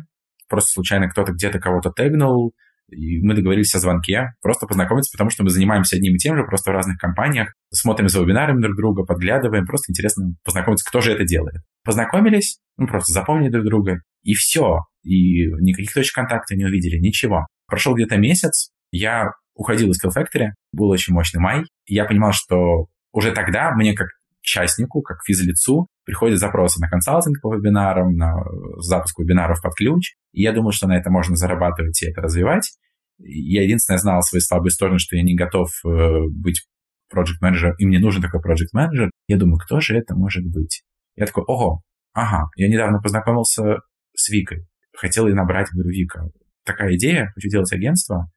Просто 0.49 0.73
случайно 0.73 1.09
кто-то 1.09 1.33
где-то 1.33 1.61
кого-то 1.61 1.93
тегнул, 1.95 2.53
и 2.89 3.21
мы 3.21 3.35
договорились 3.35 3.75
о 3.75 3.79
звонке, 3.79 4.33
просто 4.43 4.67
познакомиться, 4.67 5.11
потому 5.13 5.31
что 5.31 5.45
мы 5.45 5.51
занимаемся 5.51 5.97
одним 5.97 6.15
и 6.15 6.19
тем 6.19 6.37
же, 6.37 6.45
просто 6.45 6.71
в 6.71 6.75
разных 6.75 6.99
компаниях, 6.99 7.53
смотрим 7.73 8.09
за 8.09 8.21
вебинарами 8.21 8.61
друг 8.61 8.77
друга, 8.77 9.05
подглядываем, 9.05 9.67
просто 9.67 9.93
интересно 9.93 10.35
познакомиться, 10.45 10.89
кто 10.89 11.01
же 11.01 11.13
это 11.13 11.25
делает. 11.25 11.63
Познакомились, 11.85 12.59
ну, 12.77 12.87
просто 12.87 13.13
запомнили 13.13 13.51
друг 13.51 13.65
друга, 13.65 14.01
и 14.23 14.35
все. 14.35 14.81
И 15.03 15.47
никаких 15.61 15.93
точек 15.95 16.15
контакта 16.15 16.57
не 16.57 16.65
увидели, 16.65 16.99
ничего. 16.99 17.47
Прошел 17.67 17.95
где-то 17.95 18.17
месяц, 18.17 18.71
я 18.91 19.31
уходил 19.55 19.91
из 19.91 20.03
Skill 20.03 20.11
Factory, 20.17 20.51
был 20.73 20.89
очень 20.89 21.15
мощный 21.15 21.41
май, 21.41 21.65
и 21.87 21.95
я 21.95 22.05
понимал, 22.05 22.33
что 22.33 22.87
уже 23.13 23.33
тогда 23.33 23.73
мне 23.75 23.95
как 23.95 24.09
частнику, 24.43 25.03
как 25.03 25.19
физлицу, 25.27 25.89
приходят 26.05 26.39
запросы 26.39 26.81
на 26.81 26.89
консалтинг 26.89 27.41
по 27.43 27.55
вебинарам, 27.55 28.15
на 28.15 28.37
запуск 28.79 29.19
вебинаров 29.19 29.61
под 29.61 29.75
ключ. 29.75 30.13
И 30.33 30.43
я 30.43 30.53
думал, 30.53 30.71
что 30.71 30.87
на 30.87 30.97
это 30.97 31.11
можно 31.11 31.35
зарабатывать 31.35 32.01
и 32.03 32.09
это 32.09 32.23
развивать. 32.23 32.71
Я 33.19 33.65
единственное 33.65 33.99
знал 33.99 34.23
свои 34.23 34.41
слабые 34.41 34.71
стороны, 34.71 34.99
что 34.99 35.17
я 35.17 35.23
не 35.23 35.35
готов 35.35 35.71
э, 35.85 35.89
быть 36.31 36.67
проект 37.09 37.41
менеджером 37.41 37.75
и 37.79 37.87
мне 37.87 37.99
нужен 37.99 38.23
такой 38.23 38.41
проект 38.41 38.73
менеджер 38.73 39.11
Я 39.27 39.37
думаю, 39.37 39.59
кто 39.59 39.81
же 39.81 39.97
это 39.97 40.15
может 40.15 40.45
быть? 40.45 40.83
Я 41.17 41.27
такой, 41.27 41.45
ого, 41.45 41.83
ага, 42.13 42.51
я 42.57 42.69
недавно 42.69 43.01
познакомился 43.01 43.81
с 44.15 44.29
Викой. 44.29 44.67
Хотел 44.97 45.27
ее 45.27 45.35
набрать, 45.35 45.69
говорю, 45.73 45.91
Вика, 45.91 46.29
такая 46.67 46.97
идея, 46.97 47.31
хочу 47.35 47.49
делать 47.49 47.73
агентство, 47.73 48.31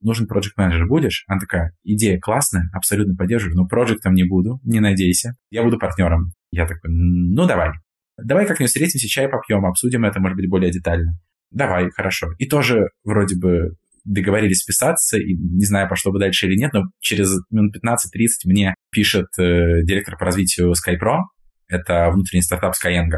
нужен 0.00 0.26
проект 0.26 0.56
менеджер 0.56 0.86
будешь? 0.86 1.24
Она 1.26 1.40
такая, 1.40 1.72
идея 1.84 2.18
классная, 2.18 2.68
абсолютно 2.72 3.14
поддерживаю, 3.14 3.56
но 3.56 3.66
проектом 3.66 4.14
не 4.14 4.24
буду, 4.24 4.60
не 4.64 4.80
надейся, 4.80 5.34
я 5.50 5.62
буду 5.62 5.78
партнером. 5.78 6.32
Я 6.50 6.66
такой, 6.66 6.90
ну 6.90 7.46
давай. 7.46 7.70
Давай 8.18 8.46
как-нибудь 8.46 8.70
встретимся, 8.70 9.08
чай 9.08 9.28
попьем, 9.28 9.66
обсудим 9.66 10.04
это, 10.04 10.20
может 10.20 10.36
быть, 10.36 10.48
более 10.48 10.70
детально. 10.70 11.12
Давай, 11.50 11.90
хорошо. 11.90 12.28
И 12.38 12.46
тоже 12.46 12.88
вроде 13.04 13.36
бы 13.38 13.76
договорились 14.04 14.60
списаться, 14.60 15.18
и 15.18 15.34
не 15.34 15.64
знаю, 15.64 15.88
пошло 15.88 16.12
бы 16.12 16.18
дальше 16.18 16.46
или 16.46 16.56
нет, 16.56 16.72
но 16.72 16.84
через 17.00 17.30
минут 17.50 17.76
15-30 17.76 17.96
мне 18.44 18.74
пишет 18.90 19.26
э, 19.38 19.82
директор 19.82 20.16
по 20.16 20.24
развитию 20.24 20.72
SkyPro, 20.72 21.18
это 21.68 22.10
внутренний 22.10 22.42
стартап 22.42 22.74
Skyeng, 22.74 23.10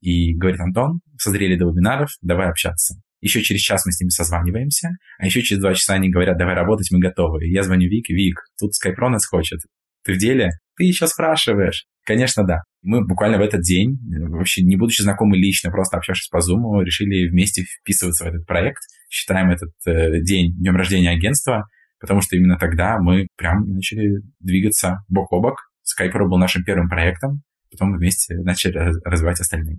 и 0.00 0.34
говорит, 0.36 0.60
Антон, 0.60 1.00
созрели 1.18 1.56
до 1.56 1.70
вебинаров, 1.70 2.10
давай 2.22 2.48
общаться. 2.48 3.00
Еще 3.20 3.42
через 3.42 3.60
час 3.60 3.84
мы 3.84 3.92
с 3.92 4.00
ними 4.00 4.10
созваниваемся, 4.10 4.90
а 5.18 5.26
еще 5.26 5.42
через 5.42 5.60
два 5.60 5.74
часа 5.74 5.94
они 5.94 6.10
говорят, 6.10 6.38
давай 6.38 6.54
работать, 6.54 6.90
мы 6.92 7.00
готовы. 7.00 7.46
Я 7.46 7.62
звоню 7.62 7.88
Вик, 7.88 8.08
Вик, 8.08 8.40
тут 8.58 8.72
SkyPro 8.72 9.08
нас 9.08 9.26
хочет. 9.26 9.60
Ты 10.04 10.14
в 10.14 10.18
деле? 10.18 10.50
Ты 10.76 10.84
еще 10.84 11.06
спрашиваешь. 11.06 11.86
Конечно, 12.04 12.44
да. 12.44 12.60
Мы 12.82 13.04
буквально 13.04 13.38
в 13.38 13.42
этот 13.42 13.60
день, 13.60 13.98
вообще 14.30 14.62
не 14.62 14.76
будучи 14.76 15.02
знакомы 15.02 15.36
лично, 15.36 15.70
просто 15.70 15.98
общавшись 15.98 16.28
по 16.28 16.38
Zoom, 16.38 16.82
решили 16.84 17.28
вместе 17.28 17.64
вписываться 17.64 18.24
в 18.24 18.28
этот 18.28 18.46
проект. 18.46 18.82
Считаем 19.10 19.50
этот 19.50 19.72
э, 19.86 20.20
день 20.22 20.54
днем 20.56 20.76
рождения 20.76 21.10
агентства. 21.10 21.64
потому 22.00 22.20
что 22.20 22.36
именно 22.36 22.56
тогда 22.56 22.98
мы 23.00 23.26
прям 23.36 23.68
начали 23.68 24.22
двигаться 24.40 24.98
бок 25.08 25.32
о 25.32 25.40
бок. 25.40 25.56
Skype 25.84 26.12
был 26.12 26.38
нашим 26.38 26.62
первым 26.62 26.88
проектом, 26.88 27.42
потом 27.70 27.90
мы 27.90 27.98
вместе 27.98 28.36
начали 28.36 28.78
развивать 29.04 29.40
остальные. 29.40 29.78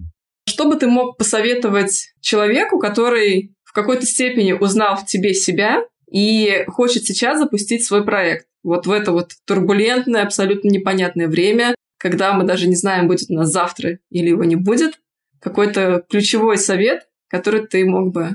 Что 0.59 0.67
бы 0.67 0.75
ты 0.75 0.87
мог 0.87 1.17
посоветовать 1.17 2.13
человеку, 2.19 2.79
который 2.79 3.55
в 3.63 3.71
какой-то 3.71 4.05
степени 4.05 4.51
узнал 4.51 4.97
в 4.97 5.05
тебе 5.05 5.33
себя 5.33 5.85
и 6.11 6.65
хочет 6.67 7.05
сейчас 7.05 7.39
запустить 7.39 7.87
свой 7.87 8.03
проект? 8.03 8.45
Вот 8.61 8.85
в 8.85 8.91
это 8.91 9.13
вот 9.13 9.31
турбулентное, 9.47 10.21
абсолютно 10.21 10.67
непонятное 10.67 11.29
время, 11.29 11.75
когда 11.97 12.33
мы 12.33 12.43
даже 12.43 12.67
не 12.67 12.75
знаем, 12.75 13.07
будет 13.07 13.29
у 13.29 13.35
нас 13.35 13.53
завтра 13.53 13.99
или 14.09 14.27
его 14.27 14.43
не 14.43 14.57
будет, 14.57 14.99
какой-то 15.39 16.03
ключевой 16.09 16.57
совет, 16.57 17.07
который 17.29 17.65
ты 17.65 17.85
мог 17.85 18.13
бы 18.13 18.31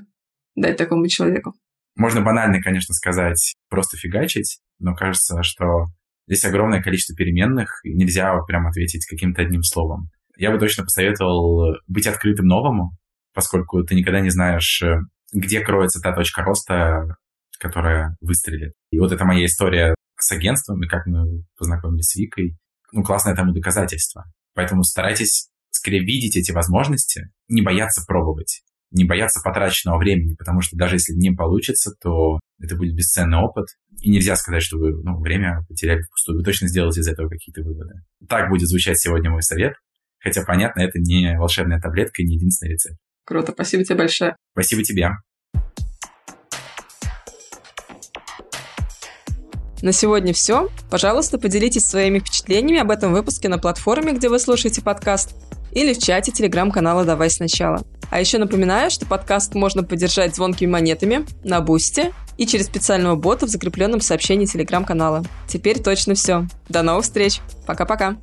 дать 0.54 0.78
такому 0.78 1.06
человеку? 1.08 1.52
Можно 1.94 2.22
банально, 2.22 2.62
конечно, 2.62 2.94
сказать, 2.94 3.54
просто 3.68 3.98
фигачить, 3.98 4.60
но 4.78 4.94
кажется, 4.94 5.42
что 5.42 5.88
здесь 6.26 6.46
огромное 6.46 6.82
количество 6.82 7.14
переменных, 7.14 7.80
и 7.84 7.92
нельзя 7.92 8.34
прям 8.48 8.66
ответить 8.66 9.04
каким-то 9.04 9.42
одним 9.42 9.62
словом. 9.62 10.08
Я 10.36 10.50
бы 10.50 10.58
точно 10.58 10.84
посоветовал 10.84 11.76
быть 11.86 12.06
открытым 12.06 12.46
новому, 12.46 12.96
поскольку 13.32 13.82
ты 13.84 13.94
никогда 13.94 14.20
не 14.20 14.30
знаешь, 14.30 14.82
где 15.32 15.60
кроется 15.60 16.00
та 16.00 16.14
точка 16.14 16.42
роста, 16.42 17.16
которая 17.58 18.16
выстрелит. 18.20 18.72
И 18.90 18.98
вот 18.98 19.12
это 19.12 19.24
моя 19.24 19.46
история 19.46 19.94
с 20.18 20.30
агентством, 20.32 20.82
и 20.82 20.88
как 20.88 21.06
мы 21.06 21.44
познакомились 21.58 22.06
с 22.06 22.16
Викой. 22.16 22.56
Ну, 22.92 23.02
классное 23.02 23.34
тому 23.34 23.52
доказательство. 23.52 24.24
Поэтому 24.54 24.84
старайтесь 24.84 25.48
скорее 25.70 26.04
видеть 26.04 26.36
эти 26.36 26.52
возможности, 26.52 27.30
не 27.48 27.62
бояться 27.62 28.04
пробовать, 28.06 28.62
не 28.90 29.04
бояться 29.04 29.40
потраченного 29.42 29.98
времени, 29.98 30.34
потому 30.34 30.60
что 30.60 30.76
даже 30.76 30.96
если 30.96 31.12
не 31.12 31.34
получится, 31.34 31.92
то 32.00 32.38
это 32.60 32.76
будет 32.76 32.94
бесценный 32.94 33.38
опыт, 33.38 33.66
и 34.00 34.10
нельзя 34.10 34.36
сказать, 34.36 34.62
что 34.62 34.78
вы 34.78 34.92
ну, 35.02 35.18
время 35.20 35.64
потеряли 35.68 36.02
впустую. 36.02 36.38
Вы 36.38 36.44
точно 36.44 36.68
сделаете 36.68 37.00
из 37.00 37.08
этого 37.08 37.28
какие-то 37.28 37.62
выводы. 37.62 37.94
Так 38.28 38.48
будет 38.48 38.68
звучать 38.68 38.98
сегодня 38.98 39.30
мой 39.30 39.42
совет. 39.42 39.74
Хотя, 40.24 40.42
понятно, 40.42 40.80
это 40.80 40.98
не 40.98 41.36
волшебная 41.38 41.78
таблетка 41.78 42.22
и 42.22 42.26
не 42.26 42.36
единственный 42.36 42.72
рецепт. 42.72 42.96
Круто, 43.26 43.52
спасибо 43.52 43.84
тебе 43.84 43.96
большое. 43.96 44.36
Спасибо 44.52 44.82
тебе. 44.82 45.10
На 49.82 49.92
сегодня 49.92 50.32
все. 50.32 50.70
Пожалуйста, 50.90 51.38
поделитесь 51.38 51.84
своими 51.84 52.20
впечатлениями 52.20 52.80
об 52.80 52.90
этом 52.90 53.12
выпуске 53.12 53.50
на 53.50 53.58
платформе, 53.58 54.14
где 54.14 54.30
вы 54.30 54.38
слушаете 54.38 54.80
подкаст, 54.80 55.34
или 55.72 55.92
в 55.92 55.98
чате 55.98 56.32
телеграм-канала 56.32 57.04
«Давай 57.04 57.28
сначала». 57.28 57.82
А 58.10 58.18
еще 58.18 58.38
напоминаю, 58.38 58.90
что 58.90 59.04
подкаст 59.04 59.54
можно 59.54 59.82
поддержать 59.82 60.36
звонкими 60.36 60.70
монетами 60.70 61.26
на 61.42 61.60
Бусте 61.60 62.12
и 62.38 62.46
через 62.46 62.66
специального 62.66 63.16
бота 63.16 63.44
в 63.44 63.50
закрепленном 63.50 64.00
сообщении 64.00 64.46
телеграм-канала. 64.46 65.22
Теперь 65.48 65.82
точно 65.82 66.14
все. 66.14 66.46
До 66.70 66.82
новых 66.82 67.04
встреч. 67.04 67.40
Пока-пока. 67.66 68.16